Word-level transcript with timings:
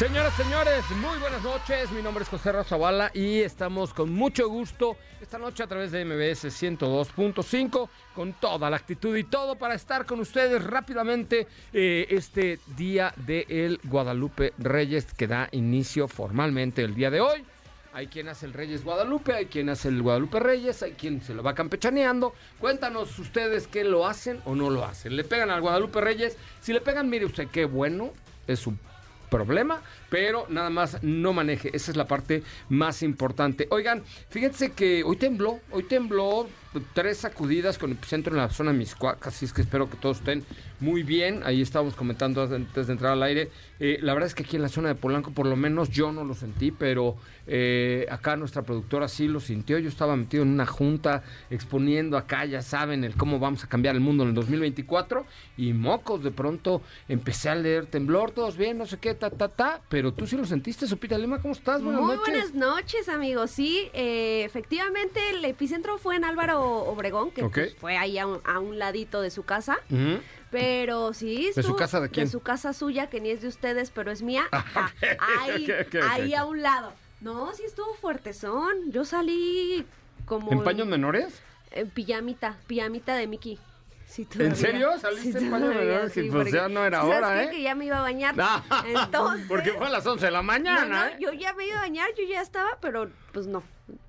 Señoras, 0.00 0.32
señores, 0.32 0.82
muy 0.92 1.18
buenas 1.18 1.42
noches. 1.42 1.92
Mi 1.92 2.00
nombre 2.00 2.24
es 2.24 2.30
José 2.30 2.52
Razabala 2.52 3.10
y 3.12 3.40
estamos 3.40 3.92
con 3.92 4.10
mucho 4.10 4.48
gusto 4.48 4.96
esta 5.20 5.36
noche 5.36 5.62
a 5.62 5.66
través 5.66 5.92
de 5.92 6.06
MBS 6.06 6.46
102.5 6.46 7.90
con 8.14 8.32
toda 8.32 8.70
la 8.70 8.78
actitud 8.78 9.14
y 9.14 9.24
todo 9.24 9.56
para 9.56 9.74
estar 9.74 10.06
con 10.06 10.20
ustedes 10.20 10.64
rápidamente 10.64 11.46
eh, 11.74 12.06
este 12.08 12.60
día 12.78 13.12
del 13.14 13.78
Guadalupe 13.84 14.54
Reyes 14.56 15.12
que 15.12 15.26
da 15.26 15.50
inicio 15.52 16.08
formalmente 16.08 16.82
el 16.82 16.94
día 16.94 17.10
de 17.10 17.20
hoy. 17.20 17.44
Hay 17.92 18.06
quien 18.06 18.30
hace 18.30 18.46
el 18.46 18.54
Reyes 18.54 18.82
Guadalupe, 18.82 19.34
hay 19.34 19.46
quien 19.46 19.68
hace 19.68 19.88
el 19.88 20.00
Guadalupe 20.00 20.40
Reyes, 20.40 20.82
hay 20.82 20.92
quien 20.92 21.20
se 21.20 21.34
lo 21.34 21.42
va 21.42 21.54
campechaneando. 21.54 22.32
Cuéntanos 22.58 23.18
ustedes 23.18 23.66
qué 23.66 23.84
lo 23.84 24.06
hacen 24.06 24.40
o 24.46 24.54
no 24.54 24.70
lo 24.70 24.82
hacen. 24.82 25.14
¿Le 25.14 25.24
pegan 25.24 25.50
al 25.50 25.60
Guadalupe 25.60 26.00
Reyes? 26.00 26.38
Si 26.62 26.72
le 26.72 26.80
pegan, 26.80 27.10
mire 27.10 27.26
usted 27.26 27.48
qué 27.48 27.66
bueno, 27.66 28.14
es 28.46 28.60
su 28.60 28.74
problema, 29.30 29.80
pero 30.10 30.46
nada 30.50 30.68
más 30.68 31.02
no 31.02 31.32
maneje. 31.32 31.70
Esa 31.72 31.92
es 31.92 31.96
la 31.96 32.06
parte 32.06 32.42
más 32.68 33.02
importante. 33.02 33.66
Oigan, 33.70 34.02
fíjense 34.28 34.72
que 34.72 35.02
hoy 35.04 35.16
tembló, 35.16 35.60
hoy 35.70 35.84
tembló 35.84 36.48
tres 36.92 37.18
sacudidas 37.18 37.78
con 37.78 37.90
epicentro 37.90 38.32
en 38.32 38.38
la 38.38 38.48
zona 38.48 38.72
Miscuac, 38.72 39.26
así 39.26 39.44
es 39.44 39.52
que 39.52 39.62
espero 39.62 39.90
que 39.90 39.96
todos 39.96 40.18
estén 40.18 40.44
muy 40.78 41.02
bien. 41.02 41.42
Ahí 41.44 41.60
estábamos 41.60 41.94
comentando 41.94 42.42
antes 42.42 42.86
de 42.86 42.92
entrar 42.92 43.12
al 43.12 43.22
aire. 43.22 43.50
Eh, 43.80 43.98
la 44.02 44.14
verdad 44.14 44.28
es 44.28 44.34
que 44.34 44.44
aquí 44.44 44.56
en 44.56 44.62
la 44.62 44.68
zona 44.68 44.88
de 44.88 44.94
Polanco, 44.94 45.32
por 45.32 45.46
lo 45.46 45.56
menos 45.56 45.90
yo 45.90 46.12
no 46.12 46.24
lo 46.24 46.34
sentí, 46.34 46.70
pero 46.70 47.16
eh, 47.46 48.06
acá 48.10 48.36
nuestra 48.36 48.62
productora 48.62 49.08
sí 49.08 49.26
lo 49.26 49.40
sintió. 49.40 49.78
Yo 49.78 49.88
estaba 49.88 50.16
metido 50.16 50.42
en 50.42 50.50
una 50.50 50.64
junta 50.64 51.22
exponiendo 51.50 52.16
acá, 52.16 52.44
ya 52.44 52.62
saben, 52.62 53.04
el 53.04 53.14
cómo 53.16 53.38
vamos 53.38 53.64
a 53.64 53.68
cambiar 53.68 53.94
el 53.96 54.00
mundo 54.00 54.22
en 54.22 54.30
el 54.30 54.34
2024. 54.36 55.26
Y 55.56 55.72
mocos, 55.72 56.22
de 56.22 56.30
pronto 56.30 56.82
empecé 57.08 57.50
a 57.50 57.56
leer 57.56 57.86
temblor, 57.86 58.30
todos 58.30 58.56
bien, 58.56 58.78
no 58.78 58.86
sé 58.86 58.98
qué, 58.98 59.14
ta, 59.14 59.30
ta, 59.30 59.48
ta. 59.48 59.82
Pero 59.88 59.99
tú 60.14 60.26
sí 60.26 60.36
lo 60.36 60.44
sentiste, 60.44 60.86
Supita 60.86 61.18
Lima, 61.18 61.40
¿cómo 61.40 61.52
estás? 61.52 61.82
Buenas 61.82 62.02
Muy 62.02 62.16
buenas 62.16 62.54
noches, 62.54 63.08
amigos. 63.08 63.50
Sí, 63.50 63.90
eh, 63.92 64.42
efectivamente, 64.44 65.20
el 65.30 65.44
epicentro 65.44 65.98
fue 65.98 66.16
en 66.16 66.24
Álvaro 66.24 66.62
Obregón, 66.62 67.30
que 67.30 67.46
pues, 67.48 67.76
fue 67.76 67.96
ahí 67.96 68.18
a 68.18 68.26
un, 68.26 68.78
ladito 68.78 69.20
de 69.20 69.30
su 69.30 69.42
casa. 69.44 69.78
Pero 70.50 71.12
sí. 71.12 71.50
¿De 71.54 71.62
su 71.62 71.76
casa 71.76 72.00
de 72.00 72.08
quién? 72.08 72.26
De 72.26 72.32
su 72.32 72.40
casa 72.40 72.72
suya, 72.72 73.08
que 73.08 73.20
ni 73.20 73.30
es 73.30 73.42
de 73.42 73.48
ustedes, 73.48 73.90
pero 73.90 74.10
es 74.10 74.22
mía. 74.22 74.44
Ah, 74.72 74.90
ahí, 75.42 75.68
ahí 76.02 76.34
a 76.34 76.44
un 76.44 76.62
lado. 76.62 76.92
No, 77.20 77.52
sí 77.54 77.62
estuvo 77.64 77.94
fuertezón. 77.94 78.90
Yo 78.90 79.04
salí 79.04 79.84
como. 80.24 80.50
¿En 80.52 80.64
paños 80.64 80.86
menores? 80.86 81.40
En 81.70 81.90
pijamita, 81.90 82.56
pijamita 82.66 83.14
de 83.14 83.26
Mickey. 83.26 83.58
¿En 84.38 84.56
serio? 84.56 84.98
¿Saliste 84.98 85.38
en 85.38 85.50
paños 85.50 85.74
menores? 85.74 86.12
pues 86.30 86.52
ya 86.52 86.68
no 86.68 86.84
era 86.84 87.04
hora, 87.04 87.44
¿eh? 87.44 87.50
que 87.50 87.62
ya 87.62 87.74
me 87.74 87.86
iba 87.86 87.98
a 87.98 88.02
bañar. 88.02 88.34
Entonces. 88.86 89.46
Porque 89.48 89.72
fue 89.72 89.86
a 89.86 89.90
las 89.90 90.06
11 90.06 90.26
de 90.26 90.30
la 90.30 90.42
mañana. 90.42 91.08
¿eh? 91.08 91.16
Yo 91.20 91.32
ya 91.32 91.54
me 91.54 91.66
iba 91.66 91.78
a 91.78 91.80
bañar, 91.82 92.08
yo 92.16 92.24
ya 92.28 92.40
estaba, 92.40 92.78
pero 92.80 93.10
pues 93.32 93.46
no, 93.46 93.62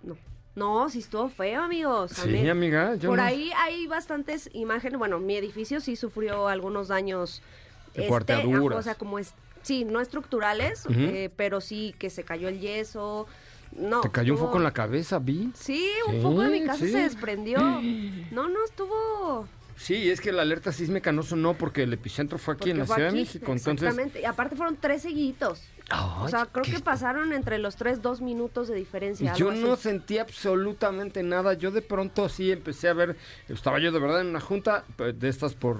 no. 0.03 0.17
No, 0.53 0.89
sí 0.89 0.99
estuvo 0.99 1.29
feo, 1.29 1.63
amigos. 1.63 2.11
Sí, 2.11 2.49
amiga. 2.49 2.95
Por 3.05 3.21
ahí 3.21 3.51
hay 3.57 3.87
bastantes 3.87 4.49
imágenes. 4.53 4.99
Bueno, 4.99 5.19
mi 5.19 5.35
edificio 5.35 5.79
sí 5.79 5.95
sufrió 5.95 6.47
algunos 6.47 6.89
daños. 6.89 7.41
De 7.93 8.07
este, 8.07 8.35
O 8.45 8.81
sea, 8.81 8.95
como 8.95 9.19
es, 9.19 9.33
sí, 9.61 9.85
no 9.85 10.01
estructurales, 10.01 10.85
eh, 10.89 11.29
pero 11.35 11.61
sí 11.61 11.95
que 11.99 12.09
se 12.09 12.23
cayó 12.23 12.49
el 12.49 12.59
yeso. 12.59 13.27
No. 13.71 14.01
Te 14.01 14.11
cayó 14.11 14.33
un 14.33 14.39
foco 14.39 14.57
en 14.57 14.63
la 14.63 14.73
cabeza, 14.73 15.19
vi. 15.19 15.51
Sí, 15.55 15.89
un 16.07 16.21
foco 16.21 16.41
de 16.41 16.49
mi 16.49 16.65
casa 16.65 16.79
se 16.79 16.97
desprendió. 16.97 17.59
No, 18.31 18.49
no, 18.49 18.63
estuvo. 18.65 19.47
Sí, 19.81 20.11
es 20.11 20.21
que 20.21 20.31
la 20.31 20.43
alerta 20.43 20.71
sísmica 20.71 21.11
no 21.11 21.23
sonó 21.23 21.55
porque 21.55 21.83
el 21.83 21.93
epicentro 21.93 22.37
fue 22.37 22.53
aquí 22.53 22.69
en 22.69 22.77
la 22.77 22.85
Ciudad 22.85 23.09
de 23.09 23.19
México. 23.19 23.51
Exactamente, 23.51 24.21
y 24.21 24.25
aparte 24.25 24.55
fueron 24.55 24.77
tres 24.79 25.01
seguiditos 25.01 25.63
o 26.19 26.27
sea, 26.27 26.45
creo 26.45 26.63
que 26.63 26.79
pasaron 26.79 27.33
entre 27.33 27.57
los 27.57 27.75
tres 27.75 28.01
dos 28.01 28.21
minutos 28.21 28.67
de 28.67 28.75
diferencia. 28.75 29.33
Yo 29.35 29.51
no 29.51 29.75
sentí 29.75 30.17
absolutamente 30.17 31.23
nada. 31.23 31.53
Yo 31.53 31.71
de 31.71 31.81
pronto 31.81 32.29
sí 32.29 32.51
empecé 32.51 32.87
a 32.87 32.93
ver, 32.93 33.17
estaba 33.49 33.79
yo 33.79 33.91
de 33.91 33.99
verdad 33.99 34.21
en 34.21 34.27
una 34.27 34.39
junta 34.39 34.85
de 34.97 35.29
estas 35.29 35.53
por 35.53 35.77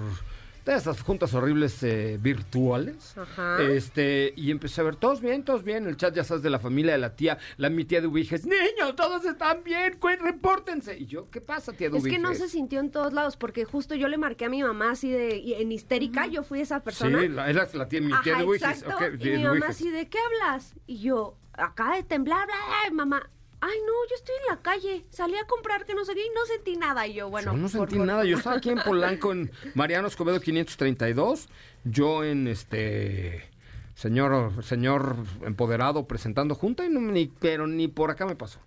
de 0.64 0.74
esas 0.74 1.02
juntas 1.02 1.34
horribles 1.34 1.82
eh, 1.82 2.18
virtuales. 2.20 3.14
Este, 3.60 4.32
y 4.36 4.50
empecé 4.50 4.80
a 4.80 4.84
ver, 4.84 4.96
todos 4.96 5.20
bien, 5.20 5.44
todos 5.44 5.64
bien. 5.64 5.86
El 5.86 5.96
chat, 5.96 6.14
ya 6.14 6.24
sabes, 6.24 6.42
de 6.42 6.50
la 6.50 6.58
familia 6.58 6.92
de 6.92 6.98
la 6.98 7.16
tía, 7.16 7.38
la 7.56 7.68
mi 7.70 7.84
tía 7.84 8.00
de 8.00 8.06
Ubiges, 8.06 8.46
niños, 8.46 8.94
todos 8.96 9.24
están 9.24 9.64
bien, 9.64 9.98
repórtense. 10.20 10.98
Y 10.98 11.06
yo, 11.06 11.30
¿qué 11.30 11.40
pasa, 11.40 11.72
tía 11.72 11.90
de 11.90 11.98
Es 11.98 12.04
que 12.04 12.18
no 12.18 12.34
se 12.34 12.48
sintió 12.48 12.80
en 12.80 12.90
todos 12.90 13.12
lados, 13.12 13.36
porque 13.36 13.64
justo 13.64 13.94
yo 13.94 14.08
le 14.08 14.18
marqué 14.18 14.44
a 14.44 14.48
mi 14.48 14.62
mamá 14.62 14.92
así 14.92 15.10
de, 15.10 15.60
en 15.60 15.72
histérica, 15.72 16.26
yo 16.26 16.42
fui 16.42 16.60
esa 16.60 16.80
persona. 16.80 17.20
Sí, 17.20 17.28
la, 17.28 17.50
era 17.50 17.68
la 17.72 17.88
tía, 17.88 18.00
mi 18.00 18.12
tía 18.22 18.36
de 18.36 18.44
Ubiges. 18.44 18.84
y 19.20 19.28
mi 19.30 19.44
mamá 19.44 19.66
así 19.68 19.90
de, 19.90 20.08
¿qué 20.08 20.18
hablas? 20.18 20.74
Y 20.86 20.98
yo, 20.98 21.36
acá 21.54 21.94
de 21.94 22.02
temblar, 22.02 22.46
bla, 22.46 22.56
bla, 22.56 22.94
mamá 22.94 23.30
ay 23.62 23.78
no, 23.86 23.92
yo 24.10 24.16
estoy 24.16 24.34
en 24.40 24.54
la 24.54 24.60
calle, 24.60 25.04
salí 25.10 25.36
a 25.36 25.46
comprar 25.46 25.86
que 25.86 25.94
no 25.94 26.04
sé 26.04 26.14
qué 26.14 26.26
y 26.26 26.30
no 26.34 26.44
sentí 26.46 26.76
nada. 26.76 27.06
Y 27.06 27.14
yo, 27.14 27.30
bueno. 27.30 27.52
Yo 27.52 27.58
no 27.58 27.68
sentí 27.68 27.96
nada, 27.96 28.24
yo 28.24 28.36
estaba 28.36 28.56
aquí 28.56 28.70
en 28.70 28.78
Polanco, 28.84 29.32
en 29.32 29.50
Mariano 29.74 30.08
Escobedo 30.08 30.40
532, 30.40 31.48
yo 31.84 32.24
en 32.24 32.48
este 32.48 33.48
señor, 33.94 34.64
señor 34.64 35.16
empoderado 35.42 36.06
presentando 36.06 36.56
junta, 36.56 36.84
y 36.84 36.88
no, 36.88 37.00
ni, 37.00 37.26
pero 37.26 37.68
ni 37.68 37.86
por 37.86 38.10
acá 38.10 38.26
me 38.26 38.34
pasó. 38.34 38.58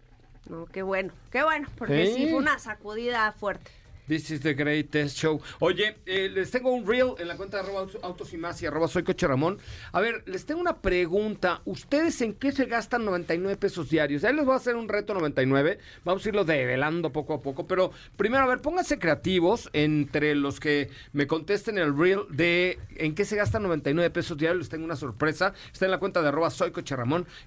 No, 0.49 0.65
qué 0.67 0.81
bueno, 0.81 1.11
qué 1.29 1.43
bueno, 1.43 1.67
porque 1.77 2.07
sí 2.07 2.27
fue 2.29 2.39
una 2.39 2.57
sacudida 2.57 3.31
fuerte. 3.33 3.71
This 4.07 4.31
is 4.31 4.41
the 4.41 4.53
greatest 4.53 5.17
show. 5.17 5.41
Oye, 5.59 5.97
eh, 6.05 6.29
les 6.29 6.51
tengo 6.51 6.71
un 6.71 6.85
reel 6.85 7.15
en 7.17 7.27
la 7.27 7.37
cuenta 7.37 7.57
de 7.57 7.63
arroba 7.63 7.87
autos 8.03 8.33
y 8.33 8.37
más 8.37 8.61
y 8.61 8.65
arroba 8.65 8.87
soy 8.87 9.03
coche 9.03 9.27
Ramón. 9.27 9.59
A 9.91 10.01
ver, 10.01 10.23
les 10.27 10.45
tengo 10.45 10.61
una 10.61 10.77
pregunta. 10.77 11.61
¿Ustedes 11.65 12.21
en 12.21 12.33
qué 12.33 12.51
se 12.51 12.65
gastan 12.65 13.05
99 13.05 13.57
pesos 13.57 13.89
diarios? 13.89 14.23
Ahí 14.23 14.35
les 14.35 14.45
voy 14.45 14.53
a 14.53 14.57
hacer 14.57 14.75
un 14.75 14.87
reto 14.87 15.13
99. 15.13 15.79
Vamos 16.03 16.25
a 16.25 16.29
irlo 16.29 16.45
develando 16.45 17.11
poco 17.11 17.33
a 17.33 17.41
poco. 17.41 17.67
Pero 17.67 17.91
primero, 18.15 18.43
a 18.43 18.47
ver, 18.47 18.61
pónganse 18.61 18.99
creativos 18.99 19.69
entre 19.73 20.35
los 20.35 20.59
que 20.59 20.89
me 21.13 21.27
contesten 21.27 21.77
el 21.77 21.97
reel 21.97 22.21
de 22.29 22.79
en 22.97 23.15
qué 23.15 23.25
se 23.25 23.35
gastan 23.35 23.63
99 23.63 24.09
pesos 24.11 24.37
diarios. 24.37 24.59
Les 24.59 24.69
tengo 24.69 24.85
una 24.85 24.95
sorpresa. 24.95 25.53
Está 25.73 25.85
en 25.85 25.91
la 25.91 25.99
cuenta 25.99 26.21
de 26.21 26.27
arroba 26.27 26.49
soy 26.49 26.71
coche 26.71 26.95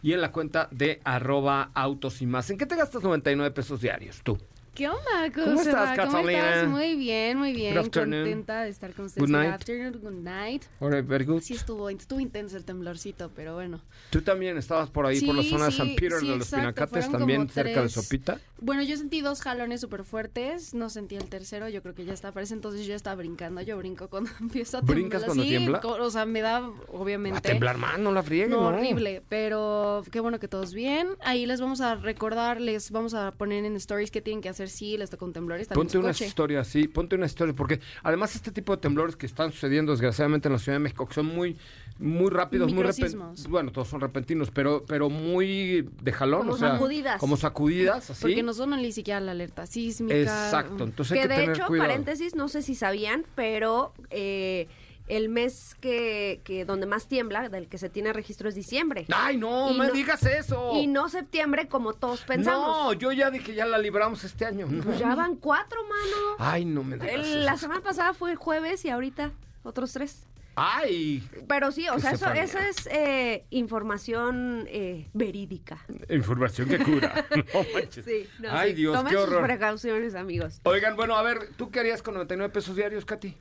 y 0.02 0.12
en 0.12 0.20
la 0.20 0.32
cuenta 0.32 0.68
de 0.70 1.00
arroba 1.04 1.70
autos 1.74 2.20
y 2.22 2.26
más. 2.26 2.50
¿En 2.50 2.58
qué 2.58 2.66
te 2.66 2.76
gastas 2.76 3.02
99 3.02 3.50
pesos 3.52 3.80
diarios 3.80 4.20
tú? 4.22 4.38
¿Qué 4.74 4.88
onda? 4.88 5.00
¿Cómo 5.34 5.60
estás, 5.60 5.98
¿Cómo 5.98 6.12
Catalina? 6.12 6.54
estás? 6.54 6.68
Muy 6.68 6.94
bien, 6.94 7.36
muy 7.36 7.52
bien. 7.52 7.74
Good 7.74 7.86
afternoon. 7.86 8.22
Contenta 8.22 8.62
de 8.62 8.70
estar 8.70 8.92
con 8.92 9.06
ustedes. 9.06 9.28
Good 9.28 9.36
night. 9.36 9.52
afternoon, 9.52 9.98
good 10.00 10.12
night. 10.22 10.62
Alright, 10.80 11.04
very 11.04 11.24
good. 11.24 11.42
Sí 11.42 11.54
estuvo, 11.54 11.90
estuvo 11.90 12.20
intenso 12.20 12.56
el 12.56 12.64
temblorcito, 12.64 13.32
pero 13.34 13.54
bueno. 13.54 13.80
Tú 14.10 14.22
también 14.22 14.56
estabas 14.56 14.88
por 14.88 15.04
ahí, 15.06 15.20
por 15.20 15.34
la 15.34 15.42
Sí, 15.42 15.50
zona 15.50 15.64
de 15.66 15.70
sí, 15.72 15.76
San 15.78 15.94
Peter 15.96 16.12
sí, 16.20 16.28
de 16.28 16.36
los 16.36 16.46
exacto, 16.46 16.56
Pinacates, 16.60 17.10
también 17.10 17.48
cerca 17.48 17.70
de 17.70 17.88
tres. 17.88 17.92
Sopita. 17.92 18.40
Bueno, 18.60 18.82
yo 18.82 18.96
sentí 18.96 19.20
dos 19.20 19.40
jalones 19.40 19.80
súper 19.80 20.04
fuertes, 20.04 20.74
no 20.74 20.90
sentí 20.90 21.16
el 21.16 21.28
tercero, 21.28 21.68
yo 21.68 21.82
creo 21.82 21.94
que 21.96 22.04
ya 22.04 22.12
está, 22.12 22.30
parece 22.32 22.54
entonces 22.54 22.82
yo 22.82 22.88
ya 22.90 22.96
estaba 22.96 23.16
brincando, 23.16 23.60
yo 23.62 23.76
brinco 23.78 24.08
cuando 24.08 24.30
empiezo 24.40 24.76
a 24.78 24.80
temblar. 24.80 24.96
¿Brincas 24.96 25.24
cuando 25.24 25.42
Sí, 25.42 25.48
tiembla? 25.48 25.80
O 25.82 26.10
sea, 26.10 26.24
me 26.24 26.40
da, 26.40 26.58
A 26.58 26.70
obviamente... 26.92 27.40
temblar 27.40 27.78
más, 27.78 27.98
no 27.98 28.12
la 28.12 28.22
friegues, 28.22 28.50
No, 28.50 28.60
no. 28.70 28.76
horrible, 28.76 29.22
pero 29.28 30.04
qué 30.12 30.20
bueno 30.20 30.38
que 30.38 30.46
todos 30.46 30.72
bien. 30.72 31.08
Ahí 31.20 31.46
les 31.46 31.60
vamos 31.60 31.80
a 31.80 31.96
recordar, 31.96 32.60
les 32.60 32.92
vamos 32.92 33.14
a 33.14 33.32
poner 33.32 33.64
en 33.64 33.74
stories 33.76 34.10
qué 34.12 34.20
tienen 34.20 34.40
que 34.40 34.48
hacer 34.48 34.67
si 34.68 34.96
les 34.96 35.10
un 35.20 35.32
temblor. 35.32 35.58
Está 35.60 35.74
en 35.74 35.78
Ponte 35.78 35.92
su 35.92 35.98
una 35.98 36.08
coche. 36.08 36.26
historia 36.26 36.60
así, 36.60 36.86
ponte 36.88 37.16
una 37.16 37.26
historia, 37.26 37.54
porque 37.54 37.80
además 38.02 38.34
este 38.36 38.52
tipo 38.52 38.74
de 38.74 38.80
temblores 38.80 39.16
que 39.16 39.26
están 39.26 39.52
sucediendo 39.52 39.92
desgraciadamente 39.92 40.48
en 40.48 40.52
la 40.52 40.58
Ciudad 40.58 40.76
de 40.76 40.82
México, 40.84 41.06
que 41.06 41.14
son 41.14 41.26
muy, 41.26 41.56
muy 41.98 42.30
rápidos, 42.30 42.72
muy 42.72 42.84
repentinos, 42.84 43.48
bueno, 43.48 43.72
todos 43.72 43.88
son 43.88 44.00
repentinos, 44.00 44.50
pero, 44.52 44.84
pero 44.86 45.10
muy 45.10 45.88
de 46.02 46.12
jalón, 46.12 46.40
Como 46.42 46.52
o 46.52 46.56
sea, 46.56 46.72
sacudidas. 46.72 47.20
como 47.20 47.36
sacudidas, 47.36 48.10
así. 48.10 48.22
Porque 48.22 48.42
no 48.42 48.54
son 48.54 48.70
ni 48.70 48.92
siquiera 48.92 49.20
la 49.20 49.32
alerta 49.32 49.66
sísmica. 49.66 50.16
Exacto, 50.16 50.84
entonces 50.84 51.12
hay 51.12 51.22
que 51.22 51.28
que, 51.28 51.34
de 51.34 51.40
tener 51.40 51.56
hecho, 51.56 51.66
cuidado. 51.66 51.88
paréntesis, 51.88 52.34
no 52.34 52.48
sé 52.48 52.62
si 52.62 52.74
sabían, 52.74 53.24
pero 53.34 53.92
eh, 54.10 54.68
el 55.08 55.28
mes 55.28 55.74
que, 55.80 56.40
que 56.44 56.64
donde 56.64 56.86
más 56.86 57.08
tiembla, 57.08 57.48
del 57.48 57.68
que 57.68 57.78
se 57.78 57.88
tiene 57.88 58.12
registro 58.12 58.48
es 58.48 58.54
diciembre. 58.54 59.06
Ay, 59.14 59.36
no, 59.36 59.70
Y 59.72 59.78
me 59.78 59.86
no- 59.88 59.92
digas 59.92 60.22
eso. 60.24 60.72
Y 60.74 60.86
no 60.86 61.08
septiembre 61.08 61.68
como 61.68 61.94
todos 61.94 62.20
pensamos. 62.22 62.66
No, 62.68 62.92
yo 62.92 63.12
ya 63.12 63.30
dije 63.30 63.54
ya 63.54 63.66
la 63.66 63.78
libramos 63.78 64.24
este 64.24 64.44
año. 64.46 64.66
No. 64.70 64.84
Pues 64.84 64.98
ya 64.98 65.14
van 65.14 65.36
cuatro, 65.36 65.80
mano. 65.84 66.36
Ay, 66.38 66.64
no 66.64 66.82
me 66.84 66.96
digas 66.96 67.12
El- 67.14 67.20
eso. 67.22 67.38
la 67.38 67.56
semana 67.56 67.80
pasada 67.80 68.14
fue 68.14 68.36
jueves 68.36 68.84
y 68.84 68.90
ahorita 68.90 69.32
otros 69.62 69.92
tres. 69.92 70.24
Ay, 70.60 71.22
Pero 71.46 71.70
sí, 71.70 71.86
o 71.88 72.00
sea, 72.00 72.10
eso, 72.10 72.32
eso 72.32 72.58
es 72.58 72.88
eh, 72.90 73.44
información 73.50 74.66
eh, 74.68 75.08
verídica. 75.14 75.84
información 76.10 76.68
que 76.68 76.78
cura. 76.80 77.24
No 77.54 77.64
manches. 77.74 78.04
Sí, 78.04 78.26
no, 78.40 78.48
Ay, 78.50 78.70
sí. 78.70 78.76
Dios, 78.76 78.96
Tomen 78.96 79.12
qué 79.12 79.18
sus 79.20 79.28
horror. 79.28 79.42
precauciones, 79.44 80.14
amigos. 80.16 80.60
Oigan, 80.64 80.96
bueno, 80.96 81.14
a 81.16 81.22
ver, 81.22 81.50
¿tú 81.56 81.70
qué 81.70 81.78
harías 81.80 82.02
con 82.02 82.14
99 82.14 82.52
pesos 82.52 82.74
diarios, 82.74 83.04
Katy? 83.04 83.36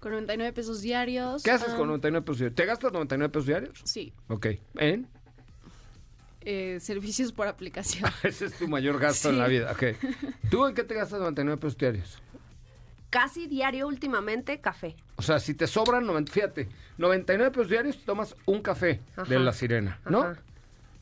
Con 0.00 0.12
99 0.12 0.52
pesos 0.52 0.80
diarios. 0.80 1.42
¿Qué 1.42 1.50
haces 1.50 1.70
ah, 1.72 1.76
con 1.76 1.88
99 1.88 2.24
pesos 2.24 2.38
diarios? 2.38 2.54
¿Te 2.56 2.64
gastas 2.66 2.92
99 2.92 3.32
pesos 3.32 3.46
diarios? 3.46 3.80
Sí, 3.84 4.12
Ok. 4.28 4.46
¿En? 4.76 5.08
eh, 6.50 6.78
servicios 6.80 7.32
por 7.32 7.46
aplicación. 7.46 8.10
Ese 8.22 8.46
es 8.46 8.54
tu 8.54 8.68
mayor 8.68 8.98
gasto 8.98 9.28
en 9.28 9.38
la 9.38 9.48
vida. 9.48 9.70
Ok. 9.72 9.82
¿Tú 10.50 10.66
en 10.66 10.74
qué 10.74 10.82
te 10.84 10.94
gastas 10.94 11.20
99 11.20 11.60
pesos 11.60 11.76
diarios? 11.76 12.22
Casi 13.10 13.46
diario 13.46 13.86
últimamente 13.86 14.60
café. 14.60 14.94
O 15.16 15.22
sea, 15.22 15.40
si 15.40 15.54
te 15.54 15.66
sobran, 15.66 16.06
90, 16.06 16.32
fíjate, 16.32 16.68
99 16.98 17.50
pesos 17.50 17.68
diarios, 17.70 17.98
tomas 18.04 18.34
un 18.46 18.62
café 18.62 19.00
de 19.28 19.38
la 19.38 19.52
sirena, 19.52 20.00
¿no? 20.08 20.22
Ajá. 20.22 20.42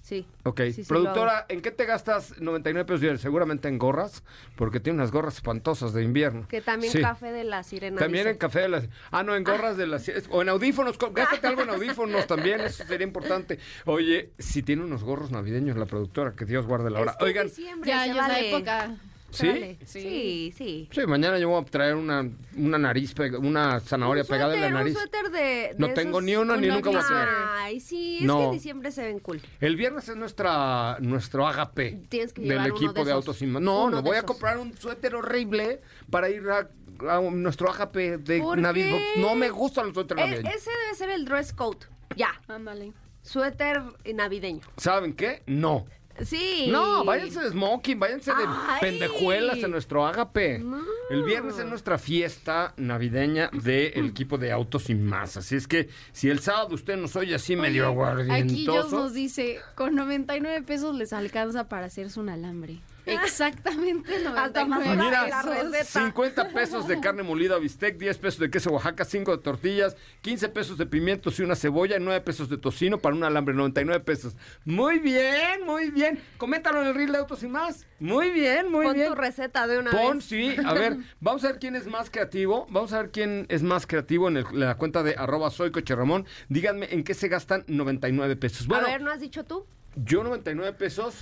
Sí. 0.06 0.24
Ok. 0.44 0.60
Sí, 0.66 0.72
sí, 0.72 0.82
Productora, 0.84 1.46
¿en 1.48 1.60
qué 1.60 1.72
te 1.72 1.84
gastas 1.84 2.40
99 2.40 2.86
pesos 2.86 3.00
diarios? 3.00 3.20
Seguramente 3.20 3.66
en 3.66 3.76
gorras, 3.76 4.22
porque 4.54 4.78
tiene 4.78 5.00
unas 5.00 5.10
gorras 5.10 5.34
espantosas 5.34 5.92
de 5.94 6.04
invierno. 6.04 6.46
Que 6.46 6.60
también 6.60 6.92
Sí. 6.92 7.00
café 7.00 7.32
de 7.32 7.42
la 7.42 7.64
sirena. 7.64 7.98
También 7.98 8.22
dice. 8.22 8.30
en 8.30 8.38
café 8.38 8.60
de 8.60 8.68
las... 8.68 8.88
Ah, 9.10 9.24
no, 9.24 9.34
en 9.34 9.42
gorras 9.42 9.76
de 9.76 9.88
las... 9.88 10.08
O 10.30 10.42
en 10.42 10.48
audífonos. 10.48 10.96
Gástate 10.96 11.48
algo 11.48 11.62
en 11.62 11.70
audífonos 11.70 12.24
también, 12.28 12.60
eso 12.60 12.84
sería 12.84 13.04
importante. 13.04 13.58
Oye, 13.84 14.30
si 14.38 14.62
tiene 14.62 14.84
unos 14.84 15.02
gorros 15.02 15.32
navideños 15.32 15.76
la 15.76 15.86
productora, 15.86 16.34
que 16.36 16.44
Dios 16.44 16.66
guarde 16.66 16.88
la 16.88 17.00
hora. 17.00 17.10
Es 17.10 17.16
que 17.18 17.24
Oigan, 17.24 17.48
diciembre, 17.48 17.88
ya, 17.90 18.06
ya 18.06 18.12
es 18.12 18.28
la 18.28 18.38
época. 18.38 18.96
¿Sí? 19.36 19.46
vale. 19.48 19.78
Sí. 19.84 20.00
Sí, 20.00 20.54
sí. 20.56 20.88
Sí, 20.92 21.06
mañana 21.06 21.38
yo 21.38 21.48
voy 21.48 21.62
a 21.62 21.64
traer 21.64 21.94
una, 21.94 22.28
una 22.56 22.78
nariz, 22.78 23.14
pega- 23.14 23.38
una 23.38 23.80
zanahoria 23.80 24.22
Un 24.24 24.28
pegada 24.28 24.54
en 24.54 24.60
la 24.60 24.70
nariz. 24.70 24.94
Un 24.96 25.00
suéter 25.02 25.30
de, 25.30 25.38
de 25.38 25.74
No 25.78 25.92
tengo 25.94 26.20
ni 26.20 26.36
uno 26.36 26.56
ni 26.56 26.68
un 26.68 26.74
nunca 26.74 26.90
voy 26.90 26.98
a 27.00 27.06
tener. 27.06 27.28
Ay, 27.58 27.80
sí, 27.80 28.18
es 28.18 28.24
No. 28.24 28.38
que 28.38 28.44
en 28.44 28.50
diciembre 28.52 28.90
se 28.90 29.02
ven 29.04 29.18
cool. 29.20 29.40
El 29.60 29.76
viernes 29.76 30.08
es 30.08 30.16
nuestra 30.16 30.96
nuestro 31.00 31.46
agape 31.46 32.00
Tienes 32.08 32.32
que 32.32 32.42
del 32.42 32.66
equipo 32.66 32.92
de 33.00 33.04
de, 33.06 33.12
autos 33.12 33.36
sin 33.36 33.50
más. 33.52 33.62
No, 33.62 33.84
Uno 33.84 33.96
no 33.96 34.02
voy 34.02 34.16
a 34.16 34.22
comprar 34.22 34.58
un 34.58 34.76
suéter 34.76 35.14
horrible 35.14 35.80
para 36.10 36.28
ir 36.30 36.42
a, 36.48 36.68
a 37.10 37.20
nuestro 37.20 37.70
agape 37.70 38.18
de 38.18 38.40
¿Por 38.40 38.58
Navidad. 38.58 38.98
No 39.18 39.34
me 39.34 39.50
gustan 39.50 39.86
los 39.86 39.94
suéteres 39.94 40.24
E- 40.24 40.28
navideños. 40.30 40.54
ese 40.54 40.70
debe 40.70 40.94
ser 40.96 41.10
el 41.10 41.24
dress 41.24 41.52
code. 41.52 41.78
Ya, 42.16 42.28
Ándale. 42.48 42.92
suéter 43.22 43.82
navideño. 44.14 44.60
¿Saben 44.76 45.12
qué? 45.14 45.42
No. 45.46 45.86
Sí. 46.24 46.68
No, 46.70 47.04
váyanse 47.04 47.40
de 47.40 47.50
smoking, 47.50 47.98
váyanse 47.98 48.30
de 48.32 48.44
Ay. 48.46 48.80
pendejuelas 48.80 49.58
en 49.58 49.70
nuestro 49.70 50.06
agape. 50.06 50.62
El 51.10 51.22
viernes 51.24 51.58
es 51.58 51.66
nuestra 51.66 51.98
fiesta 51.98 52.74
navideña 52.76 53.50
del 53.52 54.06
equipo 54.06 54.38
de 54.38 54.50
autos 54.52 54.84
sin 54.84 55.04
más. 55.04 55.36
Así 55.36 55.56
es 55.56 55.68
que 55.68 55.88
si 56.12 56.28
el 56.30 56.40
sábado 56.40 56.74
usted 56.74 56.96
nos 56.96 57.14
oye 57.16 57.34
así 57.34 57.54
medio 57.56 57.90
Oye, 57.90 58.10
Aquí 58.22 58.30
aguardientoso. 58.30 58.96
nos 58.96 59.14
dice, 59.14 59.60
con 59.74 59.94
99 59.94 60.62
pesos 60.62 60.94
les 60.96 61.12
alcanza 61.12 61.68
para 61.68 61.86
hacerse 61.86 62.18
un 62.18 62.28
alambre. 62.28 62.80
Exactamente 63.06 64.16
Hasta 64.36 64.66
más 64.66 64.80
99 64.84 65.04
Mira, 65.26 65.42
pesos. 65.42 65.70
receta. 65.72 66.04
50 66.06 66.48
pesos 66.50 66.88
de 66.88 67.00
carne 67.00 67.22
molida 67.22 67.58
bistec, 67.58 67.96
10 67.98 68.18
pesos 68.18 68.40
de 68.40 68.50
queso 68.50 68.70
Oaxaca, 68.70 69.04
5 69.04 69.36
de 69.36 69.42
tortillas, 69.42 69.96
15 70.22 70.48
pesos 70.48 70.76
de 70.78 70.86
pimientos 70.86 71.38
y 71.38 71.42
una 71.42 71.54
cebolla, 71.56 71.98
9 71.98 72.20
pesos 72.22 72.48
de 72.48 72.58
tocino 72.58 72.98
para 72.98 73.14
un 73.14 73.24
alambre, 73.24 73.54
99 73.54 74.04
pesos. 74.04 74.34
Muy 74.64 74.98
bien, 74.98 75.64
muy 75.64 75.90
bien. 75.90 76.18
Coméntalo 76.38 76.82
en 76.82 76.88
el 76.88 76.94
reel 76.94 77.12
de 77.12 77.18
autos 77.18 77.38
sin 77.40 77.52
más. 77.52 77.86
Muy 78.00 78.30
bien, 78.30 78.70
muy 78.70 78.84
Pon 78.84 78.94
bien. 78.94 79.08
tu 79.08 79.14
receta 79.14 79.66
de 79.66 79.78
una 79.78 79.90
Pon, 79.90 80.16
vez. 80.18 80.24
sí. 80.26 80.56
A 80.64 80.74
ver, 80.74 80.96
vamos 81.20 81.44
a 81.44 81.48
ver 81.48 81.58
quién 81.58 81.76
es 81.76 81.86
más 81.86 82.10
creativo. 82.10 82.66
Vamos 82.70 82.92
a 82.92 82.98
ver 83.02 83.10
quién 83.10 83.46
es 83.48 83.62
más 83.62 83.86
creativo 83.86 84.28
en, 84.28 84.38
el- 84.38 84.46
en 84.46 84.60
la 84.60 84.76
cuenta 84.76 85.02
de 85.02 85.14
arroba 85.16 85.50
soy 85.50 85.70
Coche 85.70 85.94
Ramón. 85.94 86.26
Díganme 86.48 86.88
en 86.92 87.04
qué 87.04 87.14
se 87.14 87.28
gastan 87.28 87.64
99 87.68 88.36
pesos. 88.36 88.66
Bueno, 88.66 88.86
A 88.86 88.90
ver, 88.90 89.00
¿no 89.02 89.10
has 89.10 89.20
dicho 89.20 89.44
tú? 89.44 89.64
yo 89.94 90.22
99 90.22 90.74
pesos. 90.74 91.14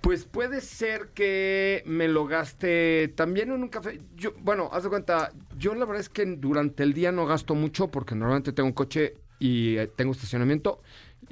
Pues 0.00 0.24
puede 0.24 0.60
ser 0.60 1.08
que 1.08 1.82
me 1.84 2.06
lo 2.06 2.26
gaste 2.26 3.08
también 3.16 3.50
en 3.50 3.62
un 3.62 3.68
café. 3.68 4.00
Yo, 4.14 4.32
bueno, 4.38 4.70
haz 4.72 4.84
de 4.84 4.88
cuenta, 4.88 5.32
yo 5.58 5.74
la 5.74 5.84
verdad 5.84 6.00
es 6.00 6.08
que 6.08 6.24
durante 6.24 6.82
el 6.84 6.92
día 6.92 7.10
no 7.10 7.26
gasto 7.26 7.54
mucho 7.54 7.88
porque 7.88 8.14
normalmente 8.14 8.52
tengo 8.52 8.68
un 8.68 8.72
coche 8.72 9.14
y 9.38 9.76
eh, 9.78 9.88
tengo 9.88 10.12
estacionamiento. 10.12 10.80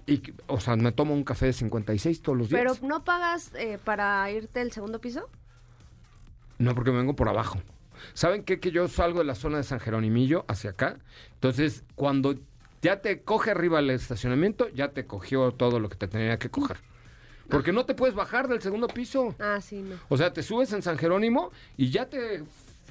Y, 0.07 0.23
o 0.49 0.61
sea, 0.61 0.77
me 0.77 0.93
tomo 0.93 1.15
un 1.15 1.25
café 1.25 1.47
de 1.47 1.53
56 1.53 2.23
todos 2.23 2.37
los 2.37 2.49
días. 2.49 2.61
Pero 2.61 2.89
¿no 2.89 3.05
pagas 3.05 3.53
eh, 3.55 3.79
para 3.83 4.29
irte 4.31 4.61
al 4.61 4.73
segundo 4.73 5.01
piso? 5.01 5.29
No, 6.59 6.75
porque 6.75 6.91
me 6.91 6.99
vengo 6.99 7.17
por 7.17 7.29
abajo. 7.29 7.61
¿Saben 8.13 8.45
qué? 8.45 8.61
Que 8.61 8.71
yo 8.71 8.89
salgo 8.89 9.21
de 9.21 9.25
la 9.25 9.35
zona 9.35 9.59
de 9.59 9.63
San 9.63 9.81
Jeronimillo 9.81 10.45
hacia 10.49 10.71
acá. 10.71 10.99
Entonces, 11.35 11.85
cuando 11.95 12.35
ya 12.83 13.01
te 13.01 13.23
coge 13.23 13.53
arriba 13.53 13.79
el 13.79 13.91
estacionamiento, 13.91 14.69
ya 14.69 14.93
te 14.93 15.07
cogió 15.07 15.53
todo 15.53 15.81
lo 15.81 15.89
que 15.89 15.97
te 15.97 16.09
tenía 16.09 16.39
que 16.39 16.51
coger. 16.51 16.79
Porque 17.49 17.73
no 17.73 17.85
te 17.85 17.95
puedes 17.95 18.15
bajar 18.15 18.49
del 18.49 18.61
segundo 18.63 18.89
piso. 18.89 19.35
Ah, 19.39 19.61
sí, 19.61 19.83
no. 19.83 19.97
O 20.09 20.17
sea, 20.17 20.33
te 20.33 20.43
subes 20.43 20.73
en 20.73 20.83
San 20.83 20.97
Jerónimo 20.99 21.51
y 21.77 21.91
ya 21.91 22.07
te 22.09 22.43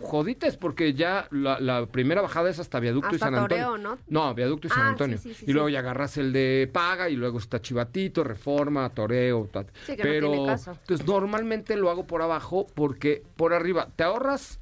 jodites 0.01 0.57
porque 0.57 0.93
ya 0.93 1.27
la, 1.31 1.59
la 1.59 1.85
primera 1.85 2.21
bajada 2.21 2.49
es 2.49 2.59
hasta 2.59 2.79
Viaducto 2.79 3.15
y 3.15 3.19
San 3.19 3.35
Antonio. 3.35 3.65
Toreo, 3.65 3.77
¿no? 3.77 3.97
No, 4.07 4.33
Viaducto 4.33 4.67
y 4.67 4.69
San 4.71 4.79
Ah, 4.81 4.89
Antonio. 4.89 5.17
sí, 5.17 5.29
sí, 5.29 5.35
sí, 5.41 5.45
y 5.47 5.53
luego 5.53 5.69
ya 5.69 5.79
agarras 5.79 6.17
el 6.17 6.33
de 6.33 6.69
Paga 6.71 7.09
y 7.09 7.15
luego 7.15 7.37
está 7.37 7.61
Chivatito, 7.61 8.23
Reforma, 8.23 8.89
Toreo. 8.89 9.49
Sí, 9.85 9.95
que 9.95 9.97
no 9.97 10.03
Pero 10.03 10.31
tiene 10.31 10.45
caso. 10.47 10.71
entonces 10.81 11.05
normalmente 11.07 11.75
lo 11.75 11.89
hago 11.91 12.05
por 12.07 12.21
abajo 12.21 12.65
porque 12.73 13.23
por 13.35 13.53
arriba 13.53 13.87
te 13.95 14.03
ahorras 14.03 14.59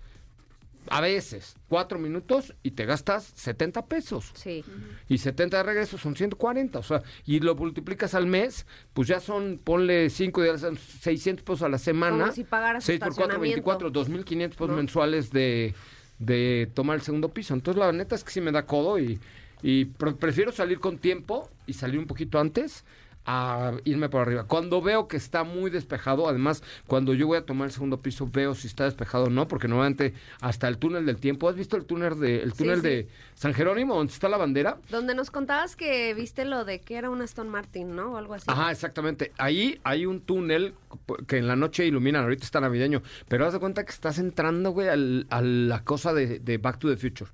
a 0.88 1.00
veces 1.01 1.55
cuatro 1.67 2.00
minutos 2.00 2.53
y 2.63 2.71
te 2.71 2.85
gastas 2.85 3.31
70 3.35 3.85
pesos. 3.85 4.31
Sí. 4.33 4.63
Y 5.09 5.19
70 5.19 5.57
de 5.57 5.63
regreso 5.63 5.97
son 5.97 6.15
140, 6.15 6.79
o 6.79 6.83
sea, 6.83 7.03
y 7.25 7.39
lo 7.39 7.55
multiplicas 7.55 8.15
al 8.15 8.25
mes, 8.27 8.65
pues 8.93 9.07
ya 9.07 9.19
son, 9.19 9.59
ponle 9.63 10.09
5 10.09 10.41
días, 10.43 10.61
son 10.61 10.77
600 10.77 11.43
pesos 11.43 11.61
a 11.61 11.69
la 11.69 11.77
semana. 11.77 12.19
Como 12.23 12.31
si 12.31 12.43
pagaras 12.43 12.83
6 12.83 13.00
por 13.00 13.09
4, 13.15 13.23
estacionamiento. 13.23 13.91
24, 13.91 13.91
2.500 14.25 14.50
pesos 14.50 14.69
¿No? 14.69 14.75
mensuales 14.75 15.31
de, 15.31 15.73
de 16.19 16.69
tomar 16.73 16.95
el 16.97 17.01
segundo 17.03 17.29
piso. 17.29 17.53
Entonces, 17.53 17.79
la 17.79 17.91
neta 17.91 18.15
es 18.15 18.23
que 18.23 18.31
sí 18.31 18.41
me 18.41 18.51
da 18.51 18.65
codo 18.65 19.00
y, 19.00 19.19
y 19.61 19.85
pre- 19.85 20.13
prefiero 20.13 20.51
salir 20.51 20.79
con 20.79 20.97
tiempo 20.97 21.50
y 21.67 21.73
salir 21.73 22.00
un 22.00 22.07
poquito 22.07 22.39
antes 22.39 22.83
a 23.25 23.74
irme 23.84 24.10
por 24.10 24.22
arriba. 24.22 24.46
Cuando 24.46 24.82
veo 24.82 25.08
que 25.08 25.18
está 25.18 25.44
muy 25.44 25.70
despejado, 25.70 26.28
además, 26.28 26.63
cuando 26.88 27.13
yo 27.13 27.28
voy 27.28 27.38
a 27.38 27.46
tomar 27.46 27.68
el 27.68 27.72
segundo 27.72 28.01
piso, 28.01 28.28
veo 28.32 28.56
si 28.56 28.68
está 28.68 28.86
despejado 28.86 29.25
o 29.25 29.30
no, 29.30 29.48
porque 29.48 29.68
normalmente 29.68 30.13
hasta 30.40 30.68
el 30.68 30.78
túnel 30.78 31.06
del 31.06 31.18
tiempo, 31.18 31.48
¿has 31.48 31.56
visto 31.56 31.78
el 31.78 31.86
túnel 31.86 32.20
de, 32.20 32.42
el 32.42 32.54
túnel 32.54 32.78
sí. 32.82 32.88
de 32.88 33.08
San 33.36 33.54
Jerónimo, 33.54 33.96
donde 33.96 34.12
está 34.12 34.28
la 34.28 34.38
bandera? 34.38 34.80
Donde 34.90 35.13
nos 35.13 35.30
contabas 35.30 35.75
que 35.75 36.13
viste 36.13 36.46
lo 36.46 36.66
de 36.66 36.82
que 36.82 36.96
era 36.96 37.10
un 37.10 37.22
Aston 37.22 37.48
Martin, 37.50 37.96
¿no? 37.96 38.13
O 38.13 38.18
algo 38.18 38.34
así. 38.34 38.46
Ajá, 38.48 38.72
exactamente. 38.72 39.32
Ahí 39.38 39.80
hay 39.84 40.06
un 40.06 40.22
túnel 40.22 40.74
que 41.28 41.38
en 41.38 41.48
la 41.48 41.56
noche 41.56 41.86
iluminan, 41.86 42.24
ahorita 42.24 42.44
está 42.44 42.60
navideño, 42.60 43.01
pero 43.28 43.46
haz 43.46 43.54
de 43.54 43.60
cuenta 43.60 43.84
que 43.84 43.92
estás 43.92 44.18
entrando, 44.18 44.72
güey, 44.72 44.88
al- 44.90 45.28
a 45.30 45.42
la 45.42 45.84
cosa 45.84 46.13
de, 46.13 46.40
de 46.40 46.58
Back 46.58 46.80
to 46.80 46.90
the 46.90 46.98
Future. 46.98 47.30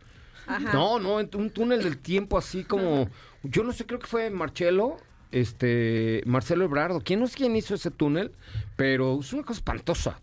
Ajá. 0.48 0.72
No, 0.74 1.00
no, 1.00 1.16
un 1.16 1.50
túnel 1.50 1.84
del 1.84 1.98
tiempo 1.98 2.38
así 2.38 2.64
como, 2.64 3.10
yo 3.44 3.64
no 3.64 3.72
sé, 3.74 3.86
creo 3.86 4.00
que 4.00 4.08
fue 4.08 4.30
Marcelo, 4.30 4.98
este, 5.32 6.22
Marcelo 6.26 6.64
Ebrardo, 6.66 7.02
quién 7.02 7.20
no 7.20 7.28
sé 7.28 7.36
quién 7.38 7.56
hizo 7.56 7.76
ese 7.76 7.92
túnel, 7.92 8.32
pero 8.76 9.20
es 9.20 9.34
una 9.34 9.44
cosa 9.44 9.60
espantosa. 9.60 10.20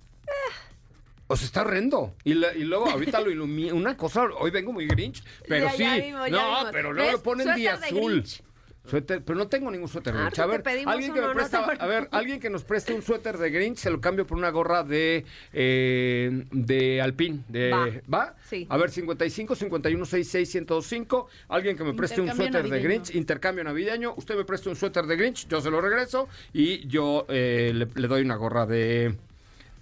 O 1.26 1.36
sea, 1.36 1.46
está 1.46 1.62
horrendo. 1.62 2.14
Y, 2.22 2.34
la- 2.34 2.54
y 2.54 2.64
luego 2.64 2.86
ahorita 2.90 3.20
lo 3.20 3.30
ilumina. 3.30 3.72
Una 3.72 3.96
cosa, 3.96 4.24
hoy 4.38 4.50
vengo 4.50 4.72
muy 4.72 4.86
grinch, 4.86 5.22
pero 5.48 5.66
Ya, 5.66 5.72
sí. 5.72 5.82
ya 5.82 5.96
vimos, 5.96 6.30
ya 6.30 6.62
no, 6.64 6.70
pero 6.70 6.92
luego 6.92 7.08
¿Ves? 7.10 7.18
le 7.18 7.22
ponen 7.24 7.46
Suéter 7.46 7.62
de 7.62 7.68
azul. 7.86 8.12
Grinch. 8.12 8.42
Suéter, 8.86 9.22
pero 9.24 9.38
no 9.38 9.48
tengo 9.48 9.70
ningún 9.70 9.88
suéter 9.88 10.14
de 10.14 10.20
Grinch. 10.20 10.38
A 10.38 10.46
ver, 10.46 10.62
alguien 10.86 11.14
que 11.14 11.20
me 11.20 11.34
presta, 11.34 11.64
a 11.64 11.86
ver, 11.86 12.08
alguien 12.10 12.38
que 12.38 12.50
nos 12.50 12.64
preste 12.64 12.92
un 12.92 13.02
suéter 13.02 13.38
de 13.38 13.50
Grinch, 13.50 13.78
se 13.78 13.90
lo 13.90 14.00
cambio 14.00 14.26
por 14.26 14.36
una 14.36 14.50
gorra 14.50 14.82
de 14.84 15.24
eh, 15.52 16.44
de 16.50 17.00
Alpine. 17.00 17.40
De, 17.48 17.70
Va. 17.70 17.88
¿Va? 18.12 18.34
Sí. 18.44 18.66
A 18.68 18.76
ver, 18.76 18.90
55 18.90 19.54
51 19.54 20.04
66 20.04 20.54
1025. 20.54 21.28
Alguien 21.48 21.76
que 21.76 21.84
me 21.84 21.94
preste 21.94 22.20
un 22.20 22.30
suéter 22.34 22.68
de. 22.68 22.80
Grinch, 22.80 23.14
intercambio 23.14 23.64
navideño. 23.64 24.14
Usted 24.16 24.36
me 24.36 24.44
presta 24.44 24.68
un 24.68 24.76
suéter 24.76 25.06
de 25.06 25.16
Grinch, 25.16 25.48
yo 25.48 25.60
se 25.60 25.70
lo 25.70 25.80
regreso 25.80 26.28
y 26.52 26.86
yo 26.86 27.24
eh, 27.28 27.72
le, 27.74 27.88
le 27.94 28.08
doy 28.08 28.22
una 28.22 28.36
gorra 28.36 28.66
de 28.66 29.14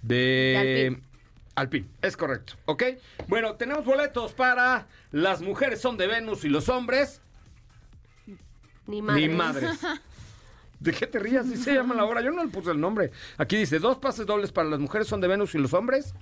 de, 0.01 0.15
De 0.15 0.87
Alpine. 0.87 1.13
Alpine, 1.55 1.87
es 2.01 2.17
correcto, 2.17 2.53
¿ok? 2.65 2.83
Bueno, 3.27 3.55
tenemos 3.55 3.85
boletos 3.85 4.33
para 4.33 4.87
Las 5.11 5.41
mujeres 5.41 5.79
son 5.79 5.97
de 5.97 6.07
Venus 6.07 6.43
y 6.45 6.49
los 6.49 6.67
hombres 6.67 7.21
Ni 8.87 9.01
madre. 9.01 9.27
ni 9.27 9.33
madres. 9.33 9.79
¿De 10.79 10.91
qué 10.91 11.07
te 11.07 11.17
rías? 11.19 11.45
Así 11.45 11.55
se 11.57 11.73
llama 11.73 11.95
la 11.95 12.03
obra. 12.03 12.21
Yo 12.21 12.31
no 12.31 12.43
le 12.43 12.51
puse 12.51 12.71
el 12.71 12.79
nombre. 12.79 13.11
Aquí 13.37 13.55
dice, 13.57 13.79
dos 13.79 13.97
pases 13.99 14.25
dobles 14.25 14.51
para 14.51 14.67
las 14.69 14.79
mujeres 14.79 15.07
son 15.07 15.21
de 15.21 15.27
Venus 15.29 15.55
y 15.55 15.57
los 15.59 15.73
hombres. 15.73 16.13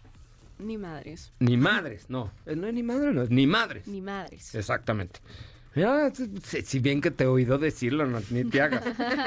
Ni 0.60 0.77
madres. 0.77 1.34
Ni 1.39 1.58
madres, 1.58 2.06
no. 2.10 2.32
Eh, 2.46 2.56
No 2.56 2.68
es 2.68 2.74
ni 2.74 2.84
madre, 2.84 3.12
no 3.12 3.24
es 3.24 3.32
ni 3.32 3.48
madres. 3.48 3.88
Ni 3.88 4.01
madres. 4.01 4.53
Exactamente. 4.53 5.20
Ya, 5.73 6.11
si, 6.13 6.61
si 6.63 6.79
bien 6.79 6.99
que 6.99 7.11
te 7.11 7.23
he 7.23 7.27
oído 7.27 7.57
decirlo, 7.57 8.05
no, 8.05 8.19
ni 8.29 8.43
te 8.43 8.61
hagas. 8.61 8.83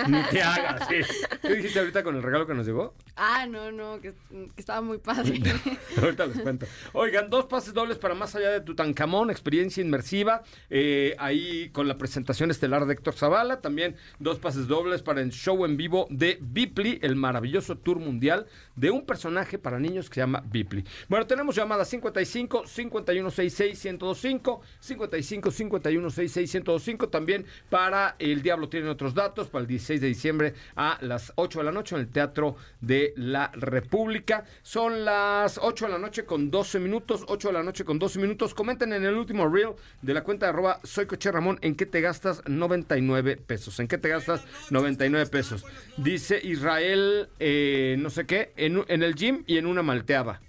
ni 0.09 0.23
te 0.25 0.43
hagas, 0.43 0.87
sí. 0.89 0.97
¿Qué 1.41 1.55
dijiste 1.55 1.79
ahorita 1.79 2.03
con 2.03 2.17
el 2.17 2.23
regalo 2.23 2.47
que 2.47 2.53
nos 2.53 2.67
llegó? 2.67 2.95
Ah, 3.17 3.47
no, 3.47 3.73
no, 3.73 3.99
que, 4.01 4.13
que 4.13 4.61
estaba 4.61 4.83
muy 4.83 4.99
padre. 4.99 5.41
Ahorita 6.03 6.27
les 6.27 6.41
cuento. 6.41 6.67
Oigan, 6.93 7.31
dos 7.31 7.47
pases 7.47 7.73
dobles 7.73 7.97
para 7.97 8.15
Más 8.15 8.35
Allá 8.35 8.51
de 8.51 8.61
Tutankamón, 8.61 9.31
experiencia 9.31 9.83
inmersiva, 9.83 10.43
eh, 10.69 11.17
ahí 11.19 11.71
con 11.71 11.89
la 11.89 11.97
presentación 11.97 12.51
estelar 12.51 12.85
de 12.85 12.93
Héctor 12.93 13.15
Zavala. 13.15 13.63
También 13.63 13.97
dos 14.19 14.39
pases 14.39 14.67
dobles 14.67 15.01
para 15.01 15.23
el 15.23 15.31
show 15.31 15.65
en 15.65 15.79
vivo 15.79 16.07
de 16.11 16.39
Bipli, 16.43 16.99
el 17.03 17.17
maravilloso 17.17 17.79
tour 17.79 18.01
mundial 18.01 18.47
de 18.77 18.91
un 18.91 19.07
personaje 19.07 19.59
para 19.59 19.79
niños 19.79 20.11
que 20.11 20.17
se 20.17 20.21
llama 20.21 20.43
Bipli. 20.47 20.85
Bueno, 21.09 21.27
tenemos 21.27 21.55
llamadas 21.55 21.89
55 21.89 22.67
5166 22.67 23.85
1025, 23.85 24.61
55 24.81 25.51
5166 25.51 26.34
1025. 26.41 27.09
También 27.09 27.47
para 27.71 28.17
El 28.19 28.43
Diablo 28.43 28.69
tienen 28.69 28.89
otros 28.89 29.15
datos, 29.15 29.49
para 29.49 29.63
el 29.63 29.69
16 29.69 30.01
de 30.01 30.07
diciembre 30.07 30.55
a 30.77 30.99
las 31.01 31.33
8 31.37 31.61
de 31.61 31.65
la 31.65 31.73
noche 31.73 31.95
en 31.95 32.03
el 32.03 32.09
Teatro 32.09 32.57
de 32.81 33.13
la 33.17 33.51
República. 33.55 34.45
Son 34.63 35.05
las 35.05 35.59
8 35.63 35.87
de 35.87 35.93
la 35.93 35.99
noche 35.99 36.25
con 36.25 36.51
12 36.51 36.81
minutos, 36.81 37.25
8 37.29 37.49
de 37.49 37.55
la 37.55 37.63
noche 37.63 37.85
con 37.85 37.99
12 37.99 38.19
minutos. 38.19 38.55
Comenten 38.55 38.93
en 38.93 39.05
el 39.05 39.15
último 39.15 39.49
reel 39.49 39.73
de 40.03 40.15
la 40.15 40.23
cuenta 40.23 40.47
de 40.47 40.51
arroba 40.51 40.81
soy 40.83 41.07
Coche 41.07 41.31
Ramón 41.31 41.59
en 41.63 41.75
qué 41.75 41.87
te 41.87 42.01
gastas 42.01 42.43
99 42.47 43.37
pesos. 43.37 43.79
¿En 43.81 43.89
qué 43.89 43.99
te 43.99 44.09
gastas 44.09 44.45
99 44.71 45.27
pesos? 45.31 45.65
Dice 45.97 46.41
Israel, 46.43 47.29
eh, 47.39 47.97
no 47.99 48.11
sé 48.11 48.27
qué, 48.27 48.53
en, 48.57 48.85
en 48.89 49.03
el 49.03 49.15
gym 49.15 49.45
y 49.47 49.59
en 49.59 49.67
una 49.67 49.83
malteada. 49.83 50.41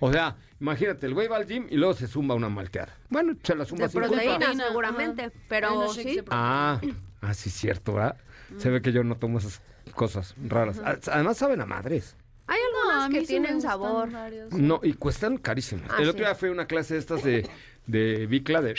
O 0.00 0.12
sea, 0.12 0.36
imagínate, 0.60 1.06
el 1.06 1.14
güey 1.14 1.28
va 1.28 1.36
al 1.36 1.46
gym 1.46 1.66
y 1.70 1.76
luego 1.76 1.94
se 1.94 2.06
zumba 2.06 2.34
una 2.34 2.48
malteada. 2.48 2.96
Bueno, 3.10 3.34
se 3.42 3.54
la 3.54 3.64
zumba 3.64 3.84
De 3.86 3.90
sin 3.92 4.00
culpa. 4.02 4.16
proteína, 4.16 4.54
seguramente. 4.66 5.22
ajá. 5.24 5.34
Pero 5.48 5.88
sí. 5.92 6.20
Ah, 6.30 6.80
ah, 7.20 7.34
sí, 7.34 7.50
cierto, 7.50 7.94
¿verdad? 7.94 8.16
Se 8.58 8.70
ve 8.70 8.80
que 8.82 8.92
yo 8.92 9.02
no 9.04 9.16
tomo 9.16 9.38
esas 9.38 9.60
cosas 9.94 10.34
raras. 10.44 10.80
Ah, 10.84 10.98
Además 11.12 11.36
saben 11.38 11.60
a 11.60 11.66
madres. 11.66 12.16
Hay 12.46 12.58
No, 12.72 12.90
algunas 12.90 13.08
mí 13.08 13.14
que 13.14 13.20
sí 13.22 13.26
tienen 13.28 13.60
sabor. 13.62 14.10
varios. 14.10 14.52
No, 14.52 14.80
y 14.82 14.92
cuestan 14.94 15.38
carísimo. 15.38 15.82
Ah, 15.88 15.96
el 16.00 16.08
otro 16.08 16.18
sí. 16.20 16.24
día 16.26 16.34
fui 16.34 16.48
a 16.50 16.52
una 16.52 16.66
clase 16.66 16.94
de 16.94 17.00
estas 17.00 17.22
de, 17.24 17.48
de 17.86 18.26
bicla, 18.26 18.60
de, 18.60 18.74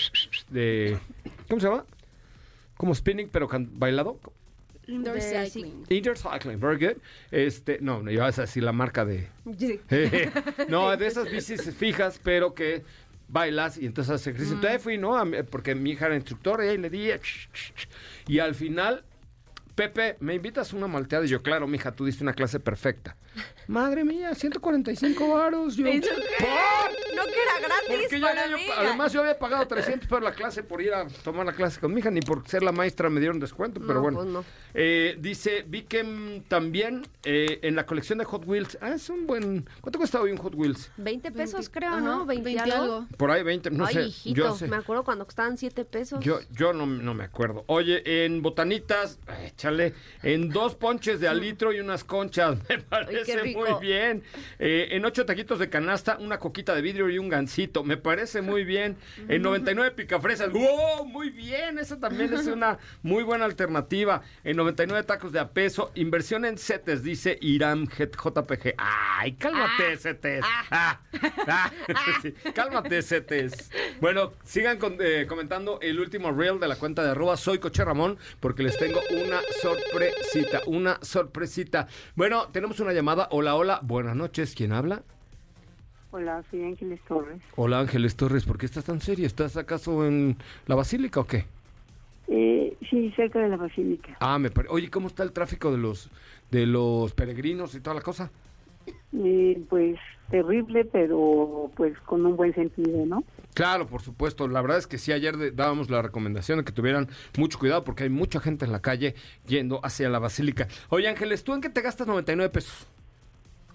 de... 0.50 1.00
¿Cómo 1.50 1.60
se 1.60 1.68
llama? 1.68 1.86
Como 2.78 2.94
spinning, 2.94 3.30
pero 3.30 3.48
bailado. 3.52 4.20
Indoor 4.88 5.16
De- 5.16 5.22
cycling. 5.50 5.84
Indoor 5.90 6.18
cycling, 6.18 6.60
very 6.60 6.78
good. 6.78 6.98
Este, 7.32 7.80
no, 7.82 8.02
no 8.04 8.12
ibas 8.12 8.38
a 8.40 8.44
decir 8.44 8.64
la 8.64 8.72
marca 8.72 9.06
de... 9.06 9.28
Sí. 9.58 9.80
no, 10.70 10.96
de 10.96 11.08
esas 11.08 11.30
bicis 11.30 11.74
fijas, 11.76 12.20
pero 12.24 12.54
que 12.54 12.84
bailas 13.28 13.78
y 13.78 13.86
entonces 13.86 14.14
haces 14.14 14.28
ejercicio. 14.28 14.56
Entonces 14.56 14.82
fui, 14.82 14.98
¿no? 14.98 15.18
A 15.18 15.26
porque 15.50 15.76
mi 15.76 15.92
hija 15.92 16.08
era 16.08 16.16
instructora 16.16 16.66
y 16.66 16.70
ahí 16.70 16.78
le 16.78 16.90
di... 16.90 17.10
Y 18.28 18.40
al 18.40 18.56
final, 18.56 19.04
Pepe, 19.76 20.16
¿me 20.22 20.34
invitas 20.36 20.72
a 20.74 20.78
una 20.78 20.88
malteada? 20.88 21.26
Y 21.26 21.28
yo, 21.28 21.42
claro, 21.44 21.68
mija, 21.68 21.92
tú 21.94 22.06
diste 22.06 22.24
una 22.24 22.34
clase 22.34 22.60
perfecta. 22.62 23.18
Madre 23.68 24.06
mía, 24.06 24.34
145 24.34 25.28
varos. 25.34 25.76
Yo. 25.76 25.86
¿por? 25.86 25.94
No 25.96 27.24
que 27.26 27.32
era 27.42 27.60
gratis 27.68 27.98
Porque 28.04 28.20
ya 28.20 28.28
para 28.28 28.44
había- 28.44 28.56
mí. 28.58 28.64
además 28.78 29.12
yo 29.12 29.22
había 29.22 29.38
pagado 29.38 29.68
300 29.68 30.08
por 30.08 30.22
la 30.24 30.32
clase 30.34 30.64
por 30.64 30.82
ir 30.82 30.94
a 30.94 31.08
tomar 31.24 31.46
la 31.46 31.52
clase 31.54 31.80
con 31.82 31.94
mi 31.94 32.00
hija, 32.00 32.10
ni 32.12 32.22
por 32.22 32.48
ser 32.48 32.64
la 32.64 32.72
maestra 32.72 33.10
me 33.10 33.20
dieron 33.20 33.40
descuento, 33.40 33.82
pero 33.82 33.96
No, 33.96 34.02
bueno. 34.02 34.18
pues 34.20 34.30
no. 34.30 34.46
Eh, 34.74 35.18
dice, 35.20 35.66
vi 35.68 35.84
que 35.84 36.04
mm, 36.04 36.44
también 36.48 37.06
eh, 37.24 37.60
en 37.64 37.76
la 37.76 37.86
colección 37.86 38.20
de 38.20 38.26
Hot 38.26 38.46
Wheels, 38.46 38.78
ah, 38.82 38.92
es 38.94 39.10
un 39.10 39.28
buen... 39.28 39.68
¿Cuánto 39.82 40.00
cuesta 40.00 40.22
hoy 40.22 40.32
un 40.32 40.38
Hot 40.38 40.56
Wheels? 40.56 40.92
20 40.98 41.32
pesos, 41.32 41.54
20, 41.70 41.72
creo, 41.72 41.90
ajá, 41.92 42.00
¿no? 42.02 42.26
20, 42.26 42.44
20 42.46 42.72
algo. 42.72 42.84
algo. 42.84 43.08
Por 43.18 43.32
ahí 43.32 43.44
20, 43.44 43.72
no 43.72 43.86
Ay, 43.86 43.94
sé. 43.94 44.02
hijito, 44.04 44.36
yo 44.38 44.56
sé. 44.56 44.68
me 44.68 44.78
acuerdo 44.78 45.04
cuando 45.04 45.26
costaban 45.26 45.58
7 45.58 45.84
pesos. 45.86 46.20
Yo, 46.24 46.40
yo 46.52 46.72
no, 46.72 46.86
no 46.86 47.14
me 47.14 47.24
acuerdo. 47.26 47.64
Oye, 47.68 48.26
en 48.26 48.42
botanitas, 48.42 49.20
échale, 49.66 49.94
en 50.24 50.50
dos 50.50 50.76
ponches 50.76 51.20
de 51.20 51.28
alitro 51.28 51.74
y 51.74 51.80
unas 51.80 52.04
conchas. 52.04 52.58
Me 52.70 52.80
parece 52.80 53.54
muy 53.54 53.70
bien. 53.82 54.24
Eh, 54.60 54.90
en 54.92 55.06
ocho 55.06 55.26
taquitos 55.26 55.60
de 55.60 55.70
canasta, 55.70 56.18
una 56.20 56.40
coquita 56.40 56.76
de 56.76 56.82
vidrio 56.82 57.10
y 57.10 57.18
un 57.18 57.30
gansito. 57.30 57.84
Me 57.84 57.98
parece 57.98 58.42
muy 58.42 58.64
bien. 58.64 58.98
En 59.28 59.42
99 59.42 59.92
picafresas. 59.92 60.52
¡Wow! 60.52 61.06
Muy 61.06 61.30
bien. 61.30 61.80
Esa 61.80 62.00
también 62.00 62.34
es 62.34 62.48
una 62.48 62.78
muy 63.02 63.24
buena 63.24 63.46
alternativa. 63.46 64.22
En 64.44 64.58
99 64.58 65.04
tacos 65.04 65.32
de 65.32 65.40
a 65.40 65.50
peso. 65.50 65.92
Inversión 65.96 66.46
en 66.46 66.58
CETES, 66.58 67.04
dice 67.04 67.38
Iram 67.42 67.88
JPG. 67.88 68.76
¡Ay, 68.78 69.34
cálmate, 69.34 69.98
CETES! 69.98 70.42
Ah, 70.44 71.00
ah, 71.48 71.72
sí, 72.22 72.34
Cálmate, 72.54 73.02
CETES. 73.02 73.72
Bueno, 74.00 74.34
sigan 74.44 74.78
con- 74.78 74.98
eh, 75.00 75.26
comentando 75.28 75.80
el 75.82 76.00
último 76.00 76.32
reel 76.32 76.60
de 76.60 76.68
la 76.68 76.76
cuenta 76.76 77.04
de 77.04 77.12
arroba 77.12 77.38
soy 77.38 77.60
Coche 77.60 77.84
Ramón, 77.84 78.18
porque 78.40 78.64
les 78.64 78.78
tengo 78.78 79.02
una 79.12 79.40
sorpresita, 79.62 80.62
una 80.68 81.00
sorpresita. 81.02 81.88
Bueno, 82.16 82.48
tenemos 82.52 82.80
una 82.80 82.94
llamada. 82.94 83.28
Hola, 83.32 83.56
hola, 83.56 83.80
buenas 83.84 84.16
noches. 84.16 84.54
¿Quién 84.56 84.72
habla? 84.72 85.04
Hola, 86.12 86.44
soy 86.50 86.64
Ángeles 86.64 87.00
Torres. 87.08 87.42
Hola, 87.56 87.80
Ángeles 87.80 88.16
Torres. 88.16 88.46
¿Por 88.46 88.58
qué 88.58 88.66
estás 88.66 88.86
tan 88.86 89.02
serio? 89.02 89.26
¿Estás 89.26 89.58
acaso 89.58 90.06
en 90.06 90.38
la 90.68 90.76
basílica 90.76 91.20
o 91.20 91.28
qué? 91.28 91.46
Eh, 92.28 92.76
sí, 92.90 93.12
cerca 93.16 93.40
de 93.40 93.50
la 93.50 93.58
basílica. 93.58 94.16
Ah, 94.20 94.40
me 94.40 94.50
parece. 94.50 94.74
Oye, 94.74 94.90
¿cómo 94.90 95.08
está 95.08 95.24
el 95.24 95.32
tráfico 95.32 95.72
de 95.72 95.78
los 95.78 96.10
de 96.52 96.66
los 96.66 97.14
peregrinos 97.14 97.76
y 97.76 97.82
toda 97.82 97.96
la 97.96 98.02
cosa? 98.02 98.32
Eh, 99.14 99.62
pues 99.70 99.98
terrible, 100.30 100.86
pero 100.86 101.72
pues 101.76 101.98
con 102.00 102.26
un 102.26 102.36
buen 102.36 102.54
sentido, 102.54 103.06
¿no? 103.06 103.24
Claro, 103.54 103.86
por 103.88 104.02
supuesto. 104.02 104.48
La 104.48 104.62
verdad 104.62 104.78
es 104.78 104.88
que 104.88 104.98
sí, 104.98 105.12
ayer 105.12 105.56
dábamos 105.56 105.90
la 105.90 106.02
recomendación 106.02 106.60
de 106.60 106.66
que 106.66 106.72
tuvieran 106.72 107.08
mucho 107.38 107.60
cuidado 107.60 107.84
porque 107.84 108.04
hay 108.04 108.10
mucha 108.10 108.40
gente 108.40 108.66
en 108.66 108.72
la 108.72 108.82
calle 108.82 109.16
yendo 109.48 109.80
hacia 109.84 110.10
la 110.10 110.20
basílica. 110.20 110.68
Oye, 110.90 111.08
Ángeles, 111.08 111.44
¿tú 111.44 111.54
en 111.54 111.62
qué 111.62 111.70
te 111.70 111.82
gastas 111.82 112.08
99 112.08 112.52
pesos? 112.52 112.88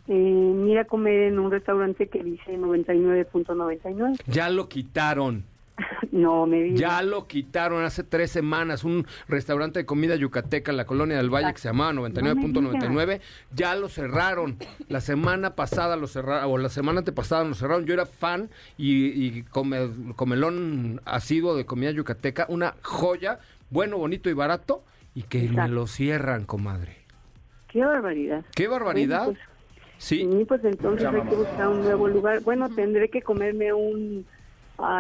Eh, 0.08 0.12
mira 0.12 0.82
a 0.82 0.84
comer 0.84 1.20
en 1.22 1.38
un 1.38 1.50
restaurante 1.50 2.08
que 2.08 2.22
dice 2.22 2.58
99.99. 2.58 4.18
Ya 4.26 4.50
lo 4.50 4.68
quitaron. 4.68 5.44
no, 6.12 6.46
me 6.46 6.62
digas. 6.62 6.80
Ya 6.80 7.02
lo 7.02 7.26
quitaron 7.26 7.84
hace 7.84 8.02
tres 8.04 8.30
semanas. 8.30 8.84
Un 8.84 9.06
restaurante 9.28 9.80
de 9.80 9.86
comida 9.86 10.16
yucateca 10.16 10.70
en 10.70 10.76
la 10.76 10.84
colonia 10.86 11.16
del 11.16 11.30
Valle 11.30 11.52
que 11.52 11.58
se 11.60 11.68
llamaba 11.68 11.92
99.99. 11.92 13.20
Ya 13.54 13.74
lo 13.76 13.88
cerraron. 13.88 14.56
La 14.88 15.00
semana 15.00 15.54
pasada 15.56 15.96
lo 15.96 16.06
cerraron, 16.06 16.50
o 16.50 16.58
la 16.58 16.68
semana 16.68 16.98
antepasada 17.00 17.44
lo 17.44 17.54
cerraron. 17.54 17.86
Yo 17.86 17.94
era 17.94 18.06
fan 18.06 18.50
y, 18.76 19.06
y 19.06 19.42
come- 19.44 19.90
comelón 20.16 21.00
asiduo 21.04 21.56
de 21.56 21.66
comida 21.66 21.90
yucateca. 21.90 22.46
Una 22.48 22.74
joya, 22.82 23.38
bueno, 23.70 23.98
bonito 23.98 24.30
y 24.30 24.32
barato. 24.32 24.84
Y 25.14 25.22
que 25.24 25.48
me 25.48 25.68
lo 25.68 25.86
cierran, 25.88 26.44
comadre. 26.44 26.98
Qué 27.68 27.84
barbaridad. 27.84 28.44
¡Qué 28.54 28.68
barbaridad! 28.68 29.24
Bueno, 29.26 29.38
Sí. 29.98 30.26
Sí, 30.32 30.44
pues 30.46 30.64
entonces 30.64 31.06
hay 31.06 31.20
que 31.28 31.34
buscar 31.34 31.68
un 31.68 31.82
nuevo 31.82 32.08
lugar. 32.08 32.40
Bueno, 32.40 32.70
tendré 32.70 33.10
que 33.10 33.20
comerme 33.20 33.72
un 33.74 34.24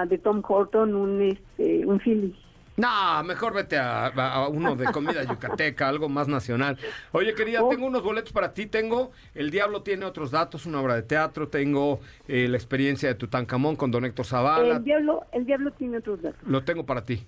de 0.08 0.18
Tom 0.18 0.42
Horton, 0.46 0.94
un 0.94 1.22
este, 1.22 1.86
un 1.86 1.98
Philly. 2.00 2.36
No, 2.76 3.22
mejor 3.24 3.52
vete 3.52 3.76
a, 3.76 4.06
a 4.06 4.48
uno 4.48 4.74
de 4.74 4.86
comida 4.86 5.22
yucateca, 5.24 5.86
algo 5.88 6.08
más 6.08 6.28
nacional. 6.28 6.78
Oye, 7.12 7.34
querida, 7.34 7.62
Oh. 7.62 7.68
tengo 7.68 7.84
unos 7.86 8.02
boletos 8.02 8.32
para 8.32 8.54
ti. 8.54 8.64
Tengo 8.66 9.12
El 9.34 9.50
Diablo 9.50 9.82
tiene 9.82 10.06
otros 10.06 10.30
datos, 10.30 10.64
una 10.64 10.80
obra 10.80 10.94
de 10.94 11.02
teatro. 11.02 11.48
Tengo 11.48 12.00
eh, 12.26 12.48
la 12.48 12.56
experiencia 12.56 13.08
de 13.10 13.16
Tutankamón 13.16 13.76
con 13.76 13.90
Don 13.90 14.06
Héctor 14.06 14.24
Zavala. 14.24 14.76
El 14.76 14.84
diablo, 14.84 15.26
el 15.32 15.44
diablo 15.44 15.72
tiene 15.72 15.98
otros 15.98 16.22
datos. 16.22 16.40
Lo 16.46 16.62
tengo 16.64 16.86
para 16.86 17.04
ti. 17.04 17.26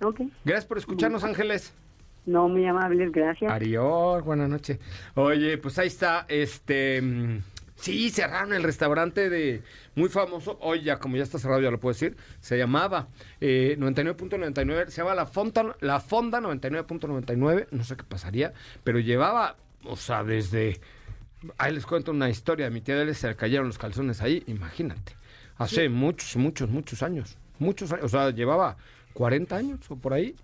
¿Ok? 0.00 0.20
Gracias 0.44 0.66
por 0.66 0.78
escucharnos, 0.78 1.24
Ángeles. 1.24 1.74
No, 2.24 2.46
muy 2.48 2.64
amables, 2.66 3.10
gracias. 3.10 3.50
Arior, 3.50 4.22
buenas 4.22 4.48
noches. 4.48 4.78
Oye, 5.14 5.58
pues 5.58 5.76
ahí 5.80 5.88
está, 5.88 6.24
este... 6.28 7.02
Sí, 7.80 8.10
cerraron 8.10 8.52
el 8.52 8.64
restaurante 8.64 9.30
de 9.30 9.62
muy 9.94 10.08
famoso, 10.08 10.58
hoy 10.60 10.82
ya 10.82 10.98
como 10.98 11.16
ya 11.16 11.22
está 11.22 11.38
cerrado 11.38 11.60
ya 11.60 11.70
lo 11.70 11.78
puedo 11.78 11.92
decir, 11.92 12.16
se 12.40 12.58
llamaba 12.58 13.08
eh, 13.40 13.76
99.99, 13.78 14.88
se 14.88 15.02
llama 15.02 15.14
La 15.14 15.26
Fonda, 15.26 15.76
La 15.80 16.00
Fonda 16.00 16.40
99.99, 16.40 17.68
no 17.70 17.84
sé 17.84 17.96
qué 17.96 18.02
pasaría, 18.02 18.52
pero 18.82 18.98
llevaba, 18.98 19.56
o 19.84 19.96
sea, 19.96 20.24
desde, 20.24 20.80
ahí 21.56 21.72
les 21.72 21.86
cuento 21.86 22.10
una 22.10 22.28
historia, 22.28 22.66
a 22.66 22.70
mi 22.70 22.80
tía 22.80 22.96
de 22.96 23.14
se 23.14 23.28
le 23.28 23.36
cayeron 23.36 23.68
los 23.68 23.78
calzones 23.78 24.22
ahí, 24.22 24.42
imagínate, 24.48 25.16
hace 25.56 25.88
muchos, 25.88 26.36
muchos, 26.36 26.68
muchos 26.68 27.04
años, 27.04 27.38
muchos 27.60 27.92
años, 27.92 28.06
o 28.06 28.08
sea, 28.08 28.30
llevaba 28.30 28.76
40 29.14 29.56
años 29.56 29.80
o 29.88 29.96
por 29.96 30.14
ahí. 30.14 30.34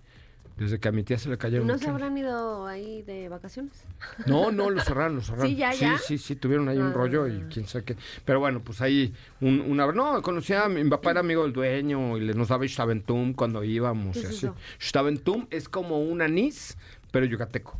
Desde 0.57 0.79
que 0.79 0.87
a 0.87 0.91
mi 0.93 1.03
tía 1.03 1.17
se 1.17 1.29
le 1.29 1.37
cayeron. 1.37 1.67
¿No 1.67 1.77
se 1.77 1.89
habrán 1.89 2.17
ido 2.17 2.65
ahí 2.65 3.01
de 3.01 3.27
vacaciones? 3.27 3.83
No, 4.25 4.51
no, 4.51 4.69
lo 4.69 4.81
cerraron, 4.81 5.15
lo 5.17 5.21
cerraron. 5.23 5.47
Sí, 5.47 5.55
ya, 5.57 5.73
ya. 5.73 5.97
Sí, 5.97 6.03
sí, 6.07 6.17
sí, 6.17 6.35
tuvieron 6.37 6.69
ahí 6.69 6.77
un 6.77 6.93
rollo 6.93 7.27
y 7.27 7.41
quién 7.51 7.67
sabe 7.67 7.83
qué. 7.83 7.97
Pero 8.23 8.39
bueno, 8.39 8.61
pues 8.61 8.79
ahí 8.81 9.13
un, 9.41 9.59
una... 9.59 9.91
No, 9.91 10.21
conocía, 10.21 10.69
mi 10.69 10.89
papá 10.89 11.11
era 11.11 11.19
amigo 11.19 11.43
del 11.43 11.51
dueño 11.51 12.17
y 12.17 12.21
le 12.21 12.33
nos 12.33 12.47
daba 12.47 12.65
Staventum 12.65 13.33
cuando 13.33 13.63
íbamos 13.65 14.15
y 14.15 14.25
así. 14.25 14.47
Staventum 14.81 15.47
es 15.49 15.67
como 15.67 15.99
un 16.01 16.21
anís, 16.21 16.77
pero 17.11 17.25
yucateco. 17.25 17.77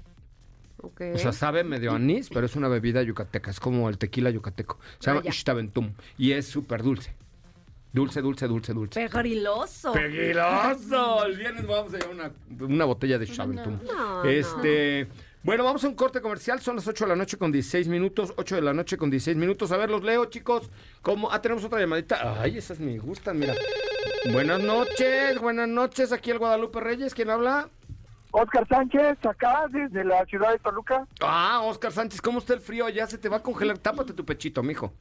Okay. 0.82 1.13
O 1.13 1.17
sea, 1.17 1.32
sabe 1.32 1.63
medio 1.63 1.94
anís, 1.94 2.29
pero 2.29 2.46
es 2.46 2.55
una 2.55 2.67
bebida 2.67 3.01
yucateca. 3.01 3.50
Es 3.50 3.60
como 3.60 3.89
el 3.89 3.98
tequila 3.98 4.29
yucateco. 4.29 4.77
Se 5.00 5.08
llama 5.10 5.22
Ah, 5.22 5.25
ya. 5.27 5.32
Staventum 5.32 5.94
y 6.17 6.34
es 6.34 6.46
súper 6.46 6.84
dulce. 6.84 7.15
Dulce, 7.95 8.21
dulce, 8.21 8.45
dulce, 8.45 8.73
dulce. 8.73 9.07
Pegriloso. 9.09 9.93
¡Peguiloso! 9.93 11.25
El 11.27 11.37
viernes 11.37 11.65
vamos 11.65 11.93
a 11.93 11.97
llevar 11.97 12.13
una, 12.13 12.65
una 12.65 12.83
botella 12.83 13.17
de 13.17 13.25
Chaventum. 13.25 13.79
No, 13.85 14.21
este. 14.25 15.07
Bueno, 15.43 15.63
vamos 15.63 15.81
a 15.85 15.87
un 15.87 15.95
corte 15.95 16.19
comercial. 16.19 16.59
Son 16.59 16.75
las 16.75 16.85
8 16.89 17.05
de 17.05 17.09
la 17.09 17.15
noche 17.15 17.37
con 17.37 17.53
16 17.53 17.87
minutos. 17.87 18.33
8 18.35 18.55
de 18.55 18.61
la 18.63 18.73
noche 18.73 18.97
con 18.97 19.09
16 19.09 19.37
minutos. 19.37 19.71
A 19.71 19.77
ver, 19.77 19.89
los 19.89 20.03
leo, 20.03 20.25
chicos. 20.25 20.69
¿Cómo? 21.01 21.31
Ah, 21.31 21.41
tenemos 21.41 21.63
otra 21.63 21.79
llamadita. 21.79 22.41
Ay, 22.41 22.57
esas 22.57 22.81
me 22.81 22.97
gustan, 22.97 23.39
mira. 23.39 23.55
Buenas 24.29 24.59
noches, 24.59 25.39
buenas 25.39 25.69
noches. 25.69 26.11
Aquí 26.11 26.31
el 26.31 26.39
Guadalupe 26.39 26.81
Reyes. 26.81 27.13
¿Quién 27.13 27.29
habla? 27.29 27.69
Oscar 28.31 28.67
Sánchez, 28.67 29.25
acá 29.25 29.67
desde 29.69 30.03
la 30.03 30.25
ciudad 30.25 30.51
de 30.51 30.59
Toluca. 30.59 31.07
Ah, 31.21 31.61
Oscar 31.63 31.93
Sánchez. 31.93 32.21
¿Cómo 32.21 32.39
está 32.39 32.55
el 32.55 32.59
frío? 32.59 32.89
Ya 32.89 33.07
se 33.07 33.17
te 33.17 33.29
va 33.29 33.37
a 33.37 33.41
congelar. 33.41 33.77
Tápate 33.77 34.11
tu 34.11 34.25
pechito, 34.25 34.61
mijo. 34.63 34.91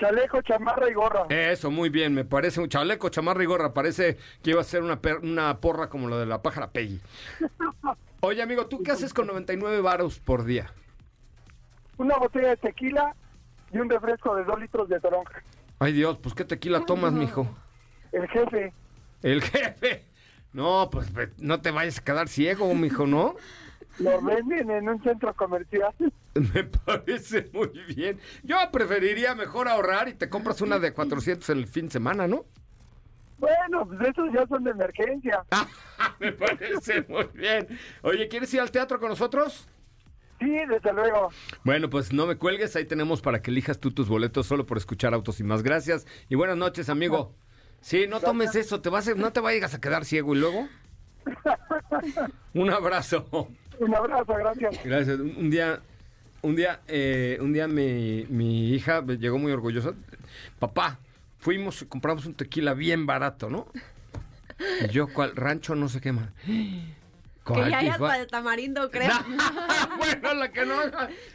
Chaleco, 0.00 0.40
chamarra 0.42 0.88
y 0.90 0.94
gorra. 0.94 1.26
Eso, 1.28 1.70
muy 1.70 1.90
bien. 1.90 2.14
Me 2.14 2.24
parece 2.24 2.60
un 2.60 2.68
chaleco, 2.68 3.10
chamarra 3.10 3.42
y 3.42 3.46
gorra. 3.46 3.74
Parece 3.74 4.16
que 4.42 4.50
iba 4.50 4.60
a 4.60 4.64
ser 4.64 4.82
una, 4.82 5.00
per- 5.00 5.18
una 5.18 5.58
porra 5.60 5.88
como 5.90 6.08
la 6.08 6.16
de 6.18 6.26
la 6.26 6.40
pájara 6.42 6.70
Peggy. 6.70 7.00
Oye, 8.20 8.42
amigo, 8.42 8.66
¿tú 8.66 8.82
qué 8.82 8.92
haces 8.92 9.12
con 9.14 9.26
99 9.26 9.80
varos 9.80 10.18
por 10.18 10.44
día? 10.44 10.72
Una 11.98 12.16
botella 12.16 12.48
de 12.48 12.56
tequila 12.56 13.14
y 13.72 13.78
un 13.78 13.88
refresco 13.90 14.34
de 14.34 14.44
dos 14.44 14.58
litros 14.58 14.88
de 14.88 14.98
toronja. 15.00 15.42
Ay, 15.78 15.92
Dios, 15.92 16.18
pues 16.18 16.34
qué 16.34 16.44
tequila 16.44 16.84
tomas, 16.86 17.12
mijo. 17.12 17.46
El 18.12 18.26
jefe. 18.28 18.72
El 19.22 19.42
jefe. 19.42 20.04
No, 20.52 20.88
pues 20.90 21.08
no 21.38 21.60
te 21.60 21.70
vayas 21.70 21.98
a 21.98 22.04
quedar 22.04 22.28
ciego, 22.28 22.74
mijo, 22.74 23.06
¿no? 23.06 23.36
Lo 24.00 24.20
venden 24.22 24.70
en 24.70 24.88
un 24.88 25.02
centro 25.02 25.34
comercial. 25.34 25.92
Me 26.34 26.64
parece 26.64 27.48
muy 27.52 27.68
bien. 27.94 28.18
Yo 28.42 28.56
preferiría 28.72 29.34
mejor 29.34 29.68
ahorrar 29.68 30.08
y 30.08 30.14
te 30.14 30.28
compras 30.28 30.60
una 30.60 30.78
de 30.78 30.92
400 30.92 31.48
en 31.50 31.58
el 31.58 31.66
fin 31.66 31.86
de 31.86 31.92
semana, 31.92 32.26
¿no? 32.26 32.44
Bueno, 33.38 33.86
pues 33.86 34.00
esos 34.10 34.32
ya 34.34 34.46
son 34.46 34.64
de 34.64 34.70
emergencia. 34.70 35.42
Me 36.20 36.32
parece 36.32 37.04
muy 37.08 37.26
bien. 37.34 37.66
Oye, 38.02 38.28
¿quieres 38.28 38.52
ir 38.54 38.60
al 38.60 38.70
teatro 38.70 38.98
con 39.00 39.08
nosotros? 39.10 39.66
Sí, 40.38 40.50
desde 40.68 40.92
luego. 40.94 41.30
Bueno, 41.64 41.90
pues 41.90 42.12
no 42.14 42.26
me 42.26 42.36
cuelgues, 42.36 42.74
ahí 42.74 42.86
tenemos 42.86 43.20
para 43.20 43.42
que 43.42 43.50
elijas 43.50 43.78
tú 43.78 43.90
tus 43.90 44.08
boletos 44.08 44.46
solo 44.46 44.64
por 44.64 44.78
escuchar 44.78 45.12
Autos 45.12 45.38
y 45.40 45.44
más. 45.44 45.62
Gracias 45.62 46.06
y 46.30 46.34
buenas 46.34 46.56
noches, 46.56 46.88
amigo. 46.88 47.34
Sí, 47.82 48.06
no 48.08 48.20
tomes 48.20 48.54
eso, 48.54 48.80
te 48.80 48.88
vas 48.88 49.06
a- 49.08 49.14
no 49.14 49.32
te 49.32 49.40
vayas 49.40 49.74
a 49.74 49.80
quedar 49.82 50.06
ciego 50.06 50.34
y 50.34 50.38
luego. 50.38 50.66
Un 52.54 52.70
abrazo. 52.70 53.48
Un 53.80 53.94
abrazo, 53.94 54.34
gracias. 54.34 54.84
Gracias. 54.84 55.18
Un, 55.18 55.50
día, 55.50 55.80
un 56.42 56.54
día, 56.54 56.80
eh, 56.86 57.38
un 57.40 57.52
día 57.52 57.66
mi, 57.66 58.26
mi 58.28 58.74
hija 58.74 59.02
llegó 59.04 59.38
muy 59.38 59.52
orgullosa. 59.52 59.94
Papá, 60.58 60.98
fuimos 61.38 61.80
y 61.82 61.86
compramos 61.86 62.26
un 62.26 62.34
tequila 62.34 62.74
bien 62.74 63.06
barato, 63.06 63.48
¿no? 63.50 63.66
Y 64.84 64.88
yo, 64.88 65.08
¿cuál? 65.12 65.34
Rancho 65.34 65.74
no 65.74 65.88
sé 65.88 66.00
qué 66.00 66.12
más. 66.12 66.28
Que 66.44 67.54
¿Cuál 67.54 67.70
ya 67.70 67.78
hay 67.78 67.88
hasta 67.88 68.20
el 68.20 68.26
tamarindo, 68.26 68.90
creo. 68.90 69.08
bueno, 69.98 70.34
la 70.34 70.52
que 70.52 70.66
no. 70.66 70.76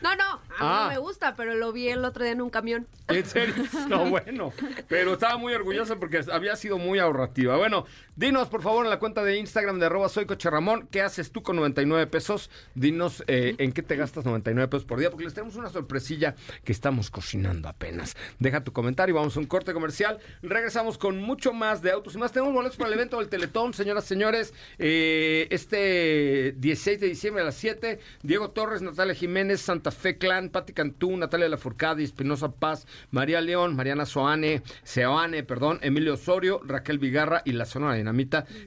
No, 0.02 0.16
no, 0.16 0.24
a 0.34 0.38
mí 0.38 0.44
Ah. 0.60 0.82
no 0.84 0.90
me 0.94 0.98
gusta, 1.00 1.36
pero 1.36 1.56
lo 1.56 1.74
vi 1.74 1.90
el 1.90 2.06
otro 2.06 2.24
día 2.24 2.34
en 2.34 2.42
un 2.42 2.52
camión. 2.52 2.88
En 3.08 3.26
serio, 3.26 3.56
no, 3.90 4.06
bueno. 4.10 4.54
Pero 4.88 5.14
estaba 5.14 5.38
muy 5.38 5.54
orgullosa 5.56 5.96
porque 5.96 6.22
había 6.32 6.56
sido 6.56 6.78
muy 6.78 7.00
ahorrativa. 7.00 7.58
Bueno, 7.58 7.86
dinos 8.16 8.48
por 8.50 8.62
favor 8.62 8.86
en 8.86 8.90
la 8.90 9.00
cuenta 9.00 9.24
de 9.24 9.38
Instagram 9.38 9.80
de 9.80 9.88
arroba 9.88 10.10
soy 10.10 10.26
Ramón, 10.26 10.88
¿qué 10.92 11.02
haces 11.02 11.32
tú 11.32 11.44
con 11.44 11.56
99 11.56 12.08
pesos? 12.08 12.50
Dinos 12.74 13.24
eh, 13.28 13.56
en 13.58 13.72
qué 13.72 13.82
te 13.82 13.96
gastas 13.96 14.26
99 14.26 14.68
pesos 14.70 14.86
por 14.86 15.00
día, 15.00 15.10
porque 15.10 15.26
les 15.26 15.34
tenemos 15.34 15.56
una 15.56 15.70
sorpresilla 15.70 16.36
que 16.64 16.72
estamos 16.72 17.10
cocinando 17.10 17.68
apenas. 17.68 18.16
Deja 18.40 18.64
tu 18.64 18.72
comentario, 18.74 19.16
vamos 19.16 19.36
a 19.36 19.40
un 19.40 19.46
corte 19.46 19.74
comercial. 19.74 20.20
Regresamos 20.42 20.98
con 20.98 21.18
mucho 21.18 21.54
más 21.54 21.82
de 21.82 21.92
autos 21.92 22.16
y 22.16 22.18
más. 22.18 22.32
Tenemos 22.32 22.54
boletos 22.54 22.78
para 22.78 22.90
el 22.90 22.94
evento 22.94 23.20
del 23.20 23.30
Teletón, 23.30 23.74
señoras 23.74 24.06
y 24.06 24.08
señores. 24.08 24.54
Eh, 24.78 25.48
este 25.50 26.54
16 26.58 27.00
de 27.00 27.08
diciembre 27.08 27.42
a 27.42 27.46
las 27.46 27.56
7, 27.56 28.00
Diego 28.24 28.52
Torres, 28.52 28.82
Natalia 28.82 29.16
Jiménez, 29.16 29.62
Santa 29.62 29.92
Fe 29.92 30.18
Clan, 30.18 30.50
Pati 30.50 30.74
Cantú, 30.74 31.16
Natalia 31.18 31.50
Lafourcade, 31.50 32.04
Espinosa 32.04 32.52
Paz, 32.52 32.88
María 33.12 33.42
León, 33.42 33.76
Mariana 33.76 34.06
Soane, 34.06 34.62
Seoane, 34.84 35.44
perdón, 35.44 35.80
Emilio 35.82 36.14
Osorio, 36.14 36.62
Raquel 36.64 37.00
Vigarra 37.00 37.42
y 37.46 37.54
la 37.54 37.66
Sonora 37.66 37.98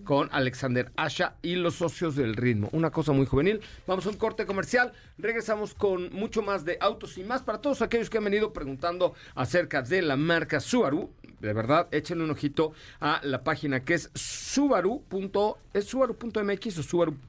Con 0.04 0.28
Alexander 0.32 0.90
Asha 0.96 1.36
y 1.42 1.56
los 1.56 1.74
socios 1.76 2.16
del 2.16 2.34
ritmo. 2.34 2.68
Una 2.72 2.90
cosa 2.90 3.12
muy 3.12 3.26
juvenil. 3.26 3.60
Vamos 3.86 4.06
a 4.06 4.10
un 4.10 4.16
corte 4.16 4.46
comercial. 4.46 4.92
Regresamos 5.18 5.74
con 5.74 6.12
mucho 6.12 6.42
más 6.42 6.64
de 6.64 6.78
autos 6.80 7.18
y 7.18 7.24
más 7.24 7.42
para 7.42 7.60
todos 7.60 7.82
aquellos 7.82 8.10
que 8.10 8.18
han 8.18 8.24
venido 8.24 8.52
preguntando 8.52 9.14
acerca 9.34 9.82
de 9.82 10.02
la 10.02 10.16
marca 10.16 10.60
Subaru. 10.60 11.10
De 11.40 11.52
verdad, 11.52 11.86
échenle 11.92 12.24
un 12.24 12.30
ojito 12.30 12.72
a 13.00 13.20
la 13.22 13.44
página 13.44 13.84
que 13.84 13.94
es 13.94 14.10
subaru. 14.14 15.02
¿Es 15.72 15.84
subaru.mx 15.84 16.78
o 16.78 16.82
subaru.com.mx? 16.82 17.27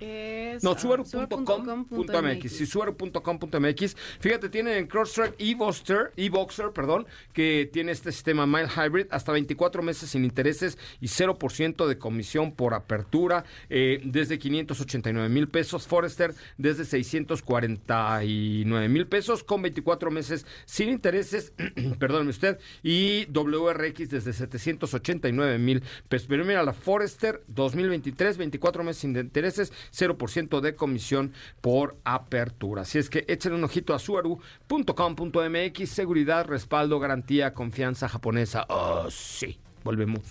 Es, 0.00 0.62
No, 0.62 0.72
ah, 0.72 0.78
subaru.com.mx. 0.78 2.52
Sí, 2.52 2.66
subaru.com.mx. 2.66 3.96
Fíjate, 4.20 4.48
tienen 4.48 4.74
el 4.74 4.88
Crosstrek 4.88 5.34
e-Boxster, 5.38 6.12
e-Boxer, 6.16 6.72
perdón, 6.72 7.06
que 7.32 7.68
tiene 7.72 7.92
este 7.92 8.12
sistema 8.12 8.46
Mile 8.46 8.68
Hybrid 8.68 9.06
hasta 9.10 9.32
24 9.32 9.82
meses 9.82 10.10
sin 10.10 10.24
intereses 10.24 10.78
y 11.00 11.06
0% 11.06 11.86
de 11.86 11.98
comisión 11.98 12.52
por 12.52 12.74
apertura, 12.74 13.44
eh, 13.68 14.00
desde 14.04 14.38
589 14.38 15.28
mil 15.28 15.48
pesos. 15.48 15.86
Forester 15.86 16.34
desde 16.56 16.84
649 16.84 18.88
mil 18.88 19.06
pesos 19.06 19.44
con 19.44 19.62
24 19.62 20.10
meses 20.10 20.46
sin 20.64 20.88
intereses, 20.88 21.52
perdóneme 21.98 22.30
usted, 22.30 22.58
y 22.82 23.26
WRX 23.26 24.10
desde 24.10 24.32
789 24.32 25.58
mil 25.58 25.82
pesos. 26.08 26.28
Pero 26.28 26.44
mira, 26.44 26.62
la 26.62 26.72
Forester 26.72 27.42
2023, 27.48 28.38
24 28.38 28.77
meses 28.84 29.00
sin 29.02 29.16
intereses, 29.16 29.72
0% 29.92 30.60
de 30.60 30.74
comisión 30.74 31.32
por 31.60 31.96
apertura. 32.04 32.82
Así 32.82 32.98
es 32.98 33.10
que 33.10 33.24
échenle 33.28 33.58
un 33.58 33.64
ojito 33.64 33.94
a 33.94 33.98
suaru.com.mx, 33.98 35.88
seguridad, 35.88 36.46
respaldo, 36.46 36.98
garantía, 37.00 37.54
confianza 37.54 38.08
japonesa. 38.08 38.66
Oh, 38.68 39.10
sí. 39.10 39.58
Volvemos. 39.84 40.22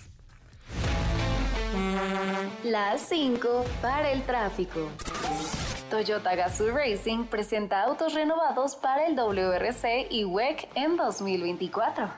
Las 2.64 3.08
5 3.08 3.64
para 3.80 4.12
el 4.12 4.22
tráfico. 4.22 4.90
Toyota 5.90 6.34
Gazoo 6.34 6.70
Racing 6.70 7.24
presenta 7.24 7.82
autos 7.82 8.12
renovados 8.14 8.76
para 8.76 9.06
el 9.06 9.16
WRC 9.16 10.08
y 10.10 10.24
WEC 10.24 10.68
en 10.74 10.96
2024. 10.96 12.08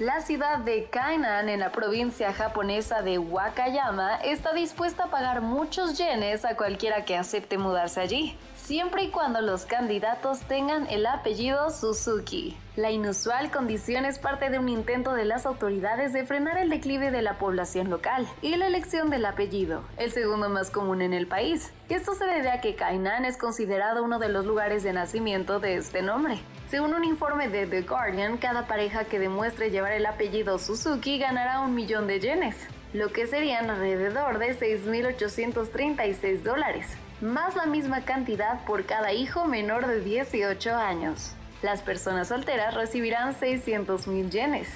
La 0.00 0.20
ciudad 0.22 0.58
de 0.58 0.86
Kainan 0.86 1.48
en 1.48 1.60
la 1.60 1.70
provincia 1.70 2.32
japonesa 2.32 3.02
de 3.02 3.18
Wakayama 3.18 4.16
está 4.16 4.52
dispuesta 4.52 5.04
a 5.04 5.06
pagar 5.06 5.40
muchos 5.40 5.96
yenes 5.96 6.44
a 6.44 6.56
cualquiera 6.56 7.04
que 7.04 7.16
acepte 7.16 7.58
mudarse 7.58 8.00
allí, 8.00 8.36
siempre 8.64 9.04
y 9.04 9.10
cuando 9.10 9.42
los 9.42 9.66
candidatos 9.66 10.40
tengan 10.40 10.86
el 10.88 11.04
apellido 11.04 11.68
Suzuki. 11.68 12.56
La 12.76 12.90
inusual 12.90 13.50
condición 13.50 14.06
es 14.06 14.18
parte 14.18 14.48
de 14.48 14.58
un 14.58 14.70
intento 14.70 15.12
de 15.12 15.26
las 15.26 15.44
autoridades 15.44 16.14
de 16.14 16.24
frenar 16.24 16.56
el 16.56 16.70
declive 16.70 17.10
de 17.10 17.20
la 17.20 17.36
población 17.36 17.90
local 17.90 18.26
y 18.40 18.56
la 18.56 18.66
elección 18.66 19.10
del 19.10 19.26
apellido, 19.26 19.82
el 19.98 20.12
segundo 20.12 20.48
más 20.48 20.70
común 20.70 21.02
en 21.02 21.12
el 21.12 21.26
país. 21.26 21.74
Esto 21.90 22.14
se 22.14 22.24
debe 22.24 22.50
a 22.50 22.62
que 22.62 22.74
Kainan 22.74 23.26
es 23.26 23.36
considerado 23.36 24.02
uno 24.02 24.18
de 24.18 24.30
los 24.30 24.46
lugares 24.46 24.82
de 24.82 24.94
nacimiento 24.94 25.60
de 25.60 25.76
este 25.76 26.00
nombre. 26.00 26.38
Según 26.68 26.94
un 26.94 27.04
informe 27.04 27.48
de 27.48 27.66
The 27.66 27.82
Guardian, 27.82 28.38
cada 28.38 28.66
pareja 28.66 29.04
que 29.04 29.18
demuestre 29.18 29.70
llevar 29.70 29.92
el 29.92 30.06
apellido 30.06 30.58
Suzuki 30.58 31.18
ganará 31.18 31.60
un 31.60 31.74
millón 31.74 32.06
de 32.06 32.18
yenes. 32.18 32.56
lo 32.94 33.08
que 33.08 33.26
serían 33.26 33.68
alrededor 33.70 34.38
de 34.38 34.56
6.836 34.56 36.42
dólares, 36.42 36.96
más 37.24 37.56
la 37.56 37.64
misma 37.64 38.02
cantidad 38.02 38.62
por 38.66 38.84
cada 38.84 39.12
hijo 39.14 39.46
menor 39.46 39.86
de 39.86 40.00
18 40.00 40.74
años. 40.76 41.32
Las 41.62 41.80
personas 41.80 42.28
solteras 42.28 42.74
recibirán 42.74 43.34
600.000 43.34 44.28
yenes. 44.28 44.68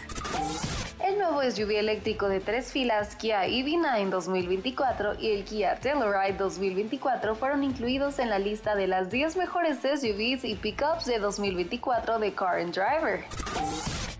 El 1.05 1.19
nuevo 1.19 1.43
SUV 1.43 1.73
eléctrico 1.79 2.29
de 2.29 2.41
tres 2.41 2.73
filas 2.73 3.17
Kia 3.17 3.47
EV9 3.47 4.09
2024 4.09 5.21
y 5.21 5.33
el 5.33 5.45
Kia 5.45 5.77
Telluride 5.77 6.39
2024 6.39 7.35
fueron 7.35 7.63
incluidos 7.63 8.19
en 8.19 8.31
la 8.31 8.39
lista 8.39 8.75
de 8.75 8.87
las 8.87 9.11
10 9.11 9.37
mejores 9.37 9.79
SUVs 9.81 10.45
y 10.45 10.55
pickups 10.55 11.05
de 11.05 11.19
2024 11.19 12.19
de 12.19 12.33
Car 12.33 12.61
and 12.61 12.75
Driver. 12.75 13.25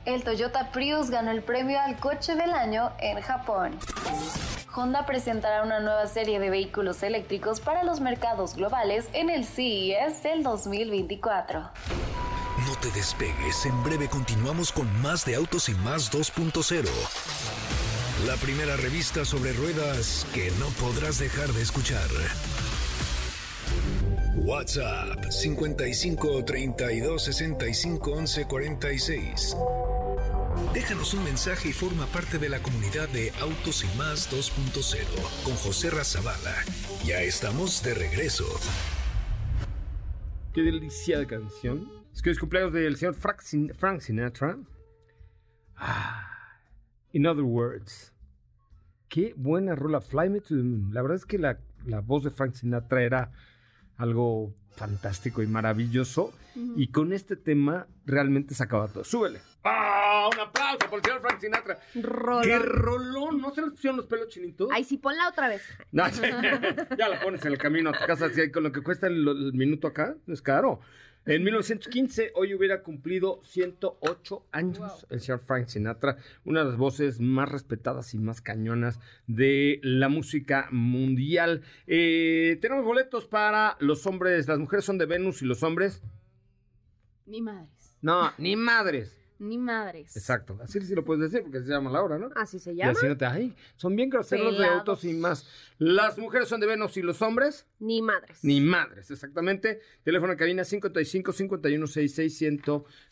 El 0.05 0.23
Toyota 0.23 0.71
Prius 0.71 1.11
ganó 1.11 1.31
el 1.31 1.43
premio 1.43 1.81
al 1.81 1.99
coche 1.99 2.35
del 2.35 2.53
año 2.53 2.93
en 2.99 3.21
Japón. 3.23 3.79
Honda 4.75 5.07
presentará 5.07 5.63
una 5.63 5.81
nueva 5.81 6.07
serie 6.07 6.39
de 6.39 6.51
vehículos 6.51 7.03
eléctricos 7.03 7.61
para 7.61 7.85
los 7.85 8.01
mercados 8.01 8.55
globales 8.55 9.09
en 9.13 9.31
el 9.31 9.45
CES 9.45 10.23
del 10.23 10.43
2024. 10.43 11.61
No 11.61 12.77
te 12.81 12.91
despegues, 12.91 13.67
en 13.67 13.83
breve 13.83 14.09
continuamos 14.09 14.73
con 14.73 14.87
más 15.01 15.25
de 15.25 15.37
Autos 15.37 15.69
y 15.69 15.75
Más 15.75 16.13
2.0. 16.13 16.87
La 18.27 18.35
primera 18.37 18.77
revista 18.77 19.25
sobre 19.25 19.53
ruedas 19.53 20.27
que 20.35 20.51
no 20.59 20.67
podrás 20.81 21.19
dejar 21.19 21.49
de 21.49 21.63
escuchar. 21.63 22.09
WhatsApp 24.35 25.31
55 25.31 26.45
32 26.45 27.23
65 27.23 28.11
11 28.11 28.45
46. 28.47 29.57
Déjanos 30.75 31.15
un 31.15 31.25
mensaje 31.25 31.71
y 31.71 31.73
forma 31.73 32.05
parte 32.07 32.39
de 32.39 32.51
la 32.51 32.63
comunidad 32.63 33.09
de 33.09 33.33
Autos 33.41 33.85
y 33.85 33.97
Más 33.97 34.31
2.0 34.31 35.43
con 35.43 35.55
José 35.55 35.89
Razabala. 35.89 36.55
Ya 37.05 37.23
estamos 37.23 37.83
de 37.83 37.95
regreso. 37.95 38.45
Qué 40.53 40.63
delicia 40.63 41.21
de 41.21 41.27
canción. 41.27 41.91
Es 42.13 42.21
que 42.21 42.31
es 42.31 42.39
cumpleaños 42.39 42.75
del 42.75 42.97
señor 42.97 43.15
Frank 43.15 44.01
Sinatra. 44.01 44.59
Ah, 45.75 46.61
in 47.13 47.27
other 47.27 47.45
words. 47.45 48.13
Qué 49.09 49.33
buena 49.37 49.75
rola, 49.75 50.03
Fly 50.03 50.29
Me 50.29 50.41
to 50.41 50.49
the 50.49 50.63
Moon. 50.63 50.93
La 50.93 51.01
verdad 51.01 51.17
es 51.17 51.25
que 51.25 51.39
la, 51.39 51.59
la 51.87 52.01
voz 52.01 52.25
de 52.25 52.31
Frank 52.31 52.53
Sinatra 52.53 53.03
era 53.03 53.33
algo 53.97 54.55
fantástico 54.77 55.43
y 55.43 55.47
maravilloso. 55.47 56.35
Y 56.77 56.89
con 56.89 57.13
este 57.13 57.37
tema 57.37 57.87
realmente 58.05 58.55
se 58.55 58.63
acaba 58.63 58.89
todo. 58.89 59.05
¡Súbele! 59.05 59.41
¡Ah! 59.65 60.29
¡Un 60.33 60.41
aplauso 60.41 60.89
por 60.91 60.99
el 60.99 61.05
señor 61.05 61.21
Frank 61.21 61.41
Sinatra! 61.41 61.79
Rolón. 61.95 62.43
¡Qué 62.43 62.59
rolón! 62.59 63.41
¿No 63.41 63.55
se 63.55 63.63
les 63.63 63.71
pusieron 63.73 63.97
los 63.99 64.07
pelos 64.07 64.29
chinitos? 64.29 64.69
Ay, 64.73 64.85
sí, 64.85 64.97
ponla 64.99 65.29
otra 65.29 65.49
vez. 65.49 65.63
No, 65.93 66.05
ya 66.99 67.09
la 67.09 67.21
pones 67.21 67.45
en 67.45 67.53
el 67.53 67.59
camino 67.59 67.91
a 67.91 67.93
tu 67.93 68.05
casa, 68.07 68.27
así, 68.27 68.51
con 68.51 68.63
lo 68.63 68.73
que 68.73 68.83
cuesta 68.83 69.07
el, 69.07 69.27
el 69.29 69.53
minuto 69.53 69.89
acá, 69.89 70.17
no 70.27 70.35
es 70.35 70.43
caro. 70.43 70.81
En 71.29 71.45
1915, 71.45 72.33
hoy 72.37 72.55
hubiera 72.55 72.83
cumplido 72.83 73.43
108 73.45 74.47
años 74.51 75.07
el 75.11 75.21
señor 75.21 75.41
Frank 75.41 75.67
Sinatra, 75.67 76.17
una 76.47 76.61
de 76.61 76.71
las 76.71 76.79
voces 76.79 77.21
más 77.21 77.51
respetadas 77.51 78.15
y 78.15 78.19
más 78.19 78.41
cañonas 78.41 78.99
de 79.27 79.79
la 79.83 80.09
música 80.09 80.69
mundial. 80.71 81.61
Eh, 81.87 82.57
tenemos 82.63 82.83
boletos 82.83 83.27
para 83.27 83.77
los 83.79 84.07
hombres, 84.07 84.49
las 84.49 84.59
mujeres 84.59 84.87
son 84.87 84.97
de 84.97 85.05
Venus 85.05 85.43
y 85.43 85.45
los 85.45 85.63
hombres, 85.63 86.03
Ni 87.29 87.41
madres. 87.43 87.97
no, 88.03 88.33
ni 88.39 88.57
madres. 88.57 89.15
Ni 89.41 89.57
madres. 89.57 90.17
Exacto, 90.17 90.59
así 90.61 90.81
sí 90.81 90.97
lo 90.97 91.05
puedes 91.05 91.31
decir 91.31 91.45
porque 91.45 91.61
se 91.65 91.69
llama 91.69 91.93
la 91.93 92.03
hora, 92.03 92.19
¿no? 92.19 92.29
Así 92.35 92.59
se 92.59 92.73
Y 92.73 92.77
llama. 92.79 92.91
así 92.91 93.07
no 93.07 93.17
te, 93.17 93.25
ay, 93.25 93.55
son 93.77 93.95
bien 93.95 94.11
groseros 94.11 94.51
de 94.51 94.65
Pelados. 94.65 94.79
autos 94.81 95.05
y 95.05 95.15
más. 95.15 95.47
Las 95.79 96.19
mujeres 96.19 96.49
son 96.49 96.59
de 96.61 96.67
Venus 96.67 96.97
y 96.97 97.03
los 97.03 97.23
hombres. 97.23 97.65
Ni 97.79 98.03
madres. 98.03 98.41
Ni 98.43 98.61
madres, 98.61 99.13
exactamente. 99.13 99.81
Teléfono 100.03 100.33
de 100.33 100.37
cabina 100.39 100.65
55 100.65 101.33
51 101.33 101.87
66 101.87 102.43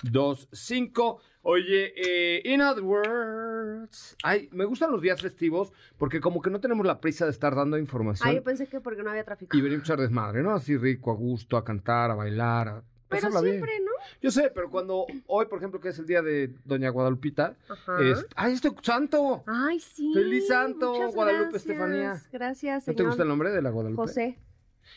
1025. 0.03 1.21
Oye, 1.43 1.93
eh, 1.97 2.43
in 2.45 2.61
other 2.61 2.83
words, 2.83 4.17
ay, 4.25 4.49
me 4.51 4.65
gustan 4.65 4.91
los 4.91 5.01
días 5.01 5.23
festivos 5.23 5.73
porque 5.97 6.21
como 6.21 6.43
que 6.43 6.51
no 6.51 6.59
tenemos 6.59 6.85
la 6.85 7.01
prisa 7.01 7.25
de 7.25 7.31
estar 7.31 7.55
dando 7.55 7.79
información 7.79 8.29
Ay, 8.29 8.35
yo 8.37 8.43
pensé 8.43 8.67
que 8.67 8.81
porque 8.81 9.05
no 9.05 9.11
había 9.11 9.23
tráfico. 9.23 9.57
y 9.57 9.61
venir 9.61 9.79
a 9.79 9.81
echar 9.83 10.01
desmadre, 10.01 10.43
¿no? 10.43 10.51
Así 10.51 10.77
rico, 10.77 11.13
a 11.13 11.15
gusto, 11.15 11.57
a 11.57 11.65
cantar, 11.65 12.11
a 12.11 12.15
bailar, 12.17 12.67
a 12.69 12.83
Pero 13.09 13.23
pasarla 13.23 13.41
bien. 13.41 13.55
siempre, 13.57 13.81
¿no? 13.85 13.91
Yo 14.21 14.31
sé, 14.31 14.51
pero 14.55 14.71
cuando 14.71 15.07
hoy, 15.27 15.47
por 15.47 15.59
ejemplo, 15.59 15.81
que 15.81 15.91
es 15.91 15.99
el 15.99 16.07
día 16.07 16.23
de 16.23 16.53
Doña 16.65 16.91
Guadalupita, 16.91 17.57
Ajá. 17.69 18.03
es, 18.03 18.27
ay, 18.35 18.55
este 18.55 18.71
santo. 18.83 19.45
Ay, 19.47 19.79
sí. 19.81 20.13
¡Feliz 20.15 20.49
santo, 20.49 20.93
muchas 20.95 21.15
Guadalupe 21.15 21.51
gracias. 21.51 21.63
Estefanía! 21.71 22.23
Gracias, 22.33 22.75
¿No 22.79 22.85
señor. 22.85 22.97
te 22.97 23.03
gusta 23.05 23.23
el 23.23 23.29
nombre 23.29 23.51
de 23.51 23.63
la 23.63 23.71
Guadalupe? 23.71 24.03
José 24.03 24.39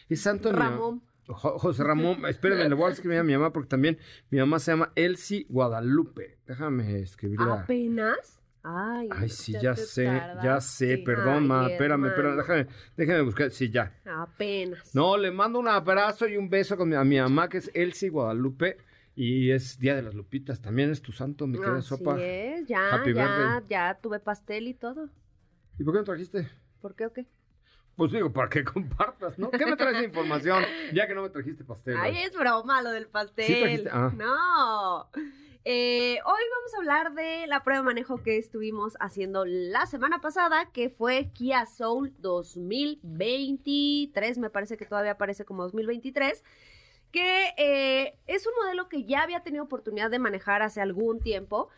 Es 0.09 0.21
santo 0.21 0.51
Ramón. 0.51 1.01
Jo- 1.27 1.59
José 1.59 1.83
Ramón, 1.83 2.25
espérenme, 2.25 2.67
le 2.67 2.73
voy 2.73 2.89
a 2.89 2.93
escribir 2.93 3.19
a 3.19 3.23
mi 3.23 3.33
mamá 3.33 3.53
porque 3.53 3.69
también 3.69 3.99
mi 4.31 4.39
mamá 4.39 4.57
se 4.57 4.71
llama 4.71 4.91
Elsie 4.95 5.45
Guadalupe. 5.49 6.39
Déjame 6.47 6.99
escribirle. 7.01 7.51
a- 7.51 7.61
¿Apenas? 7.61 8.38
Ay, 8.61 9.07
Ay, 9.11 9.29
sí, 9.29 9.53
ya 9.53 9.73
sé, 9.75 10.03
ya 10.43 10.59
sé, 10.59 10.97
perdón, 11.05 11.47
ma, 11.47 11.65
Ay, 11.65 11.71
espérame, 11.71 12.05
espérame, 12.07 12.31
hermano. 12.33 12.41
déjame, 12.41 12.67
déjame 12.97 13.21
buscar, 13.21 13.51
sí, 13.51 13.69
ya. 13.69 13.93
apenas. 14.05 14.93
No, 14.93 15.17
le 15.17 15.31
mando 15.31 15.59
un 15.59 15.67
abrazo 15.69 16.27
y 16.27 16.35
un 16.35 16.49
beso 16.49 16.75
con 16.75 16.89
mi- 16.89 16.95
a 16.95 17.03
mi 17.05 17.17
mamá 17.19 17.47
que 17.47 17.59
es 17.59 17.71
Elsie 17.73 18.09
Guadalupe 18.09 18.77
y 19.15 19.51
es 19.51 19.79
Día 19.79 19.95
de 19.95 20.01
las 20.01 20.13
Lupitas, 20.13 20.61
también 20.61 20.89
es 20.91 21.01
tu 21.01 21.13
santo, 21.13 21.47
mi 21.47 21.57
querida 21.57 21.81
sopa. 21.81 22.17
es, 22.21 22.67
ya, 22.67 22.95
Happy 22.95 23.13
ya, 23.13 23.23
birthday. 23.25 23.69
ya 23.69 23.97
tuve 24.01 24.19
pastel 24.19 24.67
y 24.67 24.73
todo. 24.73 25.09
¿Y 25.77 25.83
por 25.85 25.93
qué 25.93 25.99
no 25.99 26.03
trajiste? 26.05 26.49
¿Por 26.81 26.95
qué 26.95 27.05
o 27.05 27.13
qué? 27.13 27.27
Pues 27.95 28.11
digo, 28.11 28.31
para 28.31 28.49
que 28.49 28.63
compartas, 28.65 29.39
¿no? 29.39 29.51
¿Qué 29.51 29.65
me 29.65 29.75
traes 29.77 29.99
de 29.99 30.05
información? 30.05 30.63
Ya 30.93 31.07
que 31.07 31.15
no 31.15 31.21
me 31.23 31.29
trajiste 31.29 31.63
pastel. 31.63 31.95
Ay, 31.97 32.17
es 32.25 32.33
broma 32.33 32.81
lo 32.81 32.91
del 32.91 33.07
pastel. 33.07 33.45
¿Sí 33.45 33.59
trajiste? 33.59 33.89
Ah. 33.91 34.11
No. 34.17 35.09
Eh, 35.71 36.17
hoy 36.25 36.41
vamos 36.55 36.73
a 36.73 36.77
hablar 36.77 37.13
de 37.13 37.45
la 37.45 37.61
prueba 37.61 37.81
de 37.81 37.85
manejo 37.85 38.23
que 38.23 38.39
estuvimos 38.39 38.97
haciendo 38.99 39.45
la 39.45 39.85
semana 39.85 40.19
pasada, 40.19 40.71
que 40.73 40.89
fue 40.89 41.29
Kia 41.31 41.67
Soul 41.67 42.11
2023, 42.17 44.39
me 44.39 44.49
parece 44.49 44.77
que 44.77 44.87
todavía 44.87 45.11
aparece 45.11 45.45
como 45.45 45.61
2023, 45.61 46.43
que 47.11 47.53
eh, 47.55 48.17
es 48.25 48.47
un 48.47 48.53
modelo 48.59 48.89
que 48.89 49.03
ya 49.03 49.21
había 49.21 49.43
tenido 49.43 49.63
oportunidad 49.63 50.09
de 50.09 50.17
manejar 50.17 50.63
hace 50.63 50.81
algún 50.81 51.19
tiempo, 51.19 51.69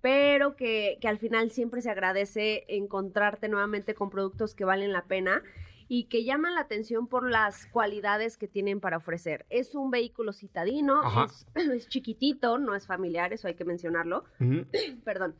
pero 0.00 0.54
que, 0.54 0.98
que 1.00 1.08
al 1.08 1.18
final 1.18 1.50
siempre 1.50 1.82
se 1.82 1.90
agradece 1.90 2.66
encontrarte 2.68 3.48
nuevamente 3.48 3.94
con 3.94 4.10
productos 4.10 4.54
que 4.54 4.64
valen 4.64 4.92
la 4.92 5.06
pena 5.06 5.42
y 5.92 6.04
que 6.04 6.22
llaman 6.22 6.54
la 6.54 6.60
atención 6.60 7.08
por 7.08 7.28
las 7.28 7.66
cualidades 7.66 8.36
que 8.36 8.46
tienen 8.46 8.78
para 8.78 8.98
ofrecer. 8.98 9.44
Es 9.50 9.74
un 9.74 9.90
vehículo 9.90 10.32
citadino, 10.32 11.02
es, 11.26 11.48
es 11.56 11.88
chiquitito, 11.88 12.58
no 12.58 12.76
es 12.76 12.86
familiar, 12.86 13.32
eso 13.32 13.48
hay 13.48 13.54
que 13.54 13.64
mencionarlo, 13.64 14.22
perdón. 15.04 15.34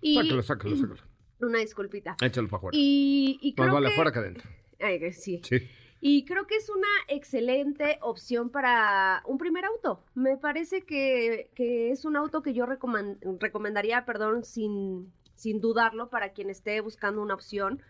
Y 0.00 0.14
Sácalo, 0.14 0.42
sácalo, 0.44 0.76
sácalo. 0.80 1.00
una 1.40 1.58
disculpita. 1.58 2.16
Échalo 2.22 2.46
para 2.46 2.58
afuera. 2.58 2.78
Y, 2.78 3.40
y 3.42 3.48
Más 3.58 3.64
creo 3.66 3.74
vale 3.74 3.88
que... 3.88 3.92
afuera 3.94 4.12
que 4.12 4.18
adentro. 4.20 4.48
Ay, 4.78 5.00
que 5.00 5.12
sí. 5.12 5.40
Sí. 5.42 5.68
Y 6.00 6.24
creo 6.24 6.46
que 6.46 6.54
es 6.54 6.70
una 6.70 6.86
excelente 7.08 7.98
opción 8.00 8.50
para 8.50 9.24
un 9.26 9.38
primer 9.38 9.64
auto. 9.64 10.04
Me 10.14 10.36
parece 10.36 10.82
que, 10.82 11.50
que 11.56 11.90
es 11.90 12.04
un 12.04 12.14
auto 12.14 12.42
que 12.42 12.54
yo 12.54 12.64
recomendaría, 12.64 14.04
perdón, 14.04 14.44
sin, 14.44 15.12
sin 15.34 15.60
dudarlo, 15.60 16.10
para 16.10 16.28
quien 16.32 16.48
esté 16.48 16.80
buscando 16.80 17.20
una 17.22 17.34
opción 17.34 17.82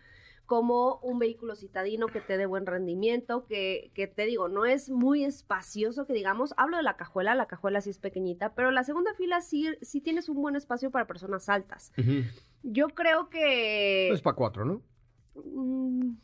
como 0.47 0.97
un 1.03 1.19
vehículo 1.19 1.55
citadino 1.55 2.07
que 2.07 2.21
te 2.21 2.37
dé 2.37 2.45
buen 2.47 2.65
rendimiento, 2.65 3.45
que, 3.45 3.91
que 3.93 4.07
te 4.07 4.25
digo, 4.25 4.47
no 4.47 4.65
es 4.65 4.89
muy 4.89 5.23
espacioso, 5.23 6.07
que 6.07 6.13
digamos, 6.13 6.53
hablo 6.57 6.77
de 6.77 6.83
la 6.83 6.97
cajuela, 6.97 7.35
la 7.35 7.45
cajuela 7.47 7.81
sí 7.81 7.91
es 7.91 7.99
pequeñita, 7.99 8.55
pero 8.55 8.71
la 8.71 8.83
segunda 8.83 9.13
fila 9.13 9.41
sí, 9.41 9.67
sí 9.81 10.01
tienes 10.01 10.29
un 10.29 10.41
buen 10.41 10.55
espacio 10.55 10.89
para 10.89 11.05
personas 11.05 11.49
altas. 11.49 11.91
Yo 12.63 12.87
creo 12.89 13.29
que... 13.29 14.09
Es 14.09 14.21
para 14.21 14.35
cuatro, 14.35 14.65
¿no? 14.65 14.81
Mm, 15.35 16.15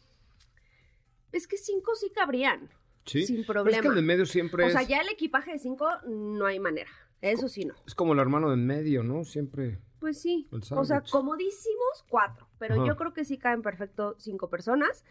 Es 1.31 1.47
que 1.47 1.57
cinco 1.57 1.93
sí 1.95 2.09
cabrían. 2.15 2.69
Sí. 3.05 3.25
Sin 3.25 3.45
Pero 3.45 3.61
es 3.61 3.65
que 3.67 3.75
el 3.75 3.81
problema. 3.81 3.95
de 3.95 4.01
medio 4.01 4.25
siempre 4.25 4.63
O 4.63 4.67
es, 4.67 4.73
sea, 4.73 4.83
ya 4.83 5.01
el 5.01 5.09
equipaje 5.09 5.51
de 5.51 5.59
cinco 5.59 5.87
no 6.07 6.45
hay 6.45 6.59
manera. 6.59 6.89
Eso 7.21 7.47
sí 7.49 7.65
no. 7.65 7.73
es 7.85 7.93
como 7.95 8.13
el 8.13 8.19
hermano 8.19 8.47
de 8.49 8.55
en 8.55 8.65
medio, 8.65 9.03
¿no? 9.03 9.23
Siempre. 9.25 9.79
Pues 10.03 10.19
sí. 10.19 10.49
O 10.51 10.83
sea, 10.83 11.01
comodísimos, 11.09 12.03
cuatro. 12.09 12.45
Pero 12.59 12.75
Ajá. 12.75 12.85
yo 12.85 12.97
creo 12.97 13.13
que 13.13 13.23
sí 13.23 13.37
caen 13.37 13.61
perfecto 13.61 14.15
cinco 14.17 14.49
personas. 14.49 15.05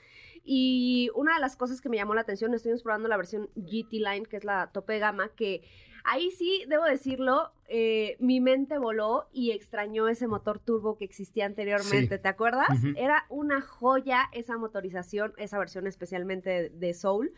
Y 0.44 1.08
una 1.14 1.36
de 1.36 1.40
las 1.40 1.56
cosas 1.56 1.80
que 1.80 1.88
me 1.88 1.96
llamó 1.96 2.12
la 2.14 2.20
atención, 2.20 2.52
estuvimos 2.52 2.82
probando 2.82 3.08
la 3.08 3.16
versión 3.16 3.48
GT 3.54 3.92
Line, 3.92 4.26
que 4.26 4.36
es 4.36 4.44
la 4.44 4.70
tope 4.70 4.92
de 4.92 4.98
gama, 4.98 5.30
que 5.30 5.62
ahí 6.04 6.30
sí, 6.30 6.66
debo 6.68 6.84
decirlo, 6.84 7.54
eh, 7.68 8.18
mi 8.20 8.40
mente 8.40 8.76
voló 8.76 9.30
y 9.32 9.52
extrañó 9.52 10.08
ese 10.08 10.26
motor 10.26 10.58
turbo 10.58 10.98
que 10.98 11.06
existía 11.06 11.46
anteriormente. 11.46 12.16
Sí. 12.16 12.22
¿Te 12.22 12.28
acuerdas? 12.28 12.68
Era 12.94 13.24
una 13.30 13.62
joya 13.62 14.28
esa 14.32 14.58
motorización, 14.58 15.32
esa 15.38 15.58
versión 15.58 15.86
especialmente 15.86 16.50
de, 16.50 16.68
de 16.68 16.92
Soul. 16.92 17.32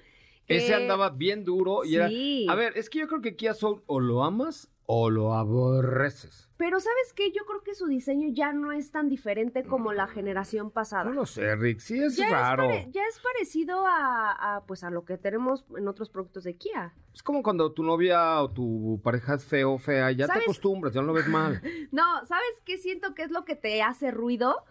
Ese 0.49 0.75
andaba 0.75 1.11
bien 1.11 1.45
duro 1.45 1.85
y 1.85 1.95
era. 1.95 2.09
Sí. 2.09 2.47
A 2.51 2.57
ver, 2.57 2.77
es 2.77 2.91
que 2.91 2.99
yo 2.99 3.07
creo 3.07 3.21
que 3.21 3.37
Kia 3.37 3.55
Soul 3.55 3.85
o 3.87 4.01
lo 4.01 4.25
amas 4.25 4.74
o 4.87 5.11
lo 5.11 5.35
aborreces. 5.35 6.49
Pero 6.57 6.79
¿sabes 6.79 7.13
qué? 7.15 7.33
Yo 7.33 7.45
creo 7.47 7.63
que 7.63 7.75
su 7.75 7.87
diseño 7.87 8.29
ya 8.33 8.53
no 8.53 8.73
es 8.73 8.91
tan 8.91 9.09
diferente 9.09 9.65
como 9.65 9.93
la 9.93 10.07
generación 10.07 10.71
pasada. 10.71 11.05
No 11.05 11.13
lo 11.13 11.27
sé, 11.27 11.57
Rick, 11.57 11.81
sí 11.81 11.99
es 12.03 12.17
ya 12.17 12.31
raro. 12.31 12.71
Es 12.71 12.91
ya 12.93 13.03
es 13.07 13.19
parecido 13.21 13.87
a, 13.87 14.57
a, 14.57 14.65
pues 14.67 14.85
a 14.85 14.91
lo 14.91 15.05
que 15.05 15.19
tenemos 15.19 15.65
en 15.77 15.89
otros 15.89 16.11
productos 16.11 16.45
de 16.45 16.55
Kia. 16.57 16.95
Es 17.13 17.23
como 17.23 17.43
cuando 17.43 17.73
tu 17.73 17.83
novia 17.83 18.41
o 18.43 18.51
tu 18.51 19.01
pareja 19.03 19.35
es 19.35 19.45
feo 19.45 19.79
fea, 19.79 20.11
ya 20.13 20.27
te 20.27 20.39
acostumbras, 20.39 20.93
ya 20.95 21.01
no 21.01 21.09
lo 21.09 21.13
ves 21.13 21.29
mal. 21.29 21.61
No, 21.93 22.25
¿sabes 22.27 22.61
qué 22.65 22.77
siento 22.79 23.15
que 23.15 23.23
es 23.23 23.31
lo 23.31 23.45
que 23.45 23.57
te 23.57 23.83
hace 23.83 24.11
ruido? 24.11 24.65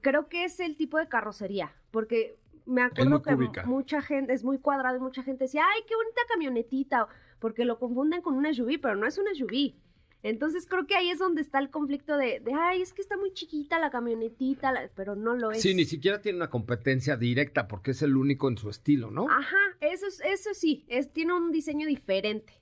Creo 0.00 0.28
que 0.28 0.44
es 0.44 0.60
el 0.60 0.76
tipo 0.76 0.98
de 0.98 1.08
carrocería, 1.08 1.72
porque 1.90 2.36
me 2.66 2.82
acuerdo 2.82 3.22
que 3.22 3.34
cúbica. 3.34 3.64
mucha 3.64 4.00
gente 4.02 4.32
es 4.32 4.42
muy 4.44 4.58
cuadrado 4.58 4.96
y 4.96 5.00
mucha 5.00 5.22
gente 5.22 5.44
decía, 5.44 5.64
"Ay, 5.74 5.82
qué 5.86 5.94
bonita 5.94 6.20
camionetita", 6.28 7.06
porque 7.44 7.66
lo 7.66 7.78
confunden 7.78 8.22
con 8.22 8.36
una 8.36 8.54
SUV, 8.54 8.80
pero 8.80 8.96
no 8.96 9.06
es 9.06 9.18
una 9.18 9.34
SUV. 9.34 9.74
Entonces 10.22 10.66
creo 10.66 10.86
que 10.86 10.96
ahí 10.96 11.10
es 11.10 11.18
donde 11.18 11.42
está 11.42 11.58
el 11.58 11.68
conflicto 11.68 12.16
de, 12.16 12.40
de 12.40 12.54
ay, 12.54 12.80
es 12.80 12.94
que 12.94 13.02
está 13.02 13.18
muy 13.18 13.34
chiquita 13.34 13.78
la 13.78 13.90
camionetita, 13.90 14.72
la-", 14.72 14.88
pero 14.96 15.14
no 15.14 15.36
lo 15.36 15.50
es. 15.50 15.60
Sí, 15.60 15.74
ni 15.74 15.84
siquiera 15.84 16.22
tiene 16.22 16.38
una 16.38 16.48
competencia 16.48 17.18
directa 17.18 17.68
porque 17.68 17.90
es 17.90 18.00
el 18.00 18.16
único 18.16 18.48
en 18.48 18.56
su 18.56 18.70
estilo, 18.70 19.10
¿no? 19.10 19.26
Ajá, 19.28 19.58
eso, 19.82 20.06
es- 20.06 20.22
eso 20.24 20.54
sí, 20.54 20.86
es, 20.88 21.12
tiene 21.12 21.34
un 21.34 21.52
diseño 21.52 21.86
diferente. 21.86 22.54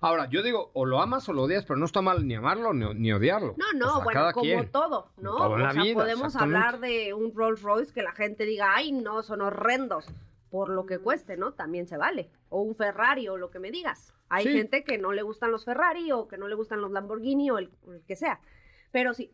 Ahora, 0.00 0.28
yo 0.28 0.42
digo, 0.42 0.72
o 0.74 0.84
lo 0.84 1.00
amas 1.00 1.28
o 1.28 1.32
lo 1.32 1.42
odias, 1.42 1.64
pero 1.64 1.76
no 1.78 1.84
está 1.86 2.02
mal 2.02 2.26
ni 2.26 2.34
amarlo 2.34 2.74
ni, 2.74 2.92
ni 2.94 3.12
odiarlo. 3.12 3.54
No, 3.56 3.78
no, 3.78 3.86
O 3.86 3.94
sea, 3.94 4.04
bueno, 4.04 4.20
como 4.32 4.42
quien. 4.44 4.72
todo, 4.72 5.12
¿no? 5.18 5.36
Todo 5.36 5.56
la 5.56 5.68
o 5.68 5.72
sea, 5.74 5.82
vida, 5.84 5.94
podemos 5.94 6.34
hablar 6.34 6.80
de 6.80 7.14
un 7.14 7.32
Rolls 7.32 7.62
Royce 7.62 7.92
que 7.92 8.02
la 8.02 8.10
gente 8.10 8.44
diga, 8.44 8.74
ay, 8.74 8.90
no, 8.90 9.22
son 9.22 9.42
horrendos, 9.42 10.06
por 10.50 10.68
lo 10.70 10.86
que 10.86 10.98
cueste, 10.98 11.36
¿no? 11.36 11.52
También 11.52 11.86
se 11.86 11.96
vale. 11.96 12.30
O 12.48 12.60
un 12.62 12.74
Ferrari 12.74 13.28
o 13.28 13.36
lo 13.36 13.50
que 13.50 13.58
me 13.58 13.70
digas. 13.70 14.14
Hay 14.28 14.44
Sí. 14.44 14.52
gente 14.52 14.84
que 14.84 14.98
no 14.98 15.12
le 15.12 15.22
gustan 15.22 15.50
los 15.50 15.64
Ferrari 15.64 16.12
o 16.12 16.28
que 16.28 16.38
no 16.38 16.48
le 16.48 16.54
gustan 16.54 16.80
los 16.80 16.90
Lamborghini 16.90 17.50
o 17.50 17.58
el, 17.58 17.70
que 18.06 18.16
sea. 18.16 18.40
Pero 18.92 19.14
sí. 19.14 19.32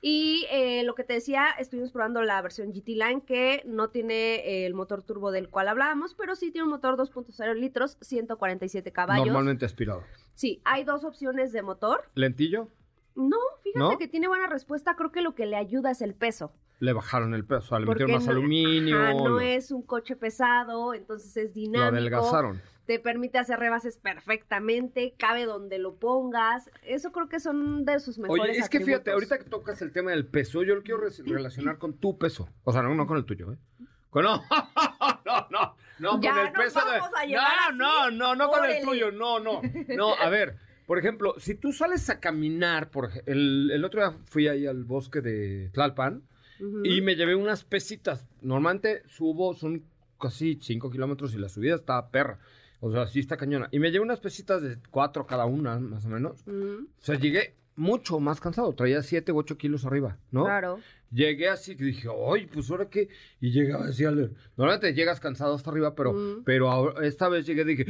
Y 0.00 0.46
eh, 0.50 0.82
lo 0.84 0.94
que 0.94 1.02
te 1.02 1.14
decía, 1.14 1.46
estuvimos 1.58 1.90
probando 1.90 2.20
la 2.22 2.40
versión 2.42 2.72
GT 2.72 2.88
Line 2.88 3.22
que 3.24 3.62
no 3.64 3.88
tiene 3.88 4.34
eh, 4.46 4.66
el 4.66 4.74
motor 4.74 5.02
turbo 5.02 5.30
del 5.30 5.48
cual 5.48 5.66
hablábamos, 5.68 6.14
pero 6.14 6.34
sí 6.36 6.50
tiene 6.50 6.64
un 6.64 6.70
motor 6.70 6.96
2.0 6.98 7.54
litros, 7.54 7.96
147 8.02 8.92
caballos. 8.92 9.24
Normalmente 9.26 9.64
aspirado. 9.64 10.02
Sí, 10.34 10.60
hay 10.64 10.84
dos 10.84 11.04
opciones 11.04 11.52
de 11.52 11.62
motor. 11.62 12.10
¿Lentillo? 12.14 12.68
No, 13.14 13.38
fíjate 13.62 13.78
¿No? 13.78 13.98
que 13.98 14.08
tiene 14.08 14.28
buena 14.28 14.46
respuesta. 14.46 14.94
Creo 14.94 15.10
que 15.10 15.22
lo 15.22 15.34
que 15.34 15.46
le 15.46 15.56
ayuda 15.56 15.90
es 15.92 16.02
el 16.02 16.14
peso. 16.14 16.52
Le 16.80 16.92
bajaron 16.92 17.34
el 17.34 17.44
peso, 17.44 17.58
o 17.60 17.62
sea, 17.62 17.78
le 17.78 17.86
metieron 17.86 18.12
más 18.16 18.26
no- 18.26 18.32
aluminio, 18.32 19.00
ajá, 19.02 19.14
no 19.14 19.28
lo, 19.28 19.40
es 19.40 19.70
un 19.70 19.82
coche 19.82 20.16
pesado, 20.16 20.92
entonces 20.94 21.36
es 21.36 21.50
lo 21.50 21.54
dinámico. 21.54 21.96
adelgazaron. 21.96 22.60
Te 22.86 22.98
permite 22.98 23.38
hacer 23.38 23.58
rebases 23.58 23.96
perfectamente, 23.96 25.14
cabe 25.18 25.46
donde 25.46 25.78
lo 25.78 25.94
pongas. 25.94 26.70
Eso 26.82 27.12
creo 27.12 27.28
que 27.30 27.40
son 27.40 27.84
de 27.86 27.98
sus 28.00 28.18
mejores 28.18 28.42
Oye, 28.50 28.58
es 28.58 28.68
que 28.68 28.80
fíjate, 28.80 29.12
ahorita 29.12 29.38
que 29.38 29.44
tocas 29.44 29.80
el 29.80 29.92
tema 29.92 30.10
del 30.10 30.26
peso, 30.26 30.62
yo 30.62 30.74
lo 30.74 30.82
quiero 30.82 31.00
re- 31.00 31.10
relacionar 31.24 31.78
con 31.78 31.94
tu 31.94 32.18
peso. 32.18 32.48
O 32.64 32.72
sea, 32.72 32.82
no, 32.82 32.94
no 32.94 33.06
con 33.06 33.16
el 33.16 33.24
tuyo, 33.24 33.52
¿eh? 33.52 33.56
Con, 34.10 34.24
no, 34.24 34.42
no, 35.24 35.46
no, 35.50 35.76
no, 35.98 36.20
Ya 36.20 36.32
con 36.34 36.46
el 36.46 36.52
peso 36.52 36.80
de... 36.80 36.98
No, 37.34 37.72
no, 37.72 38.10
no, 38.10 38.34
no 38.36 38.48
con 38.50 38.64
el 38.64 38.84
tuyo, 38.84 39.10
no, 39.10 39.40
no. 39.40 39.62
No, 39.96 40.14
a 40.14 40.28
ver, 40.28 40.56
por 40.86 40.98
ejemplo, 40.98 41.34
si 41.38 41.54
tú 41.54 41.72
sales 41.72 42.10
a 42.10 42.20
caminar, 42.20 42.90
por 42.90 43.10
el, 43.26 43.70
el 43.72 43.84
otro 43.84 44.00
día 44.06 44.18
fui 44.26 44.46
ahí 44.48 44.66
al 44.66 44.84
bosque 44.84 45.20
de 45.22 45.70
Tlalpan 45.72 46.22
Y 46.84 47.00
me 47.00 47.16
llevé 47.16 47.34
unas 47.34 47.64
pesitas. 47.64 48.26
Normalmente 48.42 49.02
subo, 49.06 49.54
son 49.54 49.82
casi 50.20 50.58
5 50.60 50.90
kilómetros 50.90 51.34
y 51.34 51.38
la 51.38 51.48
subida 51.48 51.74
está 51.74 52.08
perra. 52.10 52.38
O 52.80 52.90
sea, 52.92 53.06
sí 53.06 53.20
está 53.20 53.36
cañona. 53.36 53.68
Y 53.72 53.78
me 53.78 53.90
llevé 53.90 54.04
unas 54.04 54.20
pesitas 54.20 54.62
de 54.62 54.78
4 54.90 55.26
cada 55.26 55.46
una, 55.46 55.78
más 55.78 56.04
o 56.04 56.08
menos. 56.08 56.42
Ujú, 56.46 56.86
O 57.00 57.02
sea, 57.04 57.18
llegué 57.18 57.54
mucho 57.76 58.20
más 58.20 58.40
cansado. 58.40 58.72
Traía 58.74 59.02
7 59.02 59.32
u 59.32 59.38
8 59.38 59.56
kilos 59.58 59.84
arriba, 59.84 60.18
¿no? 60.30 60.44
Claro. 60.44 60.78
Llegué 61.10 61.48
así 61.48 61.76
que 61.76 61.84
dije, 61.84 62.08
ay, 62.32 62.46
pues 62.52 62.70
ahora 62.70 62.88
qué. 62.90 63.08
Y 63.40 63.50
llegaba 63.52 63.86
así 63.86 64.04
al. 64.04 64.32
Normalmente 64.56 64.94
llegas 64.94 65.20
cansado 65.20 65.54
hasta 65.54 65.70
arriba, 65.70 65.94
pero, 65.94 66.42
pero 66.44 66.70
ahora- 66.70 67.06
esta 67.06 67.28
vez 67.28 67.46
llegué 67.46 67.62
y 67.62 67.76
dije, 67.76 67.86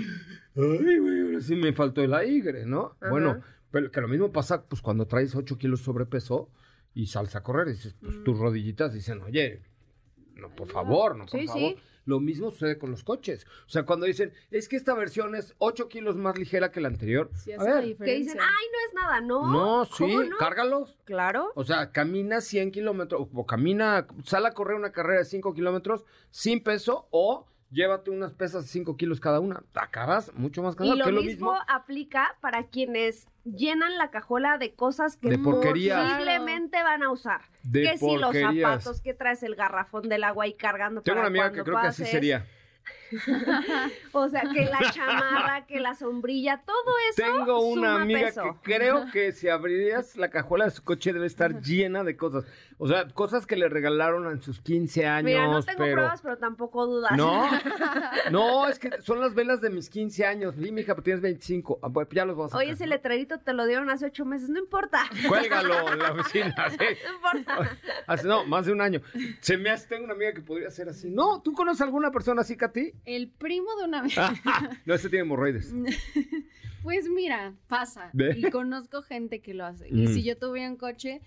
ay, 0.57 0.99
güey, 0.99 1.21
ahora 1.23 1.41
sí 1.41 1.57
me 1.57 1.73
faltó 1.73 2.03
el 2.03 2.15
aire, 2.15 2.65
¿no? 2.67 2.97
Bueno, 3.11 3.41
pero 3.71 3.91
que 3.91 4.01
lo 4.01 4.09
mismo 4.09 4.31
pasa 4.33 4.63
pues 4.65 4.81
cuando 4.83 5.07
traes 5.07 5.35
8 5.35 5.57
kilos 5.59 5.81
sobrepeso 5.81 6.51
y 6.95 7.07
sales 7.07 7.35
a 7.37 7.43
correr. 7.43 7.69
Y 7.69 7.73
dices, 7.73 7.95
pues 8.01 8.23
tus 8.25 8.39
rodillitas 8.39 8.93
dicen, 8.95 9.21
oye, 9.23 9.63
no, 10.35 10.49
por 10.55 10.69
favor, 10.69 11.17
no, 11.17 11.27
por 11.27 11.37
Mm. 11.39 11.41
Sí, 11.43 11.47
favor. 11.47 11.61
sí. 11.75 11.77
Lo 12.07 12.21
mismo 12.21 12.51
sucede 12.51 12.77
con 12.77 12.91
los 12.91 13.03
coches. 13.03 13.47
O 13.67 13.71
sea, 13.71 13.85
cuando 13.87 14.05
dicen, 14.05 14.31
es 14.51 14.69
que 14.69 14.77
esta 14.77 14.93
versión 14.93 15.35
es 15.35 15.55
8 15.57 15.89
kilos 15.89 16.17
más 16.17 16.37
ligera 16.39 16.71
que 16.71 16.83
la 16.83 16.89
anterior. 16.89 17.31
Sí 17.35 17.51
a 17.53 17.57
hace 17.57 17.69
la 17.71 17.75
ver, 17.77 17.97
Que 17.97 18.15
dicen, 18.17 18.39
ay, 18.39 18.67
no 18.71 18.79
es 18.89 18.95
nada, 18.95 19.21
¿no? 19.23 19.51
no, 19.51 19.85
sí, 19.87 20.15
cárgalos. 20.39 20.99
Claro. 21.05 21.51
O 21.55 21.65
sea, 21.65 21.93
camina 21.93 22.43
100 22.43 22.73
kilómetros, 22.73 23.27
o 23.33 23.47
camina, 23.47 24.07
sale 24.23 24.49
a 24.49 24.53
correr 24.53 24.77
una 24.77 24.93
carrera 24.93 25.21
de 25.21 25.25
5 25.25 25.55
kilómetros 25.55 26.05
sin 26.31 26.63
peso, 26.63 27.09
o 27.11 27.47
llévate 27.75 28.11
unas 28.11 28.33
pesas 28.33 28.63
de 28.63 28.69
5 28.71 28.97
kilos 28.97 29.21
cada 29.21 29.41
una. 29.41 29.63
Acabas 29.75 30.33
mucho 30.35 30.63
más 30.63 30.75
Y 30.75 30.79
cansado, 30.79 30.97
lo 30.99 31.05
que 31.05 31.13
mismo, 31.13 31.47
lo 31.49 31.53
mismo. 31.55 31.59
aplica 31.69 32.37
para 32.41 32.69
quienes 32.69 33.27
llenan 33.45 33.99
la 33.99 34.11
cajuela 34.11 34.57
de 34.57 34.75
cosas 34.75 35.17
que 35.17 35.29
De 35.31 35.39
porquerías. 35.39 36.01
posiblemente 36.13 36.83
van 36.83 37.03
a 37.03 37.11
usar. 37.11 37.43
De 37.63 37.83
que 37.83 37.99
si 37.99 38.07
los 38.17 38.23
porquerías. 38.23 38.83
zapatos, 38.83 39.01
que 39.03 39.13
traes 39.13 39.43
el 39.43 39.57
garrafón 39.57 40.09
del 40.09 40.25
agua 40.25 40.45
ahí 40.45 40.55
cargando 40.55 41.03
Tengo 41.03 41.17
para 41.17 41.29
una 41.29 41.43
amiga 41.43 41.53
que 41.53 41.63
creo 41.65 41.81
que 41.81 41.87
así 41.89 42.03
pases. 42.03 42.11
sería. 42.11 42.47
O 44.13 44.29
sea, 44.29 44.43
que 44.53 44.65
la 44.65 44.91
chamarra, 44.93 45.67
que 45.67 45.81
la 45.81 45.95
sombrilla, 45.95 46.63
todo 46.65 46.95
eso 47.11 47.23
Tengo 47.23 47.61
una 47.69 47.95
suma 47.95 48.03
amiga 48.03 48.21
peso. 48.27 48.59
que 48.63 48.75
creo 48.75 49.07
que 49.13 49.33
si 49.33 49.49
abrirías 49.49 50.17
la 50.17 50.31
cajuela 50.31 50.67
de 50.67 50.71
su 50.71 50.85
coche 50.85 51.13
debe 51.13 51.27
estar 51.27 51.61
llena 51.61 52.05
de 52.05 52.17
cosas. 52.17 52.45
O 52.79 52.89
sea, 52.89 53.09
cosas 53.09 53.47
que 53.47 53.57
le 53.57 53.69
regalaron 53.69 54.31
en 54.31 54.41
sus 54.41 54.61
15 54.61 55.07
años, 55.07 55.25
Mira, 55.25 55.47
no 55.47 55.63
tengo 55.63 55.79
pero... 55.79 55.93
pruebas, 55.95 56.23
pero 56.23 56.39
tampoco 56.39 56.87
dudas. 56.87 57.13
No, 57.17 57.49
no, 58.31 58.69
es 58.69 58.79
que 58.79 58.91
son 59.03 59.21
las 59.21 59.35
velas 59.35 59.61
de 59.61 59.71
mis 59.71 59.89
15 59.91 60.25
años. 60.27 60.57
Mija, 60.57 60.95
pero 60.95 61.03
tienes 61.05 61.23
25. 61.23 61.79
Ah, 61.83 61.89
pues, 61.93 62.09
ya 62.11 62.25
los 62.25 62.37
vas 62.37 62.53
a 62.53 62.57
Oye, 62.57 62.71
ese 62.71 62.87
letrerito 62.87 63.39
te 63.39 63.53
lo 63.53 63.67
dieron 63.67 63.91
hace 63.91 64.07
ocho 64.07 64.25
meses, 64.25 64.49
no 64.49 64.59
importa. 64.59 65.05
Cuélgalo 65.29 65.93
en 65.93 65.99
la 66.01 66.13
oficina, 66.13 66.55
sí. 66.71 66.77
No 67.07 67.15
importa. 67.15 67.79
Hace, 68.07 68.27
no, 68.27 68.45
más 68.45 68.67
de 68.67 68.73
un 68.73 68.81
año. 68.81 69.01
Se 69.41 69.57
me 69.57 69.71
hace, 69.71 69.87
tengo 69.89 70.05
una 70.05 70.15
amiga 70.15 70.33
que 70.33 70.41
podría 70.41 70.71
ser 70.71 70.89
así. 70.89 71.11
No, 71.11 71.43
¿tú 71.43 71.53
conoces 71.53 71.81
alguna 71.83 72.11
persona 72.11 72.41
así, 72.43 72.57
Katy? 72.57 72.93
El 73.05 73.29
primo 73.29 73.69
de 73.77 73.85
una 73.85 74.03
vez. 74.03 74.15
no, 74.87 74.95
ese 74.95 75.09
tiene 75.09 75.23
hemorroides. 75.23 75.73
Pues 76.83 77.09
mira, 77.09 77.55
pasa. 77.67 78.11
Y 78.13 78.51
conozco 78.51 79.01
gente 79.01 79.41
que 79.41 79.55
lo 79.55 79.65
hace. 79.65 79.89
Y 79.89 80.07
Mm. 80.07 80.13
si 80.13 80.23
yo 80.23 80.37
tuviera 80.37 80.69
un 80.69 80.77
coche, 80.77 81.23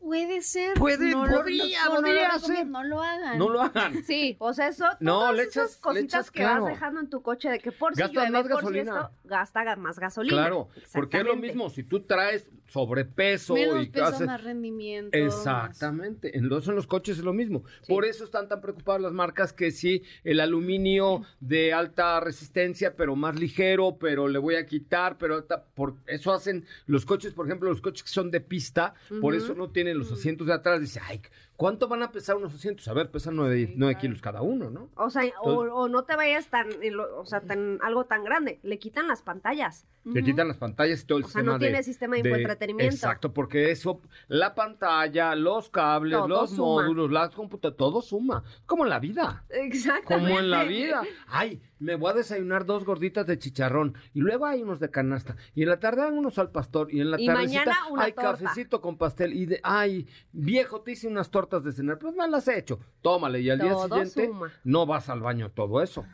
puede 0.00 0.42
ser. 0.42 0.74
Puede- 0.74 1.12
no 1.12 1.26
lo- 1.26 1.36
podría, 1.38 1.84
no, 1.84 1.90
no 1.90 1.94
lo 1.94 2.02
podría 2.02 2.38
ser. 2.40 2.66
No 2.66 2.82
lo 2.82 3.00
hagan. 3.00 3.38
No 3.38 3.48
lo 3.50 3.62
hagan. 3.62 4.02
Sí, 4.02 4.34
o 4.40 4.52
sea, 4.52 4.66
eso, 4.66 4.84
No, 4.98 5.20
todas 5.20 5.36
le 5.36 5.42
esas 5.44 5.76
cositas 5.76 6.30
que 6.32 6.40
claro. 6.40 6.64
vas 6.64 6.72
dejando 6.72 6.98
en 7.00 7.08
tu 7.08 7.22
coche 7.22 7.48
de 7.50 7.60
que 7.60 7.70
por 7.70 7.94
si 7.94 8.02
llueve, 8.02 8.30
más 8.30 8.42
por 8.42 8.50
si 8.50 8.54
gasolina. 8.56 8.92
esto, 8.92 9.10
gasta 9.24 9.62
ga- 9.64 9.76
más 9.76 9.98
gasolina. 10.00 10.34
Claro, 10.36 10.68
porque 10.92 11.18
es 11.18 11.24
lo 11.24 11.36
mismo. 11.36 11.70
Si 11.70 11.84
tú 11.84 12.00
traes 12.00 12.48
sobrepeso 12.68 13.54
Menos 13.54 13.82
y 13.82 13.88
peso, 13.88 14.24
más 14.26 14.44
rendimiento. 14.44 15.16
Exactamente, 15.16 16.36
en 16.36 16.48
los, 16.48 16.68
en 16.68 16.74
los 16.74 16.86
coches 16.86 17.18
es 17.18 17.24
lo 17.24 17.32
mismo. 17.32 17.64
Por 17.88 18.04
eso 18.04 18.24
están 18.24 18.48
tan 18.48 18.60
preocupadas 18.60 19.00
las 19.00 19.12
marcas 19.12 19.52
que 19.52 19.70
sí, 19.70 20.02
el 20.22 20.40
aluminio 20.40 21.22
de 21.40 21.72
alta 21.72 22.20
resistencia, 22.20 22.94
pero 22.94 23.16
más 23.16 23.38
ligero, 23.38 23.96
pero 23.98 24.28
le 24.28 24.38
voy 24.38 24.56
a 24.56 24.66
quitar, 24.66 25.16
pero 25.18 25.44
por 25.74 25.96
eso 26.06 26.32
hacen 26.32 26.64
los 26.86 27.04
coches, 27.04 27.32
por 27.32 27.46
ejemplo, 27.46 27.70
los 27.70 27.80
coches 27.80 28.02
que 28.02 28.10
son 28.10 28.30
de 28.30 28.40
pista, 28.40 28.94
por 29.20 29.34
eso 29.34 29.54
no 29.54 29.70
tienen 29.70 29.98
los 29.98 30.12
asientos 30.12 30.46
de 30.46 30.52
atrás. 30.52 30.80
Dice, 30.80 31.00
ay, 31.02 31.22
¿cuánto 31.58 31.88
van 31.88 32.02
a 32.02 32.12
pesar 32.12 32.36
unos 32.36 32.54
asientos? 32.54 32.86
A 32.88 32.94
ver, 32.94 33.10
pesan 33.10 33.34
nueve, 33.36 33.74
nueve 33.76 33.98
kilos 34.00 34.22
cada 34.22 34.40
uno, 34.42 34.70
¿no? 34.70 34.88
O 34.94 35.10
sea, 35.10 35.24
o, 35.42 35.50
o 35.52 35.88
no 35.88 36.04
te 36.04 36.14
vayas 36.16 36.46
tan, 36.46 36.68
lo- 36.92 37.18
o 37.20 37.26
sea, 37.26 37.40
tan, 37.42 37.78
algo 37.82 38.06
tan 38.06 38.22
grande. 38.24 38.60
Le 38.62 38.78
quitan 38.78 39.08
las 39.08 39.22
pantallas. 39.22 39.86
Le 40.04 40.22
quitan 40.22 40.48
las 40.48 40.56
pantallas 40.56 41.02
y 41.02 41.06
todo 41.06 41.18
el 41.18 41.24
O 41.24 41.26
sea, 41.26 41.40
sistema 41.40 41.52
no 41.52 41.58
de- 41.58 41.66
tiene 41.66 41.82
sistema 41.82 42.14
de 42.14 42.20
infoentretenimiento. 42.20 42.94
Exacto, 42.94 43.34
porque 43.34 43.70
eso, 43.72 44.00
la 44.28 44.54
pantalla, 44.54 45.34
los 45.34 45.68
cables, 45.68 46.16
Todo 46.16 46.28
los 46.28 46.50
suma. 46.50 46.82
módulos, 46.84 47.10
las 47.10 47.34
computadoras, 47.34 47.76
todo 47.76 48.00
suma. 48.00 48.44
Como 48.64 48.84
en 48.84 48.90
la 48.90 49.00
vida. 49.00 49.44
Exactamente. 49.50 50.28
Como 50.30 50.38
en 50.38 50.50
la 50.50 50.64
vida. 50.64 51.02
Ay, 51.26 51.60
me 51.78 51.94
voy 51.96 52.10
a 52.10 52.14
desayunar 52.14 52.64
dos 52.66 52.84
gorditas 52.84 53.26
de 53.26 53.38
chicharrón. 53.38 53.94
Y 54.14 54.20
luego 54.20 54.46
hay 54.46 54.62
unos 54.62 54.80
de 54.80 54.90
canasta. 54.90 55.36
Y 55.54 55.62
en 55.62 55.68
la 55.68 55.78
tarde 55.80 56.02
hay 56.02 56.10
unos 56.12 56.38
al 56.38 56.50
pastor. 56.50 56.92
Y 56.92 57.00
en 57.00 57.10
la 57.10 57.20
Y 57.20 57.26
tardecita 57.26 57.76
una 57.90 58.04
hay 58.04 58.12
torta. 58.12 58.30
cafecito 58.32 58.80
con 58.80 58.96
pastel. 58.98 59.32
Y 59.34 59.46
de, 59.46 59.60
ay, 59.62 60.06
viejo, 60.32 60.80
te 60.82 60.92
hice 60.92 61.08
unas 61.08 61.30
tortas 61.30 61.64
de 61.64 61.72
cenar, 61.72 61.98
pues 61.98 62.14
mal 62.14 62.30
las 62.30 62.48
he 62.48 62.58
hecho. 62.58 62.78
Tómale, 63.02 63.40
y 63.40 63.50
al 63.50 63.58
día 63.60 63.74
siguiente 63.74 64.26
suma. 64.26 64.52
no 64.64 64.86
vas 64.86 65.08
al 65.08 65.20
baño 65.20 65.50
todo 65.50 65.82
eso. 65.82 66.04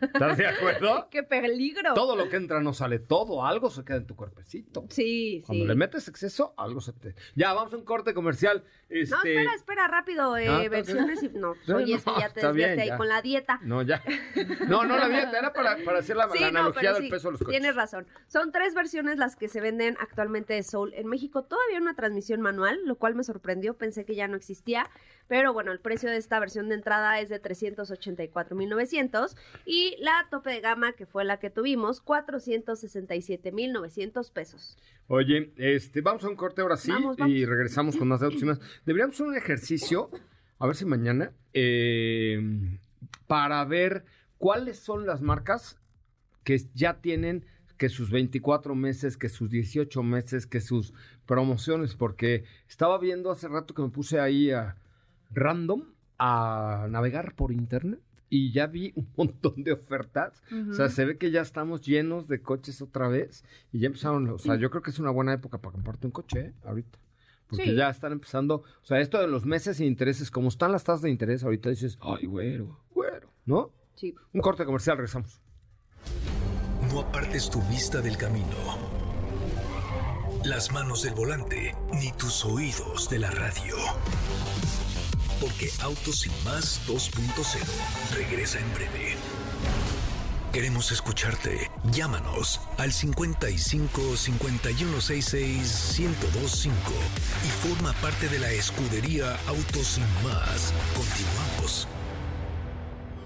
¿Estás 0.00 0.36
de 0.36 0.46
acuerdo? 0.46 1.08
¡Qué 1.10 1.22
peligro! 1.22 1.94
Todo 1.94 2.16
lo 2.16 2.28
que 2.28 2.36
entra 2.36 2.60
no 2.60 2.72
sale 2.72 2.98
todo, 2.98 3.44
algo 3.44 3.70
se 3.70 3.84
queda 3.84 3.96
en 3.98 4.06
tu 4.06 4.16
cuerpecito. 4.16 4.84
Sí, 4.90 5.42
Cuando 5.46 5.64
sí. 5.64 5.68
le 5.68 5.74
metes 5.74 6.08
exceso, 6.08 6.54
algo 6.56 6.80
se 6.80 6.92
te... 6.92 7.14
Ya, 7.34 7.52
vamos 7.54 7.72
a 7.72 7.76
un 7.76 7.84
corte 7.84 8.14
comercial. 8.14 8.64
Este... 8.88 9.10
No, 9.10 9.16
espera, 9.18 9.54
espera, 9.54 9.88
rápido. 9.88 10.36
eh, 10.36 10.48
Ah, 10.48 10.68
versiones 10.68 11.22
y... 11.22 11.28
No, 11.30 11.54
No, 11.66 11.76
oye, 11.76 11.94
es 11.94 12.04
que 12.04 12.10
ya 12.18 12.28
te 12.32 12.40
bien, 12.40 12.46
desviaste 12.54 12.82
ahí 12.82 12.88
ya. 12.88 12.96
con 12.96 13.08
la 13.08 13.22
dieta. 13.22 13.60
No, 13.62 13.82
ya. 13.82 14.02
No, 14.68 14.84
no 14.84 14.98
la 14.98 15.08
dieta, 15.08 15.38
era 15.38 15.52
para, 15.52 15.76
para 15.84 16.00
hacer 16.00 16.16
la, 16.16 16.28
Sí, 16.28 16.40
la 16.40 16.50
no, 16.50 16.58
analogía 16.60 16.92
del 16.92 17.04
sí, 17.04 17.10
peso 17.10 17.28
de 17.28 17.32
los 17.32 17.38
coches. 17.40 17.60
Tienes 17.60 17.76
razón. 17.76 18.06
Son 18.26 18.52
tres 18.52 18.74
versiones 18.74 19.18
las 19.18 19.36
que 19.36 19.48
se 19.48 19.60
venden 19.60 19.96
actualmente 20.00 20.54
de 20.54 20.62
Soul 20.62 20.92
en 20.94 21.06
México. 21.06 21.44
Todavía 21.44 21.78
una 21.78 21.94
transmisión 21.94 22.40
manual, 22.40 22.80
lo 22.84 22.96
cual 22.96 23.14
me 23.14 23.24
sorprendió. 23.24 23.74
Pensé 23.76 24.04
que 24.04 24.14
ya 24.14 24.28
no 24.28 24.36
existía. 24.36 24.88
Pero 25.28 25.52
bueno, 25.52 25.72
el 25.72 25.80
precio 25.80 26.08
de 26.08 26.16
esta 26.18 26.38
versión 26.38 26.68
de 26.68 26.76
entrada 26.76 27.18
es 27.20 27.28
de 27.28 27.40
384,900 27.40 29.36
y 29.64 29.96
la 29.98 30.26
tope 30.30 30.50
de 30.50 30.60
gama, 30.60 30.92
que 30.92 31.06
fue 31.06 31.24
la 31.24 31.38
que 31.38 31.50
tuvimos, 31.50 32.00
467,900 32.00 34.30
pesos. 34.30 34.76
Oye, 35.08 35.52
este, 35.56 36.00
vamos 36.00 36.24
a 36.24 36.28
un 36.28 36.36
corte 36.36 36.62
ahora 36.62 36.76
sí 36.76 36.90
Vamos, 36.90 37.16
vamos. 37.16 37.34
y 37.34 37.44
regresamos 37.44 37.96
con 37.96 38.08
más 38.08 38.20
de 38.20 38.26
autos 38.26 38.42
y 38.42 38.44
más. 38.44 38.60
Deberíamos 38.84 39.14
hacer 39.16 39.26
un 39.26 39.36
ejercicio, 39.36 40.10
a 40.58 40.66
ver 40.66 40.76
si 40.76 40.84
mañana, 40.84 41.32
eh, 41.52 42.40
para 43.26 43.64
ver 43.64 44.04
cuáles 44.38 44.78
son 44.78 45.06
las 45.06 45.22
marcas 45.22 45.78
que 46.44 46.60
ya 46.74 47.00
tienen 47.00 47.44
que 47.76 47.88
sus 47.88 48.10
24 48.10 48.74
meses, 48.74 49.16
que 49.16 49.28
sus 49.28 49.50
18 49.50 50.02
meses, 50.02 50.46
que 50.46 50.60
sus 50.60 50.94
promociones, 51.26 51.94
porque 51.94 52.44
estaba 52.68 52.98
viendo 52.98 53.30
hace 53.30 53.48
rato 53.48 53.74
que 53.74 53.82
me 53.82 53.90
puse 53.90 54.18
ahí 54.20 54.50
a 54.50 54.76
random 55.30 55.82
a 56.18 56.86
navegar 56.88 57.34
por 57.34 57.52
internet 57.52 58.00
y 58.30 58.52
ya 58.52 58.66
vi 58.66 58.92
un 58.96 59.08
montón 59.16 59.62
de 59.62 59.72
ofertas. 59.72 60.42
O 60.70 60.72
sea, 60.72 60.88
se 60.88 61.04
ve 61.04 61.18
que 61.18 61.30
ya 61.30 61.42
estamos 61.42 61.82
llenos 61.82 62.28
de 62.28 62.40
coches 62.40 62.80
otra 62.80 63.08
vez 63.08 63.44
y 63.72 63.80
ya 63.80 63.88
empezaron, 63.88 64.28
o 64.30 64.38
sea, 64.38 64.56
yo 64.56 64.70
creo 64.70 64.82
que 64.82 64.90
es 64.90 64.98
una 64.98 65.10
buena 65.10 65.34
época 65.34 65.58
para 65.58 65.72
comprarte 65.72 66.06
un 66.06 66.12
coche 66.12 66.40
¿eh? 66.40 66.52
ahorita. 66.64 66.98
Porque 67.48 67.64
Sí. 67.66 67.74
ya 67.76 67.90
están 67.90 68.10
empezando, 68.12 68.56
o 68.56 68.84
sea, 68.84 69.00
esto 69.00 69.20
de 69.20 69.28
los 69.28 69.46
meses 69.46 69.76
sin 69.76 69.86
intereses, 69.86 70.30
como 70.32 70.48
están 70.48 70.72
las 70.72 70.82
tasas 70.82 71.02
de 71.02 71.10
interés, 71.10 71.44
ahorita 71.44 71.70
dices, 71.70 71.96
ay, 72.00 72.26
güero, 72.26 72.80
güero, 72.92 73.30
¿no? 73.44 73.70
Sí. 73.96 74.14
Un 74.32 74.40
corte 74.40 74.64
comercial, 74.64 74.96
regresamos. 74.98 75.40
No 76.92 77.00
apartes 77.00 77.50
tu 77.50 77.60
vista 77.62 78.00
del 78.00 78.16
camino, 78.16 78.56
las 80.44 80.70
manos 80.70 81.02
del 81.02 81.14
volante, 81.14 81.74
ni 81.92 82.12
tus 82.12 82.44
oídos 82.44 83.10
de 83.10 83.18
la 83.18 83.30
radio. 83.30 83.76
Porque 85.40 85.70
Autos 85.82 86.26
y 86.26 86.30
más 86.44 86.80
2.0 86.86 88.16
regresa 88.16 88.58
en 88.58 88.72
breve. 88.74 89.16
Queremos 90.52 90.90
escucharte. 90.90 91.70
Llámanos 91.92 92.60
al 92.78 92.90
55 92.92 94.16
5166 94.16 95.98
1025 95.98 96.78
y 97.44 97.68
forma 97.68 97.92
parte 98.00 98.28
de 98.28 98.38
la 98.38 98.50
escudería 98.52 99.36
Autos 99.48 99.98
y 99.98 100.24
más. 100.24 100.72
Continuamos. 100.94 101.88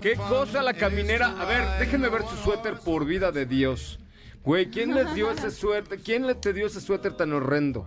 ¿Qué 0.00 0.16
cosa 0.16 0.62
la 0.62 0.72
caminera? 0.72 1.40
A 1.40 1.44
ver, 1.44 1.78
déjenme 1.78 2.08
ver 2.08 2.22
su 2.22 2.36
suéter 2.36 2.74
por 2.78 3.04
vida 3.04 3.32
de 3.32 3.44
Dios. 3.44 3.98
Güey, 4.42 4.70
¿quién 4.70 4.94
les 4.94 5.14
dio 5.14 5.30
ese 5.30 5.50
suéter? 5.50 5.98
¿Quién 6.00 6.26
le 6.26 6.34
te 6.34 6.52
dio 6.52 6.66
ese 6.66 6.80
suéter 6.80 7.12
tan 7.12 7.32
horrendo? 7.32 7.86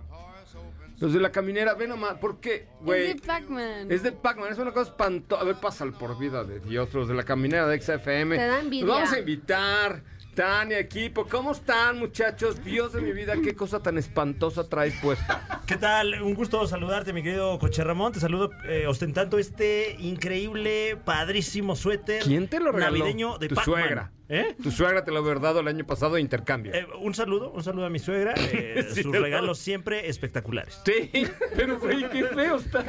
Los 1.00 1.12
de 1.12 1.18
la 1.18 1.32
caminera, 1.32 1.74
ve 1.74 1.88
nomás, 1.88 2.14
¿por 2.14 2.38
qué, 2.38 2.68
güey? 2.80 3.10
Es 3.10 3.16
de 3.16 3.26
Pac-Man. 3.26 3.90
Es 3.90 4.02
de 4.04 4.12
Pac-Man, 4.12 4.52
es 4.52 4.58
una 4.58 4.72
cosa 4.72 4.90
espantosa. 4.90 5.42
A 5.42 5.44
ver, 5.44 5.56
pásalo 5.56 5.92
por 5.92 6.16
vida 6.16 6.44
de 6.44 6.60
Dios, 6.60 6.94
los 6.94 7.08
de 7.08 7.14
la 7.14 7.24
caminera 7.24 7.66
de 7.66 7.80
XFM. 7.80 8.36
Te 8.36 8.46
da 8.46 8.60
envidia. 8.60 8.86
Los 8.86 8.96
vamos 8.96 9.12
a 9.12 9.18
invitar. 9.18 10.02
Tania, 10.34 10.80
equipo, 10.80 11.26
¿cómo 11.26 11.52
están, 11.52 11.98
muchachos? 11.98 12.62
Dios 12.64 12.92
de 12.92 13.00
mi 13.00 13.12
vida, 13.12 13.34
qué 13.42 13.54
cosa 13.54 13.80
tan 13.80 13.98
espantosa 13.98 14.68
traes 14.68 14.94
puesta. 15.00 15.62
¿Qué 15.66 15.76
tal? 15.76 16.20
Un 16.22 16.34
gusto 16.34 16.66
saludarte, 16.66 17.12
mi 17.12 17.22
querido 17.22 17.58
Coche 17.58 17.84
Ramón. 17.84 18.12
Te 18.12 18.20
saludo 18.20 18.50
eh, 18.68 18.86
ostentando 18.88 19.38
este 19.38 19.96
increíble, 20.00 20.96
padrísimo 21.04 21.76
suéter. 21.76 22.22
¿Quién 22.22 22.48
te 22.48 22.58
lo 22.58 22.72
regaló? 22.72 22.98
Navideño 22.98 23.38
de 23.38 23.48
Tu 23.48 23.56
suegra. 23.56 24.10
¿Eh? 24.28 24.56
Tu 24.62 24.70
suegra 24.70 25.04
te 25.04 25.10
lo 25.10 25.18
había 25.18 25.34
dado 25.34 25.60
el 25.60 25.68
año 25.68 25.84
pasado 25.84 26.14
de 26.14 26.20
intercambio. 26.22 26.72
Eh, 26.72 26.86
un 26.98 27.14
saludo, 27.14 27.50
un 27.50 27.62
saludo 27.62 27.86
a 27.86 27.90
mi 27.90 27.98
suegra. 27.98 28.32
eh, 28.38 28.88
Sí, 28.94 29.02
sus 29.02 29.12
regalos 29.12 29.58
siempre 29.58 30.08
espectaculares. 30.08 30.80
Sí, 30.84 31.10
pero 31.54 31.78
güey, 31.78 32.08
qué 32.08 32.24
feo 32.24 32.56
está. 32.56 32.82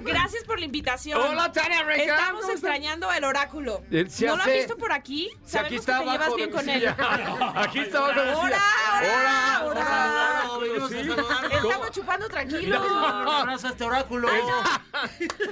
Gracias 0.00 0.44
por 0.44 0.58
la 0.58 0.64
invitación. 0.64 1.20
Hola, 1.20 1.50
Tania 1.52 1.82
Estamos 1.94 2.48
extrañando 2.48 3.10
el 3.12 3.24
oráculo. 3.24 3.82
Se 4.08 4.26
¿No 4.26 4.36
lo 4.36 4.42
has 4.42 4.48
visto 4.52 4.76
por 4.76 4.92
aquí? 4.92 5.30
Si 5.44 5.56
aquí 5.56 5.76
está 5.76 6.00
que 6.00 6.04
te 6.04 6.10
llevas 6.10 6.36
bien 6.36 6.50
con 6.50 6.68
él. 6.68 6.88
Aquí 7.54 7.78
está 7.80 7.98
abajo 7.98 8.20
de 8.20 8.26
mi 8.26 8.32
Hola, 8.32 8.62
hola, 8.98 9.62
Hola, 9.64 10.44
hola. 10.52 10.88
Sí. 10.88 11.10
Estamos 11.52 11.90
chupando 11.90 12.28
tranquilo. 12.28 12.78
abrazo 12.78 13.68
a 13.68 13.70
este 13.70 13.84
oráculo. 13.84 14.28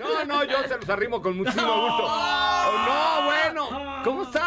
No, 0.01 0.25
no, 0.25 0.45
yo 0.45 0.63
se 0.69 0.77
los 0.77 0.89
arrimo 0.89 1.21
con 1.21 1.37
muchísimo 1.37 1.67
gusto. 1.67 2.05
Oh, 2.07 2.87
no, 2.87 3.25
bueno. 3.27 4.03
¿Cómo 4.05 4.23
está 4.23 4.40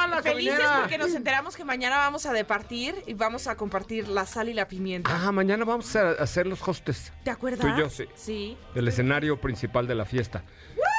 Felices 0.51 0.69
porque 0.79 0.97
nos 0.97 1.13
enteramos 1.13 1.56
que 1.56 1.63
mañana 1.63 1.97
vamos 1.97 2.25
a 2.25 2.34
departir 2.34 2.95
y 3.06 3.13
vamos 3.13 3.47
a 3.47 3.56
compartir 3.56 4.08
la 4.08 4.25
sal 4.25 4.49
y 4.49 4.53
la 4.53 4.67
pimienta. 4.67 5.10
Ah, 5.13 5.32
mañana 5.32 5.65
vamos 5.65 5.95
a 5.95 6.12
hacer 6.12 6.47
los 6.47 6.65
hostes 6.67 7.12
¿Te 7.23 7.32
acuerdas? 7.32 7.62
Tú 7.62 7.67
y 7.67 7.79
yo, 7.79 7.89
sí. 7.89 8.06
Sí. 8.15 8.58
del 8.73 8.88
escenario 8.88 9.39
principal 9.39 9.88
de 9.88 9.95
la 9.95 10.06
fiesta. 10.06 10.43